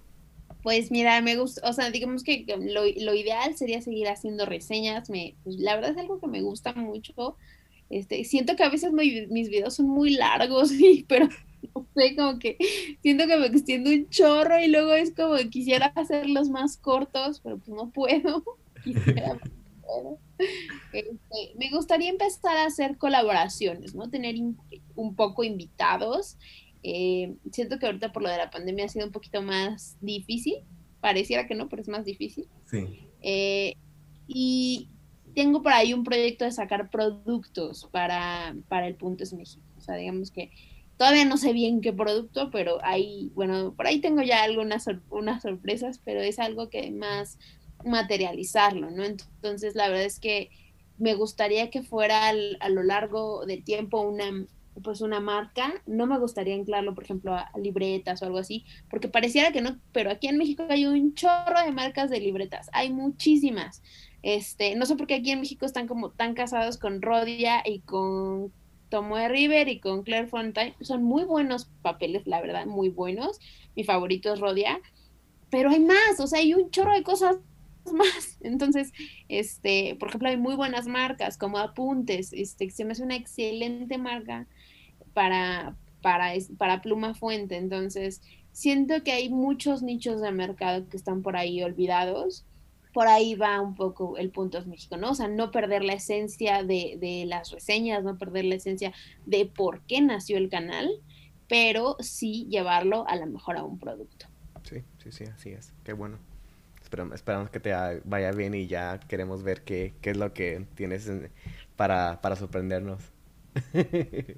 Pues 0.61 0.91
mira, 0.91 1.19
me 1.21 1.37
gusta, 1.37 1.67
o 1.67 1.73
sea, 1.73 1.89
digamos 1.89 2.23
que 2.23 2.45
lo, 2.47 2.83
lo 2.83 3.15
ideal 3.15 3.57
sería 3.57 3.81
seguir 3.81 4.07
haciendo 4.07 4.45
reseñas. 4.45 5.09
Me, 5.09 5.35
pues, 5.43 5.55
la 5.57 5.75
verdad 5.75 5.91
es 5.91 5.97
algo 5.97 6.19
que 6.19 6.27
me 6.27 6.41
gusta 6.41 6.73
mucho. 6.73 7.37
Este, 7.89 8.23
siento 8.23 8.55
que 8.55 8.63
a 8.63 8.69
veces 8.69 8.93
mis 8.93 9.49
videos 9.49 9.75
son 9.75 9.87
muy 9.87 10.11
largos, 10.11 10.71
pero 11.07 11.27
no 11.73 11.87
sé, 11.95 12.15
como 12.15 12.39
que 12.39 12.57
siento 13.01 13.27
que 13.27 13.37
me 13.37 13.47
extiendo 13.47 13.89
un 13.89 14.07
chorro 14.09 14.59
y 14.59 14.67
luego 14.67 14.93
es 14.93 15.13
como 15.13 15.35
que 15.35 15.49
quisiera 15.49 15.87
hacerlos 15.95 16.49
más 16.49 16.77
cortos, 16.77 17.39
pero 17.41 17.57
pues 17.57 17.69
no 17.69 17.89
puedo. 17.89 18.43
Quisiera, 18.83 19.37
este, 20.93 21.53
me 21.57 21.69
gustaría 21.69 22.09
empezar 22.09 22.57
a 22.57 22.65
hacer 22.65 22.97
colaboraciones, 22.97 23.95
¿no? 23.95 24.09
Tener 24.09 24.35
un 24.95 25.15
poco 25.15 25.43
invitados. 25.43 26.37
Eh, 26.83 27.35
siento 27.51 27.77
que 27.77 27.85
ahorita 27.85 28.11
por 28.11 28.23
lo 28.23 28.29
de 28.29 28.37
la 28.37 28.49
pandemia 28.49 28.85
ha 28.85 28.89
sido 28.89 29.05
un 29.05 29.11
poquito 29.11 29.41
más 29.41 29.97
difícil. 30.01 30.55
Pareciera 30.99 31.47
que 31.47 31.55
no, 31.55 31.69
pero 31.69 31.81
es 31.81 31.87
más 31.87 32.05
difícil. 32.05 32.47
Sí. 32.65 33.07
Eh, 33.21 33.75
y 34.27 34.89
tengo 35.33 35.61
por 35.61 35.73
ahí 35.73 35.93
un 35.93 36.03
proyecto 36.03 36.45
de 36.45 36.51
sacar 36.51 36.89
productos 36.89 37.87
para, 37.91 38.55
para 38.67 38.87
el 38.87 38.95
Punto 38.95 39.23
es 39.23 39.33
México. 39.33 39.63
O 39.77 39.81
sea, 39.81 39.95
digamos 39.95 40.31
que 40.31 40.51
todavía 40.97 41.25
no 41.25 41.37
sé 41.37 41.53
bien 41.53 41.81
qué 41.81 41.93
producto, 41.93 42.51
pero 42.51 42.77
ahí, 42.83 43.31
bueno, 43.33 43.73
por 43.75 43.87
ahí 43.87 43.99
tengo 43.99 44.21
ya 44.21 44.43
algunas 44.43 44.85
unas 45.09 45.41
sorpresas, 45.41 45.99
pero 46.03 46.21
es 46.21 46.37
algo 46.37 46.69
que 46.69 46.91
más 46.91 47.39
materializarlo, 47.83 48.91
¿no? 48.91 49.03
Entonces, 49.03 49.75
la 49.75 49.87
verdad 49.87 50.05
es 50.05 50.19
que 50.19 50.49
me 50.97 51.15
gustaría 51.15 51.69
que 51.69 51.81
fuera 51.81 52.29
a 52.29 52.69
lo 52.69 52.83
largo 52.83 53.45
del 53.45 53.63
tiempo 53.63 54.01
una 54.01 54.45
pues 54.83 55.01
una 55.01 55.19
marca, 55.19 55.73
no 55.85 56.07
me 56.07 56.17
gustaría 56.17 56.55
anclarlo, 56.55 56.95
por 56.95 57.03
ejemplo, 57.03 57.35
a, 57.35 57.51
libretas 57.57 58.21
o 58.21 58.25
algo 58.25 58.37
así, 58.37 58.65
porque 58.89 59.07
pareciera 59.07 59.51
que 59.51 59.61
no, 59.61 59.77
pero 59.91 60.11
aquí 60.11 60.27
en 60.27 60.37
México 60.37 60.65
hay 60.69 60.85
un 60.85 61.13
chorro 61.13 61.61
de 61.63 61.71
marcas 61.71 62.09
de 62.09 62.19
libretas, 62.19 62.69
hay 62.73 62.91
muchísimas. 62.91 63.81
Este, 64.23 64.75
no 64.75 64.85
sé 64.85 64.95
por 64.95 65.07
qué 65.07 65.15
aquí 65.15 65.31
en 65.31 65.41
México 65.41 65.65
están 65.65 65.87
como 65.87 66.11
tan 66.11 66.35
casados 66.35 66.77
con 66.77 67.01
Rodia 67.01 67.63
y 67.65 67.79
con 67.79 68.51
Tomoe 68.89 69.27
River 69.29 69.67
y 69.67 69.79
con 69.79 70.03
Claire 70.03 70.27
Fontaine, 70.27 70.75
son 70.81 71.03
muy 71.03 71.23
buenos 71.23 71.69
papeles, 71.81 72.25
la 72.27 72.41
verdad, 72.41 72.65
muy 72.65 72.89
buenos. 72.89 73.39
Mi 73.75 73.83
favorito 73.83 74.33
es 74.33 74.39
Rodia, 74.39 74.79
pero 75.49 75.69
hay 75.69 75.79
más, 75.79 76.19
o 76.19 76.27
sea, 76.27 76.39
hay 76.39 76.53
un 76.53 76.71
chorro 76.71 76.93
de 76.93 77.03
cosas 77.03 77.37
más. 77.93 78.37
Entonces, 78.41 78.91
este, 79.27 79.95
por 79.99 80.09
ejemplo, 80.09 80.29
hay 80.29 80.37
muy 80.37 80.55
buenas 80.55 80.87
marcas 80.87 81.37
como 81.37 81.57
Apuntes, 81.57 82.33
este, 82.33 82.69
se 82.69 82.85
me 82.85 82.91
hace 82.93 83.03
una 83.03 83.15
excelente 83.15 83.97
marca 83.97 84.47
para, 85.13 85.75
para, 86.01 86.33
para 86.57 86.81
Pluma 86.81 87.13
Fuente. 87.13 87.57
Entonces, 87.57 88.21
siento 88.51 89.03
que 89.03 89.11
hay 89.11 89.29
muchos 89.29 89.81
nichos 89.81 90.21
de 90.21 90.31
mercado 90.31 90.87
que 90.89 90.97
están 90.97 91.21
por 91.21 91.35
ahí 91.35 91.61
olvidados. 91.63 92.45
Por 92.93 93.07
ahí 93.07 93.35
va 93.35 93.61
un 93.61 93.75
poco 93.75 94.17
el 94.17 94.31
punto 94.31 94.59
de 94.59 94.67
México, 94.67 94.97
¿no? 94.97 95.11
O 95.11 95.15
sea, 95.15 95.29
no 95.29 95.51
perder 95.51 95.81
la 95.81 95.93
esencia 95.93 96.63
de, 96.63 96.97
de 96.99 97.23
las 97.25 97.51
reseñas, 97.51 98.03
no 98.03 98.17
perder 98.17 98.43
la 98.43 98.55
esencia 98.55 98.91
de 99.25 99.45
por 99.45 99.81
qué 99.83 100.01
nació 100.01 100.37
el 100.37 100.49
canal, 100.49 100.89
pero 101.47 101.95
sí 102.01 102.47
llevarlo 102.49 103.07
a 103.07 103.15
lo 103.15 103.27
mejor 103.27 103.55
a 103.55 103.63
un 103.63 103.79
producto. 103.79 104.25
Sí, 104.63 104.83
sí, 105.01 105.11
sí, 105.13 105.23
así 105.23 105.51
es. 105.51 105.73
Qué 105.85 105.93
bueno 105.93 106.19
esperamos 107.13 107.49
que 107.49 107.59
te 107.59 107.73
vaya 108.05 108.31
bien 108.31 108.53
y 108.53 108.67
ya 108.67 108.99
queremos 109.07 109.43
ver 109.43 109.63
qué, 109.63 109.93
qué 110.01 110.11
es 110.11 110.17
lo 110.17 110.33
que 110.33 110.65
tienes 110.75 111.09
para, 111.75 112.21
para 112.21 112.35
sorprendernos. 112.35 113.11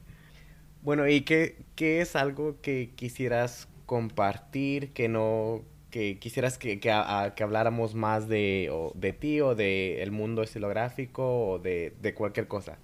bueno, 0.81 1.07
¿y 1.07 1.21
qué, 1.21 1.65
qué 1.75 2.01
es 2.01 2.15
algo 2.15 2.61
que 2.61 2.91
quisieras 2.95 3.67
compartir, 3.85 4.93
que 4.93 5.09
no, 5.09 5.61
que 5.91 6.19
quisieras 6.19 6.57
que, 6.57 6.79
que, 6.79 6.91
que 7.35 7.43
habláramos 7.43 7.95
más 7.95 8.27
de, 8.27 8.69
o, 8.71 8.93
de 8.95 9.13
ti 9.13 9.41
o 9.41 9.55
del 9.55 9.99
el 9.99 10.11
mundo 10.11 10.43
estilográfico 10.43 11.47
o 11.47 11.59
de, 11.59 11.93
de 12.01 12.13
cualquier 12.13 12.47
cosa? 12.47 12.79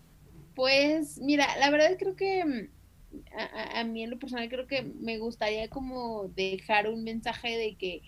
Pues 0.55 1.19
mira, 1.19 1.47
la 1.57 1.69
verdad 1.69 1.95
creo 1.97 2.15
que 2.15 2.69
a, 3.75 3.83
mí 3.83 4.03
en 4.03 4.11
lo 4.11 4.19
personal 4.19 4.49
creo 4.49 4.67
que 4.67 4.83
me 4.83 5.17
gustaría 5.17 5.69
como 5.69 6.27
dejar 6.29 6.89
un 6.89 7.03
mensaje 7.03 7.57
de 7.57 7.75
que 7.75 8.01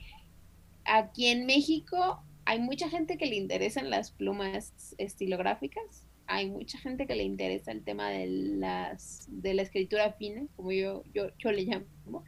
aquí 0.86 1.28
en 1.28 1.46
México 1.46 2.24
hay 2.46 2.60
mucha 2.60 2.90
gente 2.90 3.18
que 3.18 3.26
le 3.26 3.36
interesan 3.36 3.90
las 3.90 4.12
plumas 4.12 4.74
estilográficas, 4.98 6.08
hay 6.28 6.50
mucha 6.50 6.78
gente 6.80 7.08
que 7.08 7.16
le 7.16 7.24
interesa 7.24 7.72
el 7.72 7.84
tema 7.84 8.10
de 8.10 8.28
las 8.28 9.28
de 9.30 9.54
la 9.54 9.62
escritura 9.64 10.14
fina, 10.14 10.46
como 10.56 10.72
yo 10.72 11.04
yo, 11.14 11.30
yo 11.38 11.52
le 11.52 11.64
llamo, 11.64 12.24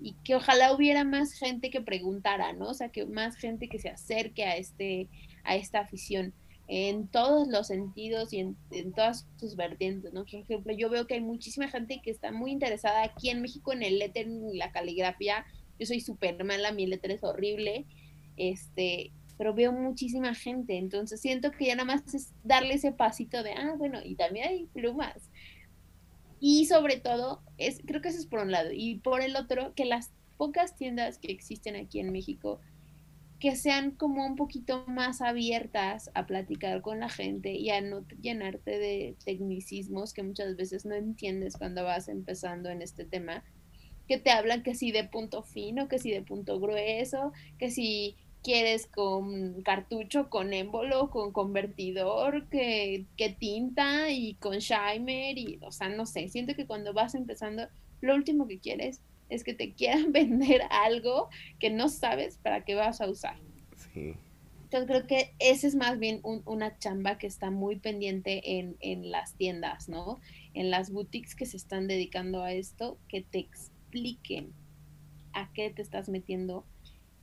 y 0.00 0.14
que 0.24 0.34
ojalá 0.34 0.72
hubiera 0.74 1.04
más 1.04 1.32
gente 1.32 1.70
que 1.70 1.80
preguntara, 1.80 2.52
¿no? 2.52 2.68
O 2.70 2.74
sea, 2.74 2.88
que 2.88 3.06
más 3.06 3.36
gente 3.36 3.68
que 3.68 3.78
se 3.78 3.88
acerque 3.88 4.44
a 4.44 4.56
este 4.56 5.08
a 5.44 5.54
esta 5.56 5.80
afición 5.80 6.34
en 6.68 7.06
todos 7.06 7.46
los 7.48 7.68
sentidos 7.68 8.32
y 8.32 8.40
en, 8.40 8.56
todas 8.94 9.26
sus 9.36 9.54
vertientes, 9.54 10.12
¿no? 10.12 10.24
Por 10.24 10.40
ejemplo, 10.40 10.72
yo 10.72 10.90
veo 10.90 11.06
que 11.06 11.14
hay 11.14 11.20
muchísima 11.20 11.68
gente 11.68 12.00
que 12.02 12.10
está 12.10 12.32
muy 12.32 12.50
interesada 12.50 13.04
aquí 13.04 13.30
en 13.30 13.40
México 13.40 13.72
en 13.72 13.82
el 13.82 13.98
letter 13.98 14.26
y 14.26 14.56
la 14.56 14.72
caligrafía. 14.72 15.46
Yo 15.78 15.86
soy 15.86 16.00
súper 16.00 16.42
mala, 16.44 16.72
mi 16.72 16.86
letra 16.86 17.12
es 17.12 17.22
horrible, 17.22 17.86
este, 18.36 19.12
pero 19.38 19.54
veo 19.54 19.72
muchísima 19.72 20.34
gente, 20.34 20.78
entonces 20.78 21.20
siento 21.20 21.50
que 21.50 21.66
ya 21.66 21.76
nada 21.76 21.86
más 21.86 22.14
es 22.14 22.32
darle 22.44 22.74
ese 22.74 22.92
pasito 22.92 23.42
de, 23.42 23.52
ah, 23.52 23.74
bueno, 23.76 24.00
y 24.04 24.14
también 24.14 24.48
hay 24.48 24.66
plumas. 24.66 25.30
Y 26.40 26.66
sobre 26.66 26.98
todo, 26.98 27.42
es, 27.58 27.80
creo 27.86 28.00
que 28.00 28.08
eso 28.08 28.18
es 28.18 28.26
por 28.26 28.40
un 28.40 28.52
lado, 28.52 28.70
y 28.72 28.96
por 28.96 29.20
el 29.20 29.36
otro, 29.36 29.74
que 29.74 29.84
las 29.84 30.10
pocas 30.36 30.76
tiendas 30.76 31.18
que 31.18 31.32
existen 31.32 31.76
aquí 31.76 32.00
en 32.00 32.12
México, 32.12 32.60
que 33.38 33.54
sean 33.54 33.90
como 33.90 34.24
un 34.24 34.36
poquito 34.36 34.86
más 34.86 35.20
abiertas 35.20 36.10
a 36.14 36.26
platicar 36.26 36.80
con 36.80 37.00
la 37.00 37.10
gente 37.10 37.52
y 37.52 37.68
a 37.70 37.80
no 37.82 38.06
llenarte 38.20 38.78
de 38.78 39.16
tecnicismos 39.24 40.14
que 40.14 40.22
muchas 40.22 40.56
veces 40.56 40.86
no 40.86 40.94
entiendes 40.94 41.56
cuando 41.56 41.84
vas 41.84 42.08
empezando 42.08 42.70
en 42.70 42.80
este 42.80 43.04
tema, 43.04 43.44
que 44.06 44.18
te 44.18 44.30
hablan 44.30 44.62
que 44.62 44.74
si 44.74 44.92
de 44.92 45.04
punto 45.04 45.42
fino, 45.42 45.88
que 45.88 45.98
si 45.98 46.10
de 46.10 46.22
punto 46.22 46.60
grueso, 46.60 47.32
que 47.58 47.70
si 47.70 48.16
quieres 48.42 48.86
con 48.86 49.62
cartucho, 49.62 50.30
con 50.30 50.52
émbolo, 50.52 51.10
con 51.10 51.32
convertidor, 51.32 52.48
que, 52.48 53.04
que 53.16 53.30
tinta 53.30 54.10
y 54.10 54.34
con 54.34 54.58
shimer 54.58 55.36
y, 55.36 55.58
o 55.62 55.72
sea, 55.72 55.88
no 55.88 56.06
sé, 56.06 56.28
siento 56.28 56.54
que 56.54 56.66
cuando 56.66 56.92
vas 56.92 57.16
empezando, 57.16 57.66
lo 58.00 58.14
último 58.14 58.46
que 58.46 58.60
quieres 58.60 59.00
es 59.28 59.42
que 59.42 59.54
te 59.54 59.72
quieran 59.74 60.12
vender 60.12 60.62
algo 60.70 61.28
que 61.58 61.70
no 61.70 61.88
sabes 61.88 62.38
para 62.38 62.64
qué 62.64 62.76
vas 62.76 63.00
a 63.00 63.10
usar. 63.10 63.36
Sí. 63.92 64.14
Entonces 64.62 64.88
creo 64.88 65.06
que 65.06 65.34
ese 65.38 65.66
es 65.66 65.74
más 65.74 65.98
bien 65.98 66.20
una 66.22 66.78
chamba 66.78 67.18
que 67.18 67.26
está 67.26 67.50
muy 67.50 67.76
pendiente 67.76 68.58
en, 68.58 68.76
en, 68.80 69.10
las 69.12 69.34
tiendas, 69.34 69.88
¿no? 69.88 70.20
En 70.54 70.70
las 70.70 70.90
boutiques 70.90 71.36
que 71.36 71.46
se 71.46 71.56
están 71.56 71.86
dedicando 71.86 72.42
a 72.42 72.52
esto, 72.52 72.98
que 73.08 73.22
te 73.22 73.38
expliquen 73.96 74.52
a 75.32 75.48
qué 75.52 75.70
te 75.70 75.82
estás 75.82 76.08
metiendo 76.08 76.64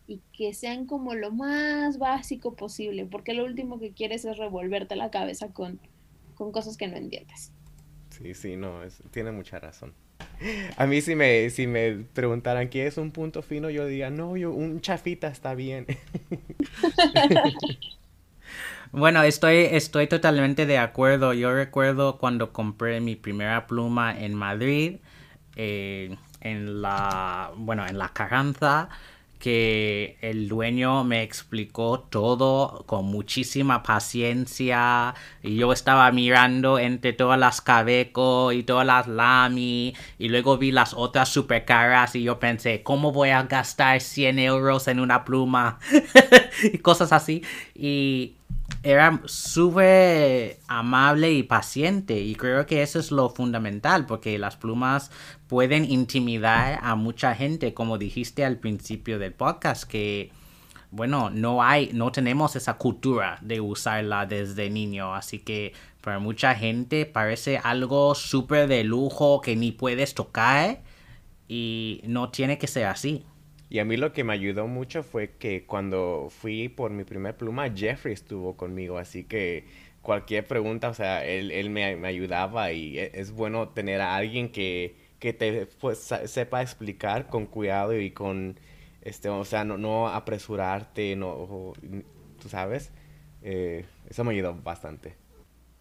y 0.07 0.21
que 0.33 0.53
sean 0.53 0.85
como 0.85 1.13
lo 1.15 1.31
más 1.31 1.97
básico 1.97 2.55
posible, 2.55 3.05
porque 3.05 3.33
lo 3.33 3.45
último 3.45 3.79
que 3.79 3.93
quieres 3.93 4.25
es 4.25 4.37
revolverte 4.37 4.95
la 4.95 5.11
cabeza 5.11 5.53
con, 5.53 5.79
con 6.35 6.51
cosas 6.51 6.77
que 6.77 6.87
no 6.87 6.97
entiendes. 6.97 7.51
Sí, 8.09 8.33
sí, 8.33 8.57
no, 8.57 8.83
es, 8.83 9.01
tiene 9.11 9.31
mucha 9.31 9.59
razón. 9.59 9.93
A 10.77 10.85
mí 10.87 11.01
si 11.01 11.15
me, 11.15 11.49
si 11.49 11.67
me 11.67 12.05
preguntaran 12.13 12.69
qué 12.69 12.87
es 12.87 12.97
un 12.97 13.11
punto 13.11 13.41
fino, 13.41 13.69
yo 13.69 13.85
diría, 13.85 14.09
no, 14.09 14.35
yo, 14.35 14.51
un 14.51 14.81
chafita 14.81 15.27
está 15.27 15.55
bien. 15.55 15.85
Bueno, 18.91 19.23
estoy, 19.23 19.57
estoy 19.71 20.05
totalmente 20.05 20.67
de 20.67 20.77
acuerdo. 20.77 21.33
Yo 21.33 21.51
recuerdo 21.51 22.19
cuando 22.19 22.53
compré 22.53 23.01
mi 23.01 23.15
primera 23.15 23.65
pluma 23.65 24.15
en 24.15 24.35
Madrid, 24.35 24.97
eh, 25.55 26.15
en 26.43 26.81
la, 26.81 27.51
bueno, 27.55 27.87
en 27.87 27.97
la 27.97 28.09
Carranza, 28.09 28.89
que 29.39 30.17
el 30.21 30.47
dueño 30.47 31.03
me 31.03 31.21
explicó 31.21 31.99
todo 31.99 32.83
con 32.85 33.03
muchísima 33.03 33.83
paciencia 33.83 35.15
y 35.41 35.57
yo 35.57 35.73
estaba 35.73 36.09
mirando 36.13 36.79
entre 36.79 37.11
todas 37.11 37.37
las 37.37 37.59
Cabeco 37.59 38.53
y 38.53 38.63
todas 38.63 38.87
las 38.87 39.07
Lamy 39.07 39.95
y 40.17 40.29
luego 40.29 40.57
vi 40.57 40.71
las 40.71 40.93
otras 40.93 41.27
super 41.27 41.65
caras 41.65 42.15
y 42.15 42.23
yo 42.23 42.39
pensé, 42.39 42.83
¿cómo 42.83 43.11
voy 43.11 43.31
a 43.31 43.43
gastar 43.43 43.99
100 43.99 44.39
euros 44.39 44.87
en 44.87 45.01
una 45.01 45.25
pluma? 45.25 45.77
y 46.63 46.77
cosas 46.77 47.11
así. 47.11 47.43
Y 47.75 48.35
era 48.83 49.21
súper 49.25 50.59
amable 50.67 51.31
y 51.31 51.43
paciente 51.43 52.19
y 52.19 52.35
creo 52.35 52.65
que 52.65 52.81
eso 52.81 52.99
es 52.99 53.11
lo 53.11 53.29
fundamental 53.29 54.05
porque 54.05 54.37
las 54.37 54.57
plumas 54.57 55.09
pueden 55.47 55.89
intimidar 55.89 56.79
a 56.83 56.95
mucha 56.95 57.33
gente 57.33 57.73
como 57.73 57.97
dijiste 57.97 58.43
al 58.43 58.57
principio 58.57 59.19
del 59.19 59.31
podcast 59.31 59.85
que 59.85 60.31
bueno 60.91 61.29
no 61.29 61.63
hay 61.63 61.91
no 61.93 62.11
tenemos 62.11 62.57
esa 62.57 62.73
cultura 62.73 63.37
de 63.41 63.61
usarla 63.61 64.25
desde 64.25 64.69
niño 64.69 65.15
así 65.15 65.39
que 65.39 65.71
para 66.01 66.19
mucha 66.19 66.53
gente 66.53 67.05
parece 67.05 67.57
algo 67.57 68.13
súper 68.15 68.67
de 68.67 68.83
lujo 68.83 69.39
que 69.39 69.55
ni 69.55 69.71
puedes 69.71 70.13
tocar 70.13 70.81
y 71.47 72.01
no 72.03 72.31
tiene 72.31 72.57
que 72.57 72.67
ser 72.67 72.87
así 72.87 73.23
y 73.73 73.79
a 73.79 73.85
mí 73.85 73.97
lo 73.97 74.13
que 74.13 74.23
me 74.23 74.33
ayudó 74.33 74.67
mucho 74.67 75.01
fue 75.01 75.31
que 75.31 75.65
cuando 75.65 76.27
fui 76.29 76.69
por 76.69 76.91
mi 76.91 77.05
primer 77.05 77.35
pluma, 77.35 77.73
Jeffrey 77.75 78.13
estuvo 78.13 78.55
conmigo, 78.55 78.99
así 78.99 79.23
que 79.23 79.65
cualquier 80.03 80.45
pregunta, 80.45 80.89
o 80.89 80.93
sea, 80.93 81.25
él, 81.25 81.49
él 81.49 81.71
me, 81.71 81.83
ayudaba 82.05 82.71
y 82.71 82.99
e, 82.99 83.09
es 83.15 83.31
bueno 83.31 83.69
tener 83.69 83.99
a 83.99 84.15
alguien 84.15 84.51
que, 84.51 84.95
que 85.17 85.33
te 85.33 85.65
pues, 85.65 86.07
sepa 86.25 86.61
explicar 86.61 87.29
con 87.29 87.47
cuidado 87.47 87.99
y 87.99 88.11
con, 88.11 88.59
este, 89.01 89.29
o 89.29 89.43
sea, 89.43 89.63
no, 89.63 89.79
no 89.79 90.07
apresurarte, 90.07 91.15
no, 91.15 91.73
tú 92.39 92.49
sabes, 92.49 92.91
eh, 93.41 93.85
eso 94.07 94.23
me 94.23 94.33
ayudó 94.33 94.53
bastante. 94.53 95.15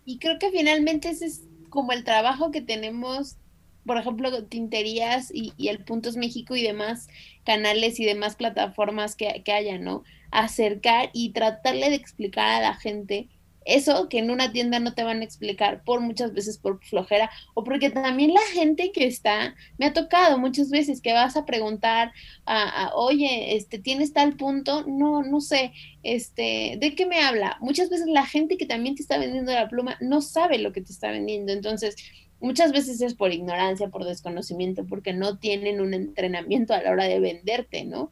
Y 0.07 0.19
creo 0.19 0.39
que 0.39 0.51
finalmente 0.51 1.11
ese 1.11 1.27
es 1.27 1.43
como 1.69 1.93
el 1.93 2.05
trabajo 2.05 2.53
que 2.53 2.63
tenemos 2.63 3.37
por 3.85 3.97
ejemplo, 3.97 4.45
Tinterías 4.45 5.31
y, 5.35 5.53
y, 5.57 5.69
el 5.69 5.85
Puntos 5.85 6.17
México 6.17 6.55
y 6.55 6.63
demás 6.63 7.09
canales 7.45 8.01
y 8.01 8.05
demás 8.05 8.37
plataformas 8.37 9.17
que, 9.17 9.43
que 9.45 9.53
haya, 9.53 9.79
¿no? 9.79 10.05
Acercar 10.31 11.11
y 11.13 11.31
tratarle 11.31 11.91
de 11.91 11.97
explicar 11.97 12.49
a 12.49 12.61
la 12.61 12.75
gente 12.75 13.29
eso 13.65 14.09
que 14.09 14.19
en 14.19 14.31
una 14.31 14.53
tienda 14.53 14.79
no 14.79 14.95
te 14.95 15.05
van 15.05 15.21
a 15.21 15.25
explicar 15.25 15.83
por 15.85 16.01
muchas 16.01 16.33
veces 16.33 16.59
por 16.59 16.85
flojera 16.85 17.31
o 17.55 17.65
porque 17.65 17.91
también 17.91 18.35
la 18.35 18.41
gente 18.53 18.93
que 18.93 19.07
está, 19.07 19.55
me 19.79 19.87
ha 19.87 19.93
tocado 19.93 20.39
muchas 20.39 20.71
veces 20.71 21.01
que 21.01 21.13
vas 21.13 21.37
a 21.37 21.45
preguntar, 21.45 22.13
a, 22.47 22.91
oye, 22.95 23.57
este, 23.57 23.79
¿tienes 23.79 24.13
tal 24.13 24.37
punto? 24.37 24.85
No, 24.87 25.23
no 25.23 25.41
sé, 25.41 25.73
este, 26.03 26.77
¿de 26.81 26.95
qué 26.95 27.07
me 27.07 27.21
habla? 27.21 27.57
Muchas 27.61 27.91
veces 27.91 28.07
la 28.09 28.27
gente 28.27 28.57
que 28.57 28.67
también 28.67 28.95
te 28.95 29.03
está 29.03 29.19
vendiendo 29.19 29.53
la 29.53 29.69
pluma 29.69 29.97
no 30.01 30.21
sabe 30.21 30.59
lo 30.59 30.73
que 30.73 30.83
te 30.83 30.93
está 30.93 31.11
vendiendo, 31.11 31.53
entonces 31.53 31.97
Muchas 32.43 32.73
veces 32.73 33.01
es 33.01 33.15
por 33.15 33.33
ignorancia, 33.33 33.89
por 33.89 34.05
desconocimiento, 34.05 34.85
porque 34.85 35.13
no 35.13 35.39
tienen 35.39 35.81
un 35.81 35.95
entrenamiento 35.95 36.75
a 36.75 36.83
la 36.83 36.91
hora 36.91 37.05
de 37.05 37.21
venderte, 37.21 37.85
¿no? 37.85 38.11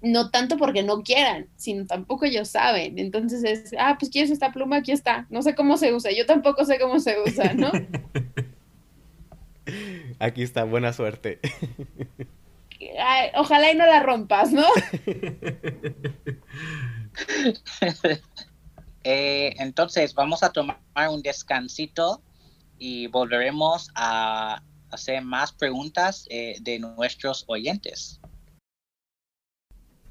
No 0.00 0.30
tanto 0.30 0.56
porque 0.56 0.84
no 0.84 1.02
quieran, 1.02 1.48
sino 1.56 1.84
tampoco 1.84 2.26
ellos 2.26 2.48
saben. 2.48 3.00
Entonces 3.00 3.42
es, 3.42 3.74
ah, 3.76 3.96
pues 3.98 4.12
quieres 4.12 4.30
esta 4.30 4.52
pluma, 4.52 4.76
aquí 4.76 4.92
está. 4.92 5.26
No 5.30 5.42
sé 5.42 5.56
cómo 5.56 5.78
se 5.78 5.92
usa, 5.92 6.12
yo 6.12 6.26
tampoco 6.26 6.64
sé 6.64 6.78
cómo 6.78 7.00
se 7.00 7.20
usa, 7.20 7.52
¿no? 7.54 7.72
Aquí 10.20 10.42
está, 10.42 10.62
buena 10.62 10.92
suerte. 10.92 11.40
ojalá 13.34 13.72
y 13.72 13.74
no 13.74 13.84
la 13.84 14.00
rompas, 14.00 14.52
¿no? 14.52 14.64
Eh, 19.02 19.54
entonces, 19.58 20.12
vamos 20.12 20.42
a 20.42 20.52
tomar 20.52 20.76
un 21.10 21.22
descansito 21.22 22.20
y 22.80 23.06
volveremos 23.06 23.90
a 23.94 24.60
hacer 24.90 25.22
más 25.22 25.52
preguntas 25.52 26.26
eh, 26.30 26.56
de 26.60 26.80
nuestros 26.80 27.44
oyentes. 27.46 28.20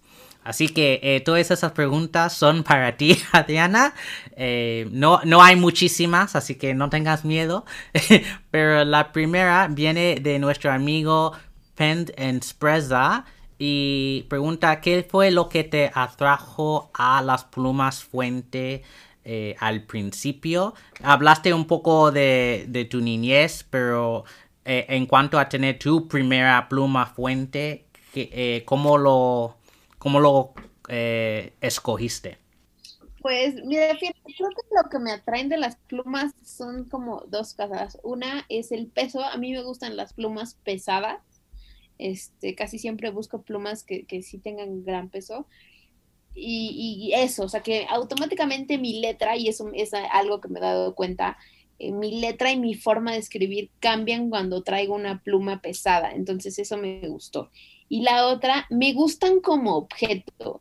Así 0.48 0.70
que 0.70 0.98
eh, 1.02 1.20
todas 1.20 1.50
esas 1.50 1.72
preguntas 1.72 2.32
son 2.32 2.62
para 2.62 2.96
ti, 2.96 3.18
Adriana. 3.32 3.92
Eh, 4.34 4.88
no, 4.92 5.20
no 5.24 5.42
hay 5.42 5.56
muchísimas, 5.56 6.34
así 6.36 6.54
que 6.54 6.72
no 6.72 6.88
tengas 6.88 7.26
miedo. 7.26 7.66
Pero 8.50 8.82
la 8.86 9.12
primera 9.12 9.68
viene 9.68 10.14
de 10.22 10.38
nuestro 10.38 10.72
amigo 10.72 11.32
Pend 11.74 12.12
Spreza 12.42 13.26
y 13.58 14.24
pregunta 14.30 14.80
qué 14.80 15.06
fue 15.06 15.30
lo 15.30 15.50
que 15.50 15.64
te 15.64 15.90
atrajo 15.92 16.90
a 16.94 17.20
las 17.20 17.44
plumas 17.44 18.02
fuente 18.02 18.82
eh, 19.26 19.54
al 19.60 19.82
principio. 19.82 20.72
Hablaste 21.02 21.52
un 21.52 21.66
poco 21.66 22.10
de, 22.10 22.88
tu 22.90 23.02
niñez, 23.02 23.66
pero 23.68 24.24
en 24.64 25.04
cuanto 25.04 25.38
a 25.38 25.46
tener 25.46 25.78
tu 25.78 26.08
primera 26.08 26.70
pluma 26.70 27.04
fuente, 27.04 27.84
¿cómo 28.64 28.96
lo, 28.96 29.57
cómo 29.98 30.20
lo 30.20 30.54
escogiste? 30.88 32.38
Pues 33.20 33.56
mira, 33.64 33.88
creo 33.98 34.12
que 34.50 34.74
lo 34.82 34.88
que 34.88 34.98
me 34.98 35.12
atraen 35.12 35.48
de 35.48 35.58
las 35.58 35.76
plumas 35.76 36.32
son 36.44 36.84
como 36.84 37.22
dos 37.28 37.54
cosas. 37.54 37.98
Una 38.02 38.46
es 38.48 38.72
el 38.72 38.86
peso. 38.86 39.22
A 39.22 39.36
mí 39.36 39.52
me 39.52 39.62
gustan 39.62 39.96
las 39.96 40.12
plumas 40.12 40.54
pesadas. 40.64 41.20
Este, 41.98 42.54
casi 42.54 42.78
siempre 42.78 43.10
busco 43.10 43.42
plumas 43.42 43.82
que, 43.82 44.06
que 44.06 44.22
sí 44.22 44.38
tengan 44.38 44.84
gran 44.84 45.10
peso. 45.10 45.46
Y, 46.40 47.12
eso, 47.16 47.44
o 47.44 47.48
sea 47.48 47.60
que 47.60 47.86
automáticamente 47.88 48.78
mi 48.78 49.00
letra, 49.00 49.36
y 49.36 49.48
eso 49.48 49.70
es 49.74 49.92
algo 49.94 50.40
que 50.40 50.48
me 50.48 50.60
he 50.60 50.62
dado 50.62 50.94
cuenta, 50.94 51.36
eh, 51.36 51.57
mi 51.80 52.20
letra 52.20 52.50
y 52.50 52.58
mi 52.58 52.74
forma 52.74 53.12
de 53.12 53.18
escribir 53.18 53.70
cambian 53.80 54.30
cuando 54.30 54.62
traigo 54.62 54.94
una 54.94 55.22
pluma 55.22 55.60
pesada. 55.60 56.12
Entonces 56.12 56.58
eso 56.58 56.76
me 56.76 57.06
gustó. 57.08 57.50
Y 57.88 58.02
la 58.02 58.26
otra, 58.26 58.66
me 58.70 58.92
gustan 58.92 59.40
como 59.40 59.76
objeto 59.76 60.60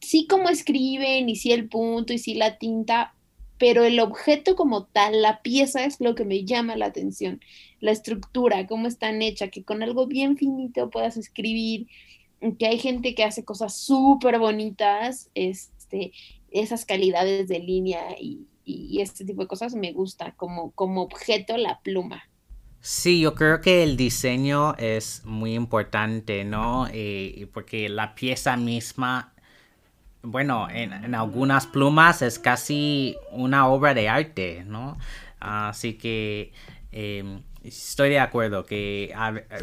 sí 0.00 0.26
como 0.26 0.48
escriben 0.48 1.28
y 1.28 1.36
sí 1.36 1.52
el 1.52 1.68
punto 1.68 2.12
y 2.12 2.18
sí 2.18 2.34
la 2.34 2.58
tinta, 2.58 3.14
pero 3.58 3.84
el 3.84 3.98
objeto 4.00 4.54
como 4.54 4.84
tal, 4.84 5.22
la 5.22 5.42
pieza 5.42 5.84
es 5.84 6.00
lo 6.00 6.14
que 6.14 6.24
me 6.24 6.44
llama 6.44 6.76
la 6.76 6.86
atención, 6.86 7.40
la 7.80 7.92
estructura, 7.92 8.66
cómo 8.66 8.86
están 8.86 9.22
hecha, 9.22 9.48
que 9.48 9.64
con 9.64 9.82
algo 9.82 10.06
bien 10.06 10.36
finito 10.36 10.90
puedas 10.90 11.16
escribir, 11.16 11.86
que 12.58 12.66
hay 12.66 12.78
gente 12.78 13.14
que 13.14 13.24
hace 13.24 13.44
cosas 13.44 13.74
súper 13.74 14.38
bonitas, 14.38 15.30
este, 15.34 16.12
esas 16.50 16.84
calidades 16.84 17.48
de 17.48 17.58
línea 17.60 18.02
y, 18.20 18.46
y, 18.66 19.00
este 19.00 19.24
tipo 19.24 19.42
de 19.42 19.48
cosas 19.48 19.74
me 19.74 19.92
gusta 19.92 20.32
como, 20.32 20.72
como 20.72 21.02
objeto 21.02 21.56
la 21.56 21.80
pluma. 21.80 22.28
Sí, 22.80 23.20
yo 23.20 23.34
creo 23.34 23.60
que 23.60 23.82
el 23.82 23.96
diseño 23.96 24.74
es 24.76 25.24
muy 25.24 25.54
importante, 25.54 26.44
¿no? 26.44 26.86
Eh, 26.92 27.48
porque 27.54 27.88
la 27.88 28.14
pieza 28.14 28.56
misma, 28.56 29.32
bueno, 30.22 30.68
en, 30.70 31.14
algunas 31.14 31.66
plumas 31.66 32.22
es 32.22 32.38
casi 32.38 33.16
una 33.30 33.68
obra 33.68 33.94
de 33.94 34.08
arte, 34.08 34.64
¿no? 34.66 34.98
Así 35.40 35.94
que 35.94 36.52
em, 36.92 37.42
estoy 37.62 38.10
de 38.10 38.20
acuerdo 38.20 38.64
que 38.64 39.14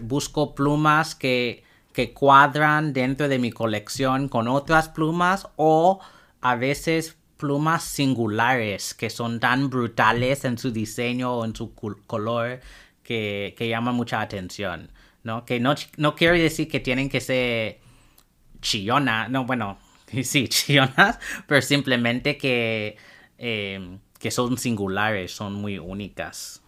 busco 0.02 0.56
plumas 0.56 1.16
que, 1.16 1.64
que 1.94 2.14
cuadran 2.14 2.94
dentro 2.94 3.28
de 3.28 3.40
mi 3.40 3.52
colección 3.52 4.30
con 4.30 4.48
otras 4.48 4.90
plumas 4.90 5.48
o 5.56 6.00
a 6.42 6.56
veces 6.56 7.18
plumas 7.44 7.84
singulares 7.84 8.94
que 8.94 9.10
son 9.10 9.42
tan 9.42 9.70
brutales 9.70 10.46
en 10.46 10.58
su 10.58 10.72
diseño 10.72 11.40
o 11.40 11.44
en 11.44 11.54
su 11.54 11.74
color 11.74 12.62
que, 13.04 13.54
llama 13.60 13.92
mucha 13.92 14.22
atención, 14.22 14.90
¿no? 15.26 15.44
Que 15.44 15.60
no, 15.60 15.76
no 15.98 16.16
quiere 16.16 16.42
decir 16.42 16.70
que 16.70 16.80
tienen 16.80 17.10
que 17.10 17.20
ser 17.20 17.80
chillonas, 18.62 19.30
no, 19.30 19.46
bueno, 19.46 19.78
sí, 20.24 20.48
chillonas, 20.48 21.20
pero 21.46 21.62
simplemente 21.62 22.38
que, 22.38 22.96
eh, 23.38 23.98
que 24.18 24.32
son 24.32 24.58
singulares, 24.58 25.34
son 25.34 25.56
muy 25.56 25.80
únicas. 25.80 26.62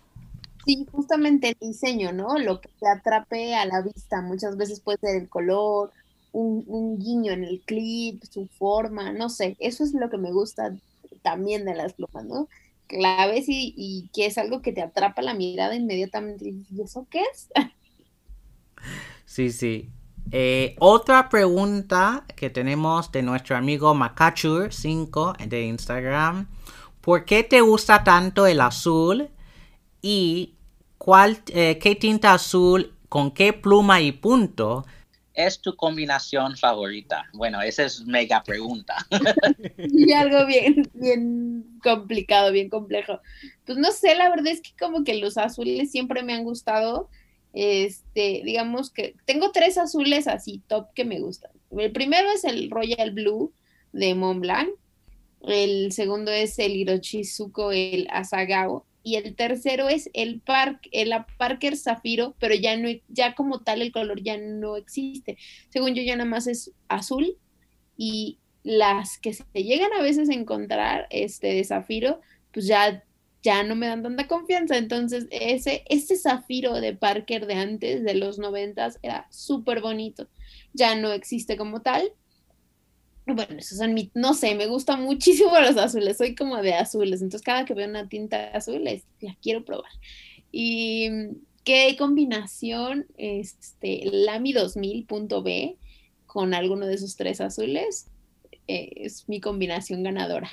Sí, 0.65 0.86
justamente 0.91 1.55
el 1.57 1.69
diseño, 1.69 2.11
¿no? 2.11 2.38
Lo 2.38 2.59
que 2.59 2.67
te 2.82 2.89
atrape 2.89 3.55
a 3.55 3.65
la 3.65 3.82
vista, 3.82 4.21
muchas 4.21 4.57
veces 4.57 4.82
puede 4.82 4.97
ser 4.97 5.21
el 5.21 5.30
color, 5.30 5.93
un, 6.36 6.99
guiño 6.99 7.31
en 7.31 7.43
el 7.43 7.61
clip, 7.61 8.23
su 8.23 8.47
forma, 8.47 9.13
no 9.13 9.29
sé, 9.29 9.55
eso 9.59 9.83
es 9.83 9.93
lo 9.93 10.09
que 10.09 10.17
me 10.17 10.31
gusta 10.31 10.75
también 11.21 11.65
de 11.65 11.75
las 11.75 11.93
plumas, 11.93 12.25
¿no? 12.25 12.47
claves 12.88 13.45
y, 13.47 14.09
que 14.13 14.27
es 14.27 14.38
algo 14.38 14.61
que 14.61 14.71
te 14.71 14.81
atrapa 14.81 15.21
la 15.21 15.33
mirada 15.33 15.75
inmediatamente. 15.75 16.49
¿Y 16.49 16.81
eso 16.81 17.07
qué 17.09 17.21
es? 17.33 17.49
Sí, 19.25 19.51
sí. 19.51 19.89
Eh, 20.31 20.75
otra 20.79 21.27
pregunta 21.29 22.25
que 22.36 22.51
tenemos 22.51 23.11
de 23.11 23.23
nuestro 23.23 23.57
amigo 23.57 23.93
Macachur5 23.95 25.47
de 25.47 25.65
Instagram. 25.65 26.47
¿Por 27.01 27.25
qué 27.25 27.43
te 27.43 27.61
gusta 27.61 28.03
tanto 28.03 28.45
el 28.45 28.61
azul? 28.61 29.29
¿Y 30.01 30.53
cuál, 30.99 31.41
eh, 31.47 31.79
qué 31.81 31.95
tinta 31.95 32.33
azul, 32.33 32.93
con 33.09 33.31
qué 33.31 33.51
pluma 33.51 33.99
y 33.99 34.11
punto 34.11 34.86
es 35.36 35.59
tu 35.59 35.75
combinación 35.75 36.57
favorita? 36.57 37.25
Bueno, 37.33 37.61
esa 37.61 37.83
es 37.83 38.05
mega 38.05 38.43
pregunta. 38.43 38.95
y 39.77 40.11
algo 40.13 40.45
bien, 40.45 40.89
bien 40.93 41.79
complicado, 41.83 42.51
bien 42.51 42.69
complejo. 42.69 43.19
Pues 43.65 43.77
no 43.77 43.91
sé, 43.91 44.15
la 44.15 44.29
verdad 44.29 44.47
es 44.47 44.61
que 44.61 44.71
como 44.79 45.03
que 45.03 45.15
los 45.15 45.38
azules 45.38 45.91
siempre 45.91 46.23
me 46.23 46.33
han 46.33 46.43
gustado. 46.43 47.09
Este, 47.53 48.41
digamos 48.43 48.89
que 48.91 49.15
tengo 49.25 49.51
tres 49.51 49.77
azules 49.77 50.27
así 50.27 50.61
top 50.67 50.93
que 50.93 51.05
me 51.05 51.19
gustan. 51.19 51.51
El 51.77 51.91
primero 51.91 52.29
es 52.31 52.43
el 52.43 52.69
Royal 52.69 53.11
Blue 53.11 53.53
de 53.91 54.15
Montblanc. 54.15 54.69
El 55.47 55.91
segundo 55.91 56.31
es 56.31 56.57
el 56.59 56.75
Hirochizuko, 56.75 57.71
el 57.71 58.07
Asagao 58.09 58.86
y 59.06 59.18
el 59.18 59.36
tercero 59.36 59.88
es 59.88 60.10
el, 60.14 60.41
Park, 60.41 60.89
el 60.91 61.14
Parker 61.38 61.78
Zafiro, 61.78 62.36
pero 62.39 62.56
ya 62.56 62.76
no, 62.76 62.89
ya 63.08 63.36
como 63.36 63.62
tal 63.62 63.84
el 63.84 63.91
color 63.91 64.24
ya 64.24 64.36
no 64.39 64.78
existe. 64.78 65.38
Según 65.70 65.93
yo 65.93 66.01
ya 66.01 66.16
nada 66.16 66.28
más 66.28 66.47
es 66.47 66.72
azul 66.88 67.38
y 67.95 68.39
las 68.64 69.20
que 69.20 69.34
se 69.34 69.45
llegan 69.53 69.93
a 69.93 70.01
veces 70.01 70.28
a 70.28 70.34
encontrar 70.34 71.06
este 71.12 71.53
de 71.53 71.64
zafiro, 71.64 72.20
pues 72.51 72.66
ya 72.66 73.03
ya 73.43 73.62
no 73.62 73.76
me 73.76 73.86
dan 73.86 74.01
tanta 74.01 74.28
confianza. 74.28 74.76
Entonces, 74.76 75.28
ese, 75.30 75.84
ese 75.88 76.18
zafiro 76.18 76.74
de 76.82 76.95
Parker 76.95 77.45
de 77.45 77.53
antes, 77.53 78.03
de 78.03 78.16
los 78.16 78.39
noventas, 78.39 78.97
era 79.03 79.28
súper 79.30 79.82
bonito. 79.82 80.28
Ya 80.74 80.95
no 80.95 81.12
existe 81.12 81.58
como 81.58 81.84
tal. 81.84 82.12
Bueno, 83.26 83.57
esos 83.57 83.80
son 83.80 83.93
mi, 83.93 84.11
no 84.13 84.34
sé, 84.34 84.53
me 84.53 84.67
gustan 84.67 85.03
muchísimo 85.03 85.51
los 85.59 85.78
azules, 85.78 86.17
soy 86.17 86.36
como 86.36 86.57
de 86.57 86.76
azules, 86.76 87.21
entonces 87.21 87.45
cada 87.45 87.65
que 87.65 87.73
veo 87.73 87.88
una 87.88 88.07
tinta 88.07 88.49
azul 88.49 88.84
la 88.84 89.36
quiero 89.41 89.65
probar. 89.65 89.91
Y 90.51 91.09
qué 91.63 91.95
combinación, 91.97 93.07
este, 93.17 94.01
Lamy 94.11 94.53
2000.b 94.53 95.78
con 96.26 96.53
alguno 96.53 96.86
de 96.86 96.95
esos 96.95 97.15
tres 97.15 97.41
azules, 97.41 98.07
eh, 98.67 98.91
es 98.97 99.28
mi 99.28 99.39
combinación 99.39 100.03
ganadora. 100.03 100.49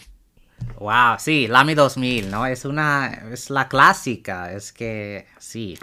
Wow, 0.79 1.17
sí, 1.19 1.49
Lamy 1.49 1.75
2000, 1.75 2.31
¿no? 2.31 2.47
Es 2.47 2.65
una, 2.65 3.25
es 3.33 3.51
la 3.51 3.69
clásica, 3.69 4.53
es 4.53 4.73
que 4.73 5.27
sí, 5.39 5.77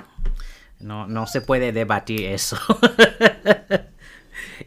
no, 0.79 1.07
no 1.07 1.27
se 1.27 1.41
puede 1.41 1.71
debatir 1.71 2.25
eso. 2.25 2.57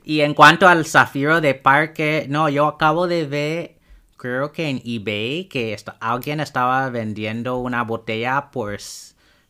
Y 0.05 0.21
en 0.21 0.35
cuanto 0.35 0.69
al 0.69 0.87
zafiro 0.87 1.41
de 1.41 1.55
parque, 1.55 2.27
no, 2.29 2.49
yo 2.49 2.67
acabo 2.67 3.07
de 3.07 3.27
ver, 3.27 3.77
creo 4.17 4.53
que 4.53 4.69
en 4.69 4.83
eBay, 4.85 5.45
que 5.45 5.77
alguien 6.01 6.41
estaba 6.41 6.89
vendiendo 6.91 7.59
una 7.59 7.83
botella 7.85 8.51
por 8.51 8.79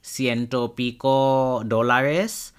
ciento 0.03 0.75
pico 0.75 1.63
dólares. 1.65 2.55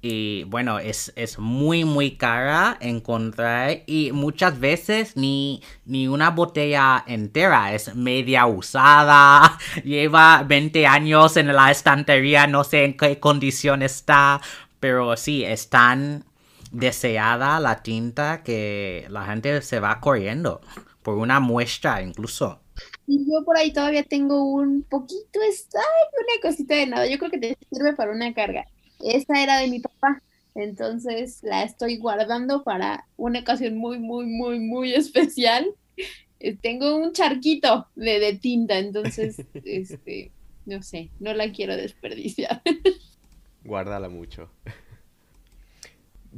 Y 0.00 0.44
bueno, 0.44 0.78
es, 0.78 1.12
muy, 1.38 1.84
muy 1.84 2.12
cara 2.12 2.76
encontrar. 2.80 3.82
Y 3.86 4.12
muchas 4.12 4.60
veces 4.60 5.16
ni, 5.16 5.62
ni 5.86 6.06
una 6.06 6.30
botella 6.30 7.02
entera. 7.06 7.74
Es 7.74 7.94
media 7.96 8.46
usada. 8.46 9.58
Lleva 9.84 10.44
20 10.46 10.86
años 10.86 11.36
en 11.36 11.48
la 11.48 11.70
estantería. 11.70 12.46
No 12.46 12.62
sé 12.62 12.84
en 12.84 12.96
qué 12.96 13.18
condición 13.18 13.82
está. 13.82 14.40
Pero 14.78 15.16
sí, 15.16 15.44
están 15.44 16.24
deseada 16.72 17.60
la 17.60 17.82
tinta 17.82 18.42
que 18.42 19.06
la 19.10 19.24
gente 19.24 19.62
se 19.62 19.80
va 19.80 20.00
corriendo 20.00 20.60
por 21.02 21.16
una 21.16 21.40
muestra 21.40 22.02
incluso. 22.02 22.60
Y 23.06 23.26
yo 23.26 23.44
por 23.44 23.56
ahí 23.56 23.72
todavía 23.72 24.04
tengo 24.04 24.44
un 24.44 24.82
poquito, 24.82 25.40
está 25.48 25.78
una 25.78 26.40
cosita 26.42 26.74
de 26.74 26.86
nada, 26.86 27.06
yo 27.06 27.18
creo 27.18 27.30
que 27.30 27.38
te 27.38 27.58
sirve 27.72 27.94
para 27.94 28.12
una 28.12 28.32
carga. 28.34 28.66
Esa 29.00 29.42
era 29.42 29.58
de 29.58 29.68
mi 29.68 29.80
papá, 29.80 30.22
entonces 30.54 31.40
la 31.42 31.62
estoy 31.62 31.98
guardando 31.98 32.62
para 32.64 33.06
una 33.16 33.40
ocasión 33.40 33.76
muy, 33.76 33.98
muy, 33.98 34.26
muy, 34.26 34.58
muy 34.60 34.92
especial. 34.94 35.66
Eh, 36.40 36.56
tengo 36.56 36.96
un 36.96 37.12
charquito 37.12 37.88
de, 37.96 38.20
de 38.20 38.34
tinta, 38.34 38.78
entonces, 38.78 39.42
este, 39.64 40.30
no 40.66 40.82
sé, 40.82 41.10
no 41.18 41.32
la 41.34 41.50
quiero 41.50 41.76
desperdiciar. 41.76 42.62
Guárdala 43.64 44.08
mucho. 44.08 44.50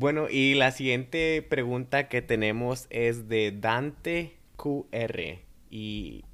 Bueno, 0.01 0.31
y 0.31 0.55
la 0.55 0.71
siguiente 0.71 1.43
pregunta 1.43 2.09
que 2.09 2.23
tenemos 2.23 2.87
es 2.89 3.29
de 3.29 3.53
Dante 3.53 4.39
QR. 4.57 5.41
Y 5.69 6.25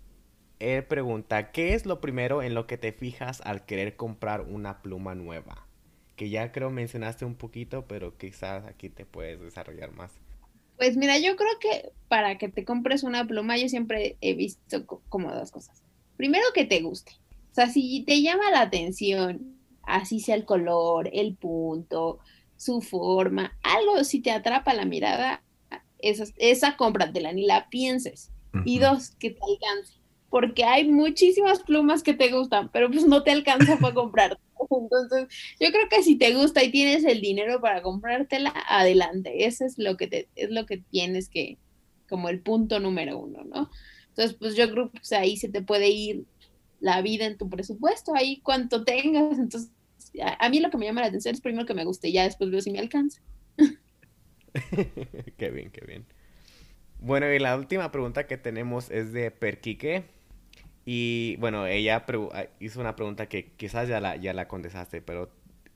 él 0.61 0.85
pregunta, 0.85 1.51
¿qué 1.51 1.75
es 1.75 1.85
lo 1.85 2.01
primero 2.01 2.45
en 2.45 2.55
lo 2.55 2.69
que 2.69 2.79
te 2.79 2.93
fijas 2.93 3.41
al 3.41 3.67
querer 3.67 3.97
comprar 3.97 4.43
una 4.43 4.83
pluma 4.83 5.17
nueva? 5.17 5.67
Que 6.15 6.31
ya 6.31 6.53
creo 6.53 6.71
mencionaste 6.71 7.25
un 7.25 7.35
poquito, 7.35 7.89
pero 7.89 8.17
quizás 8.17 8.65
aquí 8.67 8.89
te 8.89 9.05
puedes 9.05 9.41
desarrollar 9.41 9.91
más. 9.91 10.13
Pues 10.77 10.97
mira, 10.97 11.19
yo 11.19 11.35
creo 11.35 11.59
que 11.59 11.91
para 12.07 12.39
que 12.39 12.49
te 12.49 12.65
compres 12.65 13.03
una 13.03 13.27
pluma, 13.27 13.57
yo 13.57 13.69
siempre 13.69 14.17
he 14.21 14.35
visto 14.35 14.87
como 15.09 15.35
dos 15.35 15.51
cosas. 15.51 15.83
Primero 16.17 16.45
que 16.55 16.67
te 16.67 16.83
guste. 16.83 17.15
O 17.51 17.55
sea, 17.57 17.67
si 17.67 18.05
te 18.07 18.23
llama 18.23 18.49
la 18.53 18.61
atención, 18.61 19.57
así 19.83 20.21
sea 20.21 20.37
el 20.37 20.45
color, 20.45 21.11
el 21.13 21.35
punto, 21.35 22.21
su 22.57 22.81
forma, 22.81 23.59
algo 23.63 24.03
si 24.05 24.21
te 24.21 24.31
atrapa 24.31 24.75
la 24.75 24.85
mirada, 24.85 25.43
esa, 25.99 26.25
esa 26.39 26.77
cómpratela, 26.77 27.33
ni 27.33 27.47
la 27.47 27.69
pienses. 27.69 28.33
Y 28.65 28.79
dos, 28.79 29.11
que 29.19 29.31
te 29.31 29.41
alcance. 29.43 29.93
Porque 30.31 30.65
hay 30.65 30.89
muchísimas 30.89 31.61
plumas 31.61 32.03
que 32.03 32.15
te 32.15 32.31
gustan, 32.31 32.71
pero 32.73 32.91
pues 32.91 33.05
no 33.05 33.23
te 33.23 33.31
alcanza 33.31 33.77
para 33.79 33.95
comprar. 33.95 34.39
Entonces, 34.71 35.29
yo 35.61 35.69
creo 35.71 35.89
que 35.91 36.03
si 36.03 36.17
te 36.17 36.35
gusta 36.35 36.65
y 36.65 36.71
tienes 36.71 37.05
el 37.05 37.21
dinero 37.21 37.61
para 37.61 37.83
comprártela, 37.83 38.53
adelante. 38.69 39.45
Eso 39.47 39.65
es 39.65 39.79
lo 39.79 39.97
que 39.97 40.07
te, 40.07 40.29
es 40.35 40.51
lo 40.51 40.65
que 40.65 40.79
tienes 40.79 41.29
que, 41.29 41.59
como 42.09 42.29
el 42.29 42.41
punto 42.41 42.81
número 42.81 43.19
uno, 43.19 43.45
¿no? 43.45 43.71
Entonces, 44.09 44.37
pues 44.39 44.57
yo 44.57 44.71
creo 44.71 44.91
que 44.91 44.99
pues, 44.99 45.13
ahí 45.13 45.37
se 45.37 45.51
te 45.51 45.61
puede 45.61 45.91
ir 45.91 46.25
la 46.81 47.03
vida 47.03 47.27
en 47.27 47.37
tu 47.37 47.49
presupuesto, 47.49 48.15
ahí 48.15 48.41
cuánto 48.43 48.85
tengas. 48.85 49.39
Entonces, 49.39 49.71
a, 50.21 50.49
mí 50.49 50.61
lo 50.61 50.71
que 50.71 50.79
me 50.79 50.87
llama 50.87 51.01
la 51.01 51.09
atención 51.09 51.35
es 51.35 51.41
primero 51.41 51.67
que 51.67 51.75
me 51.75 51.85
guste 51.85 52.09
y 52.09 52.13
ya 52.13 52.25
después 52.25 52.51
veo 52.51 52.61
si 52.61 52.71
me 52.71 52.79
alcanza. 52.79 53.21
qué 55.37 55.51
bien, 55.51 55.71
qué 55.71 55.85
bien. 55.87 56.07
Bueno, 57.01 57.33
y 57.33 57.39
la 57.39 57.57
última 57.57 57.93
pregunta 57.93 58.27
que 58.27 58.37
tenemos 58.37 58.91
es 58.91 59.13
de 59.13 59.31
Perquique. 59.31 60.05
Y 60.85 61.37
bueno, 61.41 61.67
ella 61.67 62.05
ah, 62.33 62.45
hizo 62.61 62.81
una 62.81 62.95
pregunta 62.95 63.29
que 63.29 63.53
quizás 63.57 63.89
ya 63.89 64.01
la, 64.01 64.17
ya 64.17 64.33
la 64.33 64.49
contestaste, 64.49 65.03
pero 65.03 65.31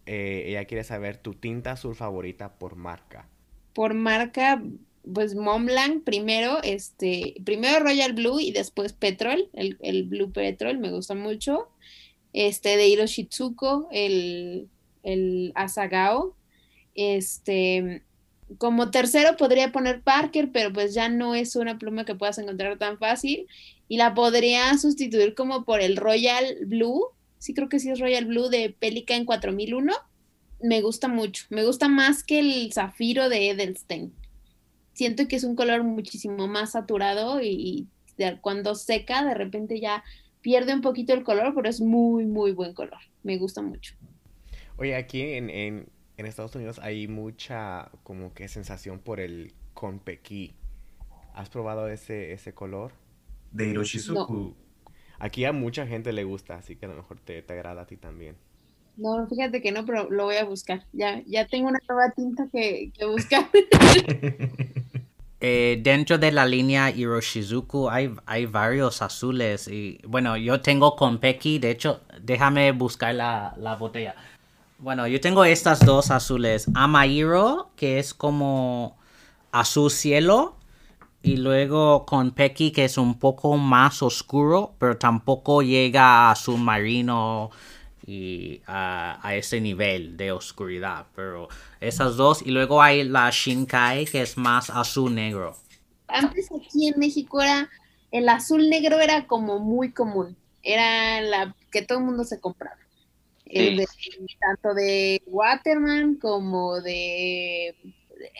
eh, 0.06 0.44
ella 0.46 0.64
quiere 0.64 0.84
saber 0.84 1.16
tu 1.16 1.34
tinta 1.34 1.72
azul 1.72 1.96
favorita 1.96 2.58
por 2.58 2.76
marca. 2.76 3.28
Por 3.74 3.94
marca, 3.94 4.62
pues 5.12 5.34
Montblanc 5.34 6.04
primero, 6.04 6.62
este, 6.62 7.34
primero 7.44 7.80
Royal 7.80 8.12
Blue 8.12 8.40
y 8.40 8.52
después 8.52 8.92
Petrol, 8.92 9.48
el, 9.52 9.78
el 9.80 10.04
Blue 10.04 10.32
Petrol, 10.32 10.78
me 10.78 10.90
gusta 10.90 11.14
mucho. 11.14 11.68
Este, 12.32 12.76
de 12.76 12.88
Hiroshitsuko, 12.88 13.88
el, 13.90 14.68
el 15.02 15.52
Asagao. 15.54 16.34
Este, 16.94 18.02
como 18.58 18.90
tercero 18.90 19.36
podría 19.36 19.72
poner 19.72 20.02
Parker, 20.02 20.50
pero 20.52 20.72
pues 20.72 20.94
ya 20.94 21.08
no 21.08 21.34
es 21.34 21.56
una 21.56 21.78
pluma 21.78 22.04
que 22.04 22.14
puedas 22.14 22.38
encontrar 22.38 22.78
tan 22.78 22.98
fácil. 22.98 23.46
Y 23.88 23.96
la 23.96 24.14
podría 24.14 24.76
sustituir 24.78 25.34
como 25.34 25.64
por 25.64 25.80
el 25.80 25.96
Royal 25.96 26.44
Blue. 26.66 27.06
Sí, 27.38 27.54
creo 27.54 27.68
que 27.68 27.80
sí 27.80 27.90
es 27.90 27.98
Royal 27.98 28.26
Blue 28.26 28.48
de 28.48 28.70
Pelican 28.70 29.24
4001. 29.24 29.92
Me 30.62 30.80
gusta 30.82 31.08
mucho. 31.08 31.44
Me 31.50 31.64
gusta 31.64 31.88
más 31.88 32.22
que 32.22 32.38
el 32.38 32.72
zafiro 32.72 33.28
de 33.28 33.50
Edelstein. 33.50 34.12
Siento 34.92 35.26
que 35.26 35.36
es 35.36 35.44
un 35.44 35.56
color 35.56 35.82
muchísimo 35.82 36.46
más 36.46 36.72
saturado 36.72 37.40
y, 37.42 37.88
cuando 38.42 38.74
seca, 38.74 39.24
de 39.24 39.34
repente 39.34 39.80
ya 39.80 40.04
pierde 40.40 40.74
un 40.74 40.80
poquito 40.80 41.12
el 41.12 41.24
color, 41.24 41.54
pero 41.54 41.68
es 41.68 41.80
muy, 41.80 42.26
muy 42.26 42.52
buen 42.52 42.74
color. 42.74 42.98
Me 43.22 43.38
gusta 43.38 43.62
mucho. 43.62 43.94
Oye, 44.76 44.96
aquí 44.96 45.22
en 45.22 45.86
en 46.20 46.26
Estados 46.26 46.54
Unidos 46.54 46.78
hay 46.82 47.08
mucha 47.08 47.90
como 48.02 48.34
que 48.34 48.46
sensación 48.46 48.98
por 48.98 49.20
el 49.20 49.54
Konpeki. 49.72 50.54
¿Has 51.32 51.48
probado 51.48 51.88
ese, 51.88 52.32
ese 52.32 52.52
color? 52.52 52.92
De 53.52 53.70
Hiroshizuku. 53.70 54.54
Aquí 55.18 55.46
a 55.46 55.52
mucha 55.52 55.86
gente 55.86 56.12
le 56.12 56.24
gusta, 56.24 56.56
así 56.56 56.76
que 56.76 56.84
a 56.84 56.90
lo 56.90 56.96
mejor 56.96 57.18
te, 57.20 57.40
te, 57.40 57.54
agrada 57.54 57.82
a 57.82 57.86
ti 57.86 57.96
también. 57.96 58.36
No, 58.98 59.26
fíjate 59.28 59.62
que 59.62 59.72
no, 59.72 59.86
pero 59.86 60.10
lo 60.10 60.24
voy 60.24 60.36
a 60.36 60.44
buscar. 60.44 60.84
Ya, 60.92 61.22
ya 61.26 61.46
tengo 61.46 61.68
una 61.68 61.80
nueva 61.88 62.10
tinta 62.10 62.46
que, 62.52 62.92
que 62.92 63.06
buscar. 63.06 63.48
Eh, 65.40 65.80
dentro 65.82 66.18
de 66.18 66.32
la 66.32 66.44
línea 66.44 66.90
Hiroshizuku 66.90 67.88
hay, 67.88 68.14
hay 68.26 68.44
varios 68.44 69.00
azules 69.00 69.68
y 69.68 69.98
bueno, 70.06 70.36
yo 70.36 70.60
tengo 70.60 70.96
Konpeki, 70.96 71.58
de 71.58 71.70
hecho, 71.70 72.02
déjame 72.20 72.72
buscar 72.72 73.14
la, 73.14 73.54
la 73.56 73.76
botella. 73.76 74.14
Bueno, 74.78 75.06
yo 75.06 75.20
tengo 75.20 75.44
estas 75.44 75.84
dos 75.84 76.10
azules. 76.10 76.66
Amairo, 76.74 77.70
que 77.76 77.98
es 77.98 78.14
como 78.14 78.96
azul 79.52 79.90
cielo. 79.90 80.56
Y 81.22 81.36
luego 81.36 82.06
con 82.06 82.30
Pecky, 82.30 82.70
que 82.70 82.86
es 82.86 82.96
un 82.96 83.18
poco 83.18 83.58
más 83.58 84.02
oscuro, 84.02 84.72
pero 84.78 84.96
tampoco 84.96 85.60
llega 85.60 86.02
a 86.02 86.30
azul 86.30 86.58
marino 86.58 87.50
y 88.06 88.62
a, 88.66 89.20
ese 89.34 89.60
nivel 89.60 90.16
de 90.16 90.32
oscuridad. 90.32 91.06
Pero 91.14 91.48
esas 91.80 92.16
dos. 92.16 92.42
Y 92.42 92.50
luego 92.50 92.82
hay 92.82 93.04
la 93.04 93.30
Shinkai, 93.30 94.06
que 94.06 94.22
es 94.22 94.36
más 94.36 94.70
azul 94.70 95.14
negro. 95.14 95.56
Antes 96.08 96.48
aquí 96.52 96.88
en 96.88 96.98
México 96.98 97.40
era 97.40 97.68
el 98.10 98.28
azul 98.28 98.68
negro 98.68 98.98
era 98.98 99.26
como 99.26 99.58
muy 99.60 99.92
común. 99.92 100.36
Era 100.62 101.20
la 101.20 101.54
que 101.70 101.82
todo 101.82 101.98
el 101.98 102.04
mundo 102.04 102.24
se 102.24 102.40
compraba 102.40 102.80
tanto 104.40 104.74
de 104.74 105.22
Waterman 105.26 106.16
como 106.16 106.80
de 106.80 107.68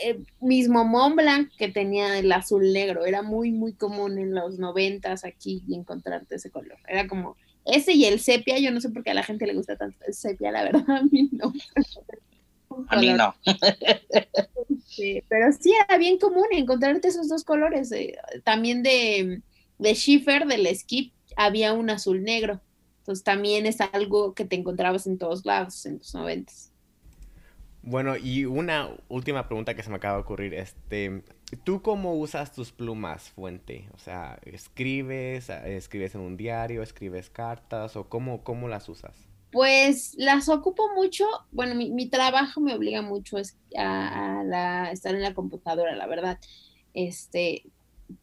eh, 0.04 0.22
mismo 0.40 0.84
Mont 0.84 1.16
Blanc 1.16 1.50
que 1.56 1.68
tenía 1.68 2.18
el 2.18 2.30
azul 2.32 2.72
negro. 2.72 3.04
Era 3.04 3.22
muy, 3.22 3.50
muy 3.50 3.72
común 3.72 4.18
en 4.18 4.34
los 4.34 4.58
noventas 4.58 5.24
aquí 5.24 5.62
encontrarte 5.70 6.36
ese 6.36 6.50
color. 6.50 6.78
Era 6.86 7.08
como 7.08 7.36
ese 7.64 7.92
y 7.92 8.04
el 8.04 8.20
sepia. 8.20 8.58
Yo 8.58 8.70
no 8.70 8.80
sé 8.80 8.90
por 8.90 9.02
qué 9.02 9.10
a 9.10 9.14
la 9.14 9.22
gente 9.22 9.46
le 9.46 9.54
gusta 9.54 9.76
tanto 9.76 9.98
el 10.06 10.14
sepia, 10.14 10.50
la 10.50 10.64
verdad, 10.64 10.84
a 10.88 11.02
mí 11.02 11.28
no. 11.32 11.52
A 12.88 12.96
mí 13.00 13.12
no. 13.12 13.34
pero 15.28 15.52
sí 15.58 15.72
era 15.84 15.98
bien 15.98 16.18
común 16.18 16.46
encontrarte 16.52 17.08
esos 17.08 17.28
dos 17.28 17.44
colores. 17.44 17.90
Eh, 17.92 18.16
también 18.44 18.82
de, 18.82 19.42
de 19.78 19.94
Schiffer, 19.94 20.46
del 20.46 20.74
Skip, 20.76 21.12
había 21.36 21.72
un 21.72 21.90
azul 21.90 22.22
negro. 22.22 22.60
Entonces 22.98 23.24
también 23.24 23.66
es 23.66 23.80
algo 23.80 24.34
que 24.34 24.44
te 24.44 24.56
encontrabas 24.56 25.06
en 25.06 25.18
todos 25.18 25.44
lados 25.44 25.84
en 25.86 25.98
los 25.98 26.14
noventas. 26.14 26.70
Bueno, 27.82 28.16
y 28.16 28.44
una 28.44 28.90
última 29.08 29.46
pregunta 29.48 29.74
que 29.74 29.82
se 29.82 29.90
me 29.90 29.96
acaba 29.96 30.16
de 30.16 30.22
ocurrir, 30.22 30.54
este, 30.54 31.22
¿tú 31.56 31.82
cómo 31.82 32.14
usas 32.14 32.52
tus 32.52 32.72
plumas, 32.72 33.30
Fuente? 33.30 33.88
O 33.94 33.98
sea, 33.98 34.38
¿escribes, 34.44 35.50
escribes 35.50 36.14
en 36.14 36.20
un 36.20 36.36
diario, 36.36 36.82
escribes 36.82 37.30
cartas 37.30 37.96
o 37.96 38.08
cómo, 38.08 38.42
cómo 38.44 38.68
las 38.68 38.88
usas? 38.88 39.14
Pues 39.52 40.14
las 40.16 40.48
ocupo 40.48 40.94
mucho, 40.94 41.26
bueno, 41.50 41.74
mi, 41.74 42.08
trabajo 42.08 42.60
me 42.60 42.74
obliga 42.74 43.02
mucho 43.02 43.36
a, 43.76 44.40
a 44.40 44.90
estar 44.92 45.14
en 45.14 45.22
la 45.22 45.34
computadora, 45.34 45.96
la 45.96 46.06
verdad. 46.06 46.38
Este, 46.94 47.64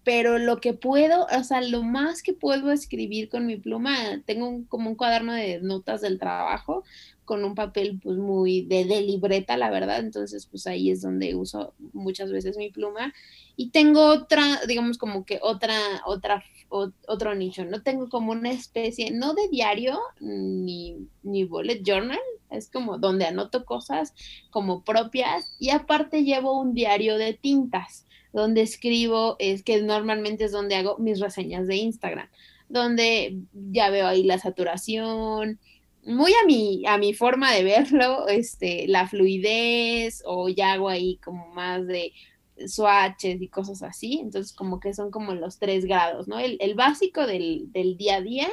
pero 0.04 0.38
lo 0.38 0.60
que 0.60 0.74
puedo, 0.74 1.26
o 1.26 1.44
sea, 1.44 1.62
lo 1.62 1.84
más 1.84 2.24
que 2.24 2.34
puedo 2.34 2.72
escribir 2.72 3.30
con 3.30 3.46
mi 3.46 3.58
pluma, 3.58 4.22
tengo 4.26 4.64
como 4.68 4.90
un 4.90 4.96
cuaderno 4.96 5.34
de 5.34 5.60
notas 5.62 6.02
del 6.02 6.20
trabajo 6.20 6.84
con 7.26 7.44
un 7.44 7.56
papel 7.56 8.00
pues 8.02 8.18
muy 8.18 8.62
de, 8.62 8.86
libreta, 9.02 9.58
la 9.58 9.70
verdad, 9.70 10.00
entonces 10.00 10.46
pues 10.46 10.66
ahí 10.66 10.90
es 10.92 11.02
donde 11.02 11.36
uso 11.36 11.74
muchas 11.92 12.32
veces 12.32 12.58
mi 12.58 12.70
pluma. 12.70 13.14
Y 13.58 13.72
tengo 13.72 14.06
otra, 14.06 14.62
digamos 14.66 14.98
como 14.98 15.26
que 15.26 15.40
otra, 15.42 15.78
otra, 16.06 16.44
otro 16.70 17.36
nicho, 17.36 17.66
no 17.66 17.84
tengo 17.84 18.08
como 18.08 18.32
una 18.32 18.52
especie, 18.52 19.12
no 19.12 19.34
de 19.34 19.50
diario 19.50 20.00
ni, 20.22 21.10
ni 21.22 21.44
bullet 21.44 21.82
journal, 21.84 22.20
es 22.50 22.70
como 22.70 22.98
donde 22.98 23.26
anoto 23.26 23.66
cosas 23.66 24.14
como 24.50 24.84
propias. 24.84 25.54
Y 25.60 25.72
aparte 25.72 26.24
llevo 26.24 26.60
un 26.60 26.74
diario 26.74 27.18
de 27.18 27.34
tintas 27.34 28.07
donde 28.34 28.62
escribo, 28.62 29.36
es 29.40 29.64
que 29.64 29.82
normalmente 29.82 30.46
es 30.46 30.52
donde 30.52 30.76
hago 30.76 30.98
mis 30.98 31.20
reseñas 31.20 31.68
de 31.68 31.78
Instagram, 31.78 32.30
donde 32.70 33.40
ya 33.54 33.90
veo 33.90 34.08
ahí 34.08 34.24
la 34.24 34.40
saturación, 34.40 35.60
muy 36.04 36.32
a 36.34 36.46
mi, 36.46 36.86
a 36.86 36.98
mi 36.98 37.14
forma 37.14 37.54
de 37.54 37.64
verlo, 37.64 38.28
este, 38.28 38.88
la 38.88 39.08
fluidez, 39.08 40.24
o 40.26 40.50
ya 40.50 40.74
hago 40.74 40.90
ahí 40.90 41.18
como 41.18 41.48
más 41.54 41.86
de 41.86 42.14
swatches 42.66 43.42
y 43.42 43.48
cosas 43.50 43.84
así, 43.84 44.20
entonces 44.20 44.54
como 44.54 44.80
que 44.80 44.94
son 44.94 45.12
como 45.12 45.36
los 45.36 45.60
tres 45.60 45.86
grados, 45.86 46.28
¿no? 46.28 46.40
El, 46.40 46.74
básico 46.76 47.28
del, 47.28 47.72
del, 47.72 47.98
día 47.98 48.16
a 48.18 48.22
día, 48.22 48.48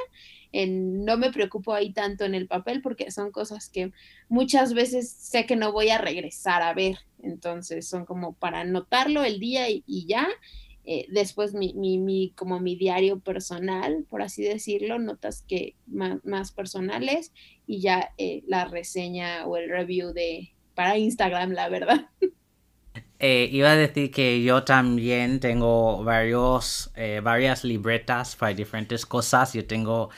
no 0.68 1.16
me 1.16 1.32
preocupo 1.32 1.74
ahí 1.74 1.92
tanto 1.92 2.24
en 2.24 2.34
el 2.34 2.46
papel 2.46 2.80
porque 2.80 3.10
son 3.10 3.32
cosas 3.32 3.68
que 3.68 3.92
muchas 4.28 4.72
veces 4.72 5.10
sé 5.10 5.46
que 5.46 5.56
no 5.56 5.72
voy 5.72 5.90
a 5.90 5.98
regresar 5.98 6.62
a 6.62 6.72
ver, 6.72 6.98
entonces 7.22 7.88
son 7.88 8.04
como 8.04 8.34
para 8.34 8.60
anotarlo 8.60 9.24
el 9.24 9.40
día 9.40 9.68
y, 9.68 10.06
ya. 10.06 10.28
Eh, 10.86 11.06
después 11.10 11.54
mi, 11.54 11.72
mi, 11.72 12.32
como 12.36 12.60
mi 12.60 12.76
diario 12.76 13.18
personal, 13.18 14.04
por 14.10 14.20
así 14.20 14.42
decirlo, 14.42 14.98
notas 14.98 15.42
que 15.48 15.74
más, 15.86 16.52
personales 16.52 17.32
y 17.66 17.80
ya 17.80 18.10
eh, 18.18 18.42
la 18.46 18.66
reseña 18.66 19.46
o 19.46 19.56
el 19.56 19.70
review 19.70 20.12
de 20.12 20.52
para 20.74 20.98
Instagram, 20.98 21.52
la 21.52 21.68
verdad. 21.68 22.08
Eh, 23.20 23.48
iba 23.52 23.70
a 23.70 23.76
decir 23.76 24.10
que 24.10 24.42
yo 24.42 24.64
también 24.64 25.40
tengo 25.40 26.04
varios, 26.04 26.92
varias 27.22 27.64
libretas 27.64 28.36
para 28.36 28.52
diferentes 28.52 29.06
cosas. 29.06 29.54
Yo 29.54 29.66
tengo 29.66 30.10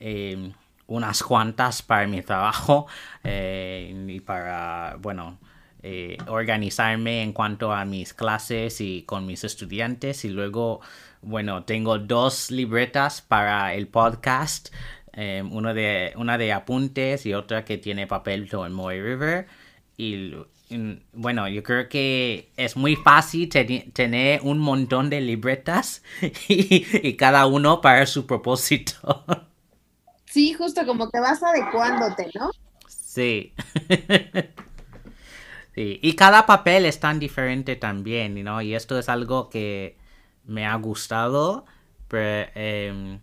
eh, 0.00 0.52
unas 0.90 1.22
cuantas 1.22 1.82
para 1.82 2.06
mi 2.06 2.20
trabajo 2.20 2.86
eh, 3.24 3.94
y 4.08 4.20
para, 4.20 4.96
bueno, 5.00 5.38
eh, 5.82 6.18
organizarme 6.26 7.22
en 7.22 7.32
cuanto 7.32 7.72
a 7.72 7.84
mis 7.84 8.12
clases 8.12 8.80
y 8.80 9.02
con 9.02 9.24
mis 9.24 9.44
estudiantes. 9.44 10.24
Y 10.24 10.28
luego, 10.28 10.80
bueno, 11.22 11.64
tengo 11.64 11.98
dos 11.98 12.50
libretas 12.50 13.22
para 13.22 13.72
el 13.74 13.86
podcast. 13.86 14.74
Eh, 15.12 15.42
uno 15.48 15.74
de, 15.74 16.12
una 16.16 16.38
de 16.38 16.52
apuntes 16.52 17.24
y 17.24 17.34
otra 17.34 17.64
que 17.64 17.78
tiene 17.78 18.06
papel 18.06 18.48
en 18.52 18.72
Moy 18.72 19.00
River. 19.00 19.46
Y 19.96 20.34
bueno, 21.12 21.48
yo 21.48 21.62
creo 21.62 21.88
que 21.88 22.50
es 22.56 22.76
muy 22.76 22.96
fácil 22.96 23.48
tener 23.48 24.40
un 24.42 24.58
montón 24.58 25.08
de 25.10 25.20
libretas 25.20 26.02
y, 26.48 27.14
cada 27.14 27.46
uno 27.46 27.80
para 27.80 28.06
su 28.06 28.26
propósito. 28.26 29.24
Sí, 30.30 30.54
justo 30.54 30.86
como 30.86 31.10
que 31.10 31.18
vas 31.18 31.42
adecuándote, 31.42 32.30
¿no? 32.38 32.52
Sí. 32.86 33.52
sí. 35.74 35.98
Y 36.02 36.14
cada 36.14 36.46
papel 36.46 36.86
es 36.86 37.00
tan 37.00 37.18
diferente 37.18 37.74
también, 37.74 38.42
¿no? 38.44 38.62
Y 38.62 38.76
esto 38.76 38.96
es 38.96 39.08
algo 39.08 39.50
que 39.50 39.96
me 40.44 40.66
ha 40.66 40.76
gustado. 40.76 41.64
Pero, 42.06 42.48
em, 42.54 43.20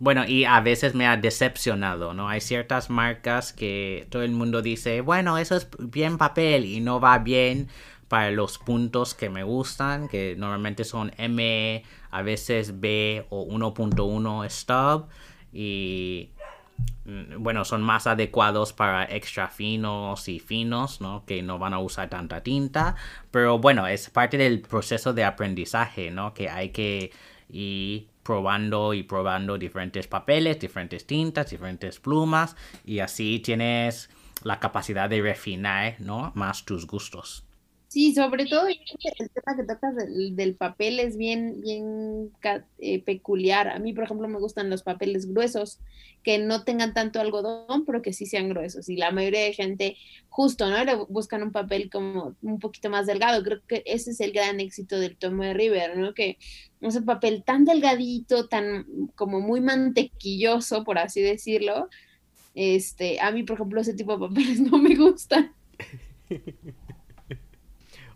bueno, 0.00 0.24
y 0.26 0.44
a 0.44 0.60
veces 0.60 0.94
me 0.96 1.06
ha 1.06 1.16
decepcionado, 1.16 2.14
¿no? 2.14 2.28
Hay 2.28 2.40
ciertas 2.40 2.90
marcas 2.90 3.52
que 3.52 4.08
todo 4.10 4.22
el 4.24 4.32
mundo 4.32 4.60
dice, 4.60 5.02
bueno, 5.02 5.38
eso 5.38 5.54
es 5.54 5.68
bien 5.78 6.18
papel 6.18 6.64
y 6.64 6.80
no 6.80 6.98
va 6.98 7.18
bien 7.18 7.68
para 8.08 8.32
los 8.32 8.58
puntos 8.58 9.14
que 9.14 9.30
me 9.30 9.44
gustan, 9.44 10.08
que 10.08 10.34
normalmente 10.36 10.84
son 10.84 11.12
M, 11.16 11.84
a 12.10 12.22
veces 12.22 12.80
B 12.80 13.24
o 13.30 13.46
1.1 13.46 14.50
stub 14.50 15.08
y 15.54 16.30
mm, 17.06 17.42
bueno, 17.42 17.64
son 17.64 17.82
más 17.82 18.06
adecuados 18.06 18.72
para 18.72 19.04
extra 19.04 19.48
finos 19.48 20.28
y 20.28 20.40
finos, 20.40 21.00
¿no? 21.00 21.24
Que 21.24 21.42
no 21.42 21.58
van 21.58 21.72
a 21.72 21.78
usar 21.78 22.10
tanta 22.10 22.42
tinta, 22.42 22.96
pero 23.30 23.58
bueno, 23.58 23.86
es 23.86 24.10
parte 24.10 24.36
del 24.36 24.60
proceso 24.60 25.14
de 25.14 25.24
aprendizaje, 25.24 26.10
¿no? 26.10 26.34
Que 26.34 26.50
hay 26.50 26.70
que 26.70 27.12
ir 27.48 28.08
probando 28.24 28.94
y 28.94 29.04
probando 29.04 29.56
diferentes 29.56 30.08
papeles, 30.08 30.58
diferentes 30.58 31.06
tintas, 31.06 31.50
diferentes 31.50 32.00
plumas 32.00 32.56
y 32.84 32.98
así 32.98 33.38
tienes 33.38 34.10
la 34.42 34.58
capacidad 34.58 35.08
de 35.08 35.22
refinar, 35.22 35.96
¿no? 36.00 36.32
Más 36.34 36.64
tus 36.64 36.86
gustos. 36.86 37.44
Sí, 37.94 38.12
sobre 38.12 38.46
todo 38.46 38.66
el 38.66 38.76
tema 38.76 39.56
que 39.56 39.62
tocas 39.62 39.94
del, 39.94 40.56
papel 40.56 40.98
es 40.98 41.16
bien, 41.16 41.60
bien 41.60 42.32
eh, 42.80 43.00
peculiar. 43.04 43.68
A 43.68 43.78
mí, 43.78 43.92
por 43.92 44.02
ejemplo, 44.02 44.26
me 44.26 44.40
gustan 44.40 44.68
los 44.68 44.82
papeles 44.82 45.32
gruesos, 45.32 45.78
que 46.24 46.38
no 46.38 46.64
tengan 46.64 46.92
tanto 46.92 47.20
algodón, 47.20 47.84
pero 47.86 48.02
que 48.02 48.12
sí 48.12 48.26
sean 48.26 48.48
gruesos. 48.48 48.88
Y 48.88 48.96
la 48.96 49.12
mayoría 49.12 49.42
de 49.42 49.52
gente, 49.52 49.96
justo, 50.28 50.68
¿no? 50.68 51.06
buscan 51.06 51.44
un 51.44 51.52
papel 51.52 51.88
como 51.88 52.34
un 52.42 52.58
poquito 52.58 52.90
más 52.90 53.06
delgado. 53.06 53.44
Creo 53.44 53.60
que 53.64 53.84
ese 53.86 54.10
es 54.10 54.18
el 54.18 54.32
gran 54.32 54.58
éxito 54.58 54.98
del 54.98 55.16
tomo 55.16 55.44
de 55.44 55.54
River, 55.54 55.96
¿no? 55.96 56.14
Que 56.14 56.36
es 56.80 56.96
un 56.96 57.04
papel 57.04 57.44
tan 57.44 57.64
delgadito, 57.64 58.48
tan 58.48 58.86
como 59.14 59.40
muy 59.40 59.60
mantequilloso, 59.60 60.82
por 60.82 60.98
así 60.98 61.22
decirlo. 61.22 61.88
Este, 62.56 63.20
a 63.20 63.30
mí, 63.30 63.44
por 63.44 63.54
ejemplo, 63.54 63.80
ese 63.80 63.94
tipo 63.94 64.14
de 64.14 64.26
papeles 64.26 64.58
no 64.68 64.78
me 64.78 64.96
gustan. 64.96 65.54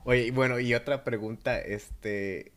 Oye, 0.09 0.31
bueno, 0.31 0.59
y 0.59 0.73
otra 0.73 1.05
pregunta, 1.05 1.59
este, 1.59 2.51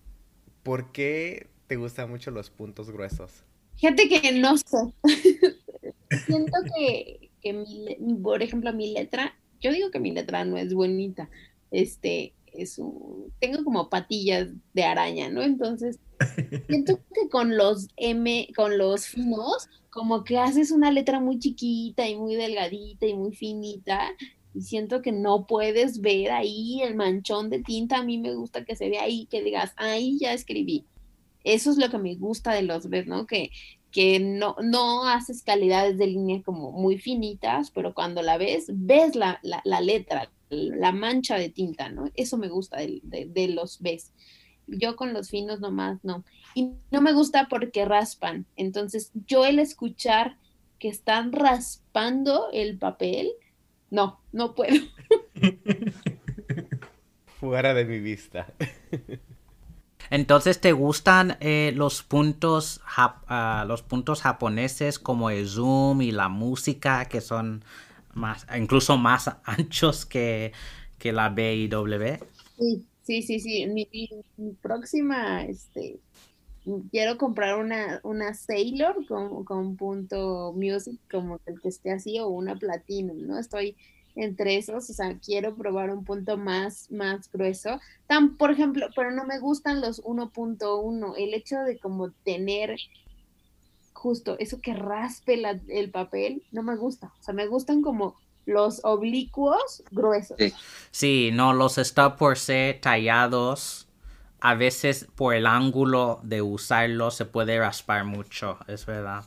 ¿por 0.64 0.94
qué 0.94 1.48
te 1.68 1.76
gustan 1.76 2.10
mucho 2.10 2.32
los 2.32 2.50
puntos 2.50 2.90
gruesos? 2.90 3.44
Gente 3.76 4.08
que 4.08 4.32
no 4.32 4.56
sé. 4.56 4.78
Siento 6.28 6.58
que, 6.74 7.30
mi, 7.52 7.98
por 8.24 8.42
ejemplo, 8.42 8.72
mi 8.72 8.94
letra, 8.94 9.38
yo 9.60 9.74
digo 9.74 9.92
que 9.92 10.00
mi 10.00 10.14
letra 10.14 10.46
no 10.46 10.56
es 10.56 10.74
bonita. 10.74 11.30
Este, 11.72 12.32
es 12.54 12.80
un, 12.80 13.34
tengo 13.42 13.66
como 13.66 13.90
patillas 13.90 14.48
de 14.74 14.84
araña, 14.86 15.28
¿no? 15.28 15.42
Entonces, 15.42 16.00
siento 16.70 17.02
que 17.14 17.28
con 17.28 17.58
los 17.58 17.90
M, 17.98 18.48
con 18.56 18.78
los 18.78 19.08
finos, 19.08 19.68
como 19.90 20.24
que 20.24 20.38
haces 20.38 20.72
una 20.72 20.90
letra 20.90 21.20
muy 21.20 21.38
chiquita 21.38 22.08
y 22.08 22.16
muy 22.16 22.36
delgadita 22.36 23.08
y 23.08 23.14
muy 23.14 23.36
finita, 23.36 24.08
y 24.54 24.62
siento 24.62 25.02
que 25.02 25.12
no 25.12 25.48
puedes 25.48 26.02
ver 26.02 26.32
ahí 26.32 26.82
el 26.82 26.96
manchón 26.96 27.50
de 27.50 27.64
tinta. 27.64 27.98
A 27.98 28.04
mí 28.04 28.18
me 28.18 28.34
gusta 28.34 28.66
que 28.66 28.76
se 28.76 28.90
vea 28.90 29.04
ahí, 29.04 29.28
que 29.28 29.42
digas, 29.42 29.74
ahí 29.78 30.18
ya 30.20 30.34
escribí. 30.34 30.86
Eso 31.44 31.72
es 31.72 31.78
lo 31.78 31.90
que 31.90 31.98
me 31.98 32.16
gusta 32.16 32.54
de 32.54 32.64
los 32.64 32.90
ves, 32.90 33.08
¿no? 33.08 33.26
Que, 33.26 33.52
que 33.92 34.20
no, 34.20 34.56
no 34.62 35.08
haces 35.08 35.44
calidades 35.44 35.98
de 35.98 36.08
línea 36.08 36.42
como 36.44 36.72
muy 36.72 36.98
finitas, 36.98 37.72
pero 37.72 37.94
cuando 37.94 38.22
la 38.22 38.38
ves, 38.38 38.66
ves 38.74 39.16
la, 39.16 39.40
letra, 39.82 40.32
la 40.50 40.92
mancha 40.92 41.38
de 41.38 41.50
tinta, 41.50 41.90
¿no? 41.90 42.10
Eso 42.16 42.38
me 42.38 42.50
gusta 42.50 42.78
de, 42.78 43.02
de, 43.04 43.48
los 43.48 43.82
ves. 43.82 44.14
Yo 44.68 44.96
con 44.96 45.14
los 45.14 45.30
finos 45.30 45.60
nomás 45.60 46.00
no. 46.04 46.24
Y 46.56 46.72
no 46.92 47.02
me 47.02 47.14
gusta 47.14 47.48
porque 47.50 47.86
raspan. 47.86 48.46
Entonces, 48.56 49.12
yo 49.28 49.46
el 49.46 49.60
escuchar 49.60 50.38
que 50.78 50.90
están 50.90 51.32
raspando 51.32 52.50
el 52.52 52.78
papel, 52.78 53.32
no, 53.92 54.22
no 54.32 54.56
puedo. 54.56 54.80
Fuera 57.40 57.74
de 57.74 57.86
mi 57.86 58.00
vista. 58.00 58.48
Entonces, 60.10 60.60
¿te 60.60 60.72
gustan 60.72 61.38
eh, 61.40 61.74
los 61.76 62.02
puntos 62.02 62.82
ah, 62.98 63.66
los 63.68 63.84
puntos 63.84 64.22
japoneses 64.22 64.98
como 64.98 65.30
el 65.30 65.48
zoom 65.48 66.02
y 66.02 66.12
la 66.12 66.30
música 66.30 67.06
que 67.06 67.22
son 67.22 67.64
más 68.14 68.48
incluso 68.58 68.98
más 68.98 69.30
anchos 69.44 70.06
que, 70.06 70.54
que 70.98 71.12
la 71.12 71.30
B 71.30 71.56
y 71.56 71.68
W? 71.68 72.20
Sí, 72.58 72.86
sí, 73.04 73.22
sí, 73.22 73.40
sí. 73.40 73.68
Mi, 73.68 73.88
mi 74.38 74.54
próxima 74.54 75.46
este 75.46 76.00
quiero 76.92 77.18
comprar 77.18 77.58
una, 77.58 78.00
una 78.04 78.34
Sailor 78.34 79.06
con, 79.08 79.44
con 79.44 79.76
punto 79.76 80.54
music 80.56 81.00
como 81.10 81.40
el 81.46 81.60
que 81.62 81.70
esté 81.70 81.92
así 81.92 82.20
o 82.20 82.28
una 82.28 82.56
Platinum, 82.56 83.28
¿no? 83.28 83.40
Estoy 83.40 83.76
entre 84.16 84.58
esos, 84.58 84.90
o 84.90 84.94
sea, 84.94 85.18
quiero 85.20 85.56
probar 85.56 85.90
un 85.90 86.04
punto 86.04 86.38
más, 86.38 86.92
más 86.92 87.32
grueso. 87.32 87.80
Tan, 88.08 88.36
por 88.38 88.52
ejemplo, 88.52 88.88
pero 88.96 89.12
no 89.12 89.26
me 89.26 89.40
gustan 89.40 89.82
los 89.82 90.04
1.1, 90.04 91.14
el 91.18 91.34
hecho 91.34 91.60
de 91.60 91.80
como 91.80 92.12
tener 92.12 92.78
justo 93.94 94.36
eso 94.40 94.60
que 94.62 94.74
raspe 94.74 95.42
el 95.68 95.92
papel, 95.92 96.44
no 96.52 96.64
me 96.64 96.76
gusta, 96.76 97.14
o 97.20 97.24
sea, 97.24 97.34
me 97.34 97.48
gustan 97.48 97.82
como 97.82 98.16
los 98.46 98.84
oblicuos 98.84 99.84
gruesos. 99.92 100.38
Sí, 100.90 101.30
no, 101.32 101.54
los 101.54 101.78
está 101.78 102.18
por 102.18 102.38
ser 102.38 102.82
tallados 102.82 103.88
a 104.42 104.56
veces 104.56 105.08
por 105.16 105.36
el 105.36 105.46
ángulo 105.46 106.20
de 106.24 106.42
usarlo 106.42 107.12
se 107.12 107.26
puede 107.26 107.60
raspar 107.60 108.04
mucho, 108.06 108.58
es 108.68 108.86
verdad. 108.88 109.24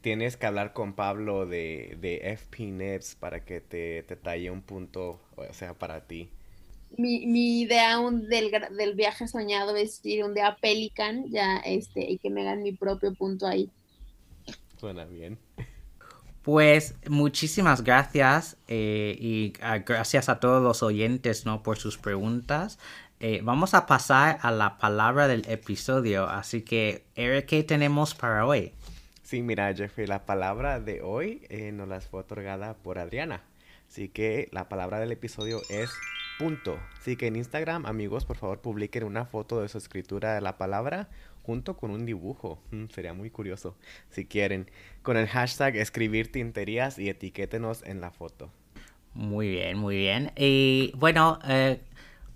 Tienes 0.00 0.38
que 0.38 0.46
hablar 0.46 0.72
con 0.72 0.94
Pablo 0.94 1.44
de, 1.44 1.98
de 2.00 2.32
FP 2.32 2.64
Nibs 2.64 3.14
para 3.14 3.44
que 3.44 3.60
te, 3.60 4.02
te, 4.04 4.16
talle 4.16 4.50
un 4.50 4.62
punto, 4.62 5.20
o 5.36 5.52
sea, 5.52 5.74
para 5.74 6.00
ti. 6.00 6.30
Mi, 6.96 7.26
mi 7.26 7.60
idea 7.60 8.00
del, 8.00 8.50
del, 8.76 8.94
viaje 8.94 9.28
soñado 9.28 9.76
es 9.76 10.00
ir 10.04 10.24
un 10.24 10.32
día 10.32 10.48
a 10.48 10.56
Pelican 10.56 11.30
ya, 11.30 11.58
este, 11.58 12.10
y 12.10 12.16
que 12.16 12.30
me 12.30 12.40
hagan 12.40 12.62
mi 12.62 12.72
propio 12.72 13.12
punto 13.12 13.46
ahí. 13.46 13.68
Suena 14.78 15.04
bien. 15.04 15.38
Pues 16.46 16.94
muchísimas 17.08 17.82
gracias 17.82 18.56
eh, 18.68 19.16
y 19.20 19.52
ah, 19.60 19.78
gracias 19.78 20.28
a 20.28 20.38
todos 20.38 20.62
los 20.62 20.82
oyentes 20.84 21.44
¿no? 21.44 21.64
por 21.64 21.76
sus 21.76 21.98
preguntas. 21.98 22.78
Eh, 23.18 23.40
vamos 23.42 23.72
a 23.72 23.86
pasar 23.86 24.38
a 24.42 24.50
la 24.50 24.76
palabra 24.76 25.26
del 25.26 25.48
episodio. 25.48 26.28
Así 26.28 26.60
que, 26.60 27.02
Eric, 27.14 27.46
¿qué 27.46 27.62
tenemos 27.62 28.14
para 28.14 28.44
hoy? 28.44 28.72
Sí, 29.22 29.40
mira, 29.40 29.72
Jeffrey, 29.74 30.06
la 30.06 30.26
palabra 30.26 30.80
de 30.80 31.00
hoy 31.00 31.40
eh, 31.48 31.72
nos 31.72 31.88
la 31.88 32.00
fue 32.02 32.20
otorgada 32.20 32.74
por 32.74 32.98
Adriana. 32.98 33.42
Así 33.88 34.08
que 34.08 34.50
la 34.52 34.68
palabra 34.68 35.00
del 35.00 35.12
episodio 35.12 35.62
es 35.70 35.90
punto. 36.38 36.78
Así 37.00 37.16
que 37.16 37.28
en 37.28 37.36
Instagram, 37.36 37.86
amigos, 37.86 38.26
por 38.26 38.36
favor, 38.36 38.60
publiquen 38.60 39.04
una 39.04 39.24
foto 39.24 39.62
de 39.62 39.68
su 39.70 39.78
escritura 39.78 40.34
de 40.34 40.42
la 40.42 40.58
palabra 40.58 41.08
junto 41.42 41.78
con 41.78 41.92
un 41.92 42.04
dibujo. 42.04 42.58
Mm, 42.70 42.86
sería 42.88 43.14
muy 43.14 43.30
curioso, 43.30 43.76
si 44.10 44.26
quieren. 44.26 44.70
Con 45.02 45.16
el 45.16 45.26
hashtag 45.26 45.76
escribir 45.76 46.30
tinterías 46.30 46.98
y 46.98 47.08
etiquétenos 47.08 47.82
en 47.82 48.02
la 48.02 48.10
foto. 48.10 48.50
Muy 49.14 49.48
bien, 49.48 49.78
muy 49.78 49.96
bien. 49.96 50.32
Y 50.36 50.92
bueno, 50.96 51.38
eh, 51.48 51.80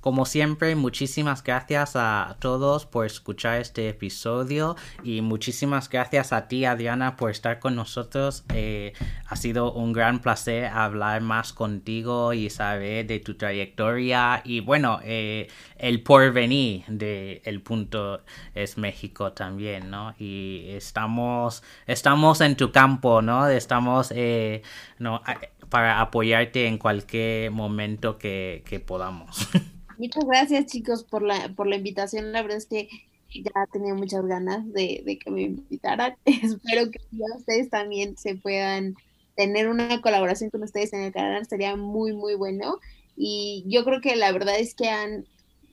como 0.00 0.24
siempre, 0.24 0.74
muchísimas 0.76 1.42
gracias 1.44 1.94
a 1.94 2.36
todos 2.40 2.86
por 2.86 3.04
escuchar 3.04 3.60
este 3.60 3.90
episodio 3.90 4.74
y 5.04 5.20
muchísimas 5.20 5.90
gracias 5.90 6.32
a 6.32 6.48
ti, 6.48 6.64
Adriana, 6.64 7.16
por 7.16 7.30
estar 7.30 7.58
con 7.58 7.76
nosotros. 7.76 8.44
Eh, 8.54 8.94
ha 9.26 9.36
sido 9.36 9.72
un 9.72 9.92
gran 9.92 10.20
placer 10.20 10.64
hablar 10.66 11.20
más 11.20 11.52
contigo 11.52 12.32
y 12.32 12.48
saber 12.48 13.06
de 13.06 13.20
tu 13.20 13.34
trayectoria 13.34 14.40
y 14.42 14.60
bueno, 14.60 15.00
eh, 15.04 15.48
el 15.76 16.02
porvenir 16.02 16.84
de 16.88 17.42
El 17.44 17.60
Punto 17.60 18.22
es 18.54 18.78
México 18.78 19.32
también, 19.32 19.90
¿no? 19.90 20.14
Y 20.18 20.64
estamos, 20.68 21.62
estamos 21.86 22.40
en 22.40 22.56
tu 22.56 22.72
campo, 22.72 23.20
¿no? 23.20 23.48
Estamos, 23.48 24.12
eh, 24.16 24.62
no, 24.98 25.22
para 25.68 26.00
apoyarte 26.00 26.66
en 26.66 26.78
cualquier 26.78 27.50
momento 27.50 28.16
que, 28.16 28.62
que 28.66 28.80
podamos. 28.80 29.48
Muchas 30.00 30.24
gracias 30.24 30.64
chicos 30.64 31.04
por 31.04 31.20
la, 31.20 31.52
por 31.54 31.66
la 31.66 31.76
invitación. 31.76 32.32
La 32.32 32.40
verdad 32.40 32.56
es 32.56 32.64
que 32.64 32.88
ya 33.34 33.66
tenía 33.70 33.92
muchas 33.92 34.24
ganas 34.24 34.66
de, 34.72 35.18
que 35.22 35.30
me 35.30 35.42
invitaran. 35.42 36.16
Espero 36.24 36.90
que 36.90 37.00
ustedes 37.36 37.68
también 37.68 38.16
se 38.16 38.34
puedan 38.34 38.94
tener 39.36 39.68
una 39.68 40.00
colaboración 40.00 40.48
con 40.48 40.62
ustedes 40.62 40.94
en 40.94 41.02
el 41.02 41.12
canal. 41.12 41.44
Sería 41.44 41.76
muy, 41.76 42.14
muy 42.14 42.34
bueno. 42.34 42.78
Y 43.14 43.62
yo 43.66 43.84
creo 43.84 44.00
que 44.00 44.16
la 44.16 44.32
verdad 44.32 44.58
es 44.58 44.74
que 44.74 44.88
han, 44.88 45.26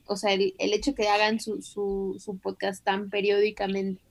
o 0.04 0.18
sea, 0.18 0.34
el, 0.34 0.52
el 0.58 0.74
hecho 0.74 0.94
que 0.94 1.08
hagan 1.08 1.40
su, 1.40 1.62
su, 1.62 2.18
su 2.22 2.36
podcast 2.36 2.84
tan 2.84 3.08
periódicamente 3.08 4.02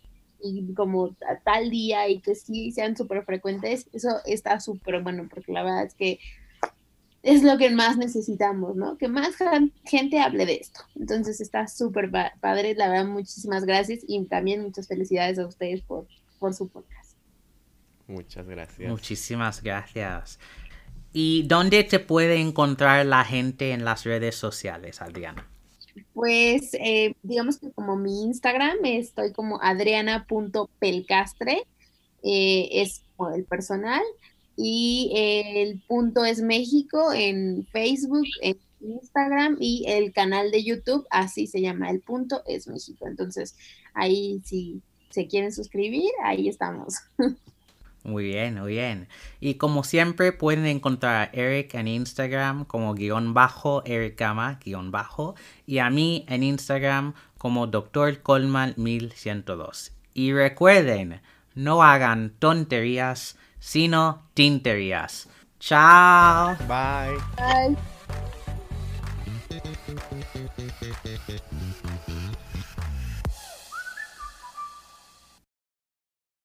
y 0.42 0.74
como 0.74 1.16
a 1.30 1.38
tal 1.44 1.70
día 1.70 2.10
y 2.10 2.22
que 2.22 2.34
sí 2.34 2.72
sean 2.72 2.98
súper 2.98 3.24
frecuentes, 3.24 3.88
eso 3.94 4.10
está 4.26 4.60
súper 4.60 5.04
bueno, 5.04 5.30
porque 5.32 5.52
la 5.52 5.62
verdad 5.62 5.86
es 5.86 5.94
que 5.94 6.20
es 7.28 7.44
lo 7.44 7.58
que 7.58 7.70
más 7.70 7.98
necesitamos, 7.98 8.78
¿no? 8.78 8.98
Que 8.98 9.10
más 9.10 9.36
gente 9.84 10.20
hable 10.20 10.46
de 10.46 10.56
esto. 10.56 10.80
Entonces 10.96 11.42
está 11.42 11.68
súper 11.68 12.10
padre, 12.40 12.74
la 12.74 12.88
verdad, 12.88 13.06
muchísimas 13.06 13.66
gracias 13.66 14.00
y 14.08 14.24
también 14.26 14.64
muchas 14.64 14.88
felicidades 14.88 15.38
a 15.38 15.46
ustedes 15.46 15.82
por, 15.82 16.08
por 16.40 16.54
su 16.54 16.70
podcast. 16.70 17.18
Muchas 18.08 18.48
gracias. 18.48 18.90
Muchísimas 18.90 19.62
gracias. 19.62 20.40
¿Y 21.12 21.44
dónde 21.44 21.84
te 21.84 22.00
puede 22.00 22.40
encontrar 22.40 23.06
la 23.06 23.26
gente 23.26 23.72
en 23.72 23.84
las 23.84 24.06
redes 24.06 24.36
sociales, 24.36 25.02
Adriana? 25.02 25.46
Pues 26.14 26.74
eh, 26.76 27.14
digamos 27.24 27.60
que 27.60 27.72
como 27.72 27.98
mi 27.98 28.24
Instagram 28.24 28.78
estoy 28.86 29.34
como 29.34 29.62
adriana.pelcastre, 29.62 31.64
eh, 32.24 32.70
es 32.72 33.04
como 33.18 33.36
el 33.36 33.44
personal 33.44 34.02
y 34.58 35.12
el 35.16 35.80
punto 35.88 36.26
es 36.26 36.42
México 36.42 37.14
en 37.14 37.66
Facebook, 37.72 38.26
en 38.42 38.58
Instagram 38.82 39.58
y 39.60 39.86
el 39.88 40.12
canal 40.12 40.52
de 40.52 40.64
YouTube, 40.64 41.06
así 41.12 41.48
se 41.48 41.62
llama, 41.62 41.90
el 41.90 42.02
punto 42.02 42.42
es 42.48 42.68
México. 42.68 43.08
Entonces, 43.08 43.56
ahí 43.94 44.42
si 44.44 44.82
se 45.10 45.28
quieren 45.28 45.52
suscribir, 45.52 46.10
ahí 46.24 46.50
estamos. 46.50 46.96
Muy 48.04 48.24
bien, 48.24 48.54
muy 48.54 48.72
bien. 48.72 49.10
Y 49.42 49.56
como 49.56 49.84
siempre 49.84 50.32
pueden 50.32 50.66
encontrar 50.66 51.16
a 51.16 51.30
Eric 51.34 51.74
en 51.74 51.90
Instagram 51.90 52.64
como 52.64 52.94
guion 52.94 53.34
bajo, 53.34 53.84
Eric 53.84 54.18
Gama, 54.18 54.60
guion 54.64 54.92
bajo, 54.92 55.36
y 55.66 55.80
a 55.80 55.90
mí 55.90 56.24
en 56.30 56.44
Instagram 56.44 57.16
como 57.38 57.68
Dr. 57.68 58.22
Colman 58.22 58.76
1102. 58.78 59.92
Y 60.14 60.32
recuerden, 60.32 61.20
no 61.54 61.84
hagan 61.84 62.34
tonterías, 62.40 63.36
sino 63.60 64.24
tinterías. 64.34 65.28
Chao. 65.60 66.56
Bye. 66.68 67.18
Bye. 67.38 67.97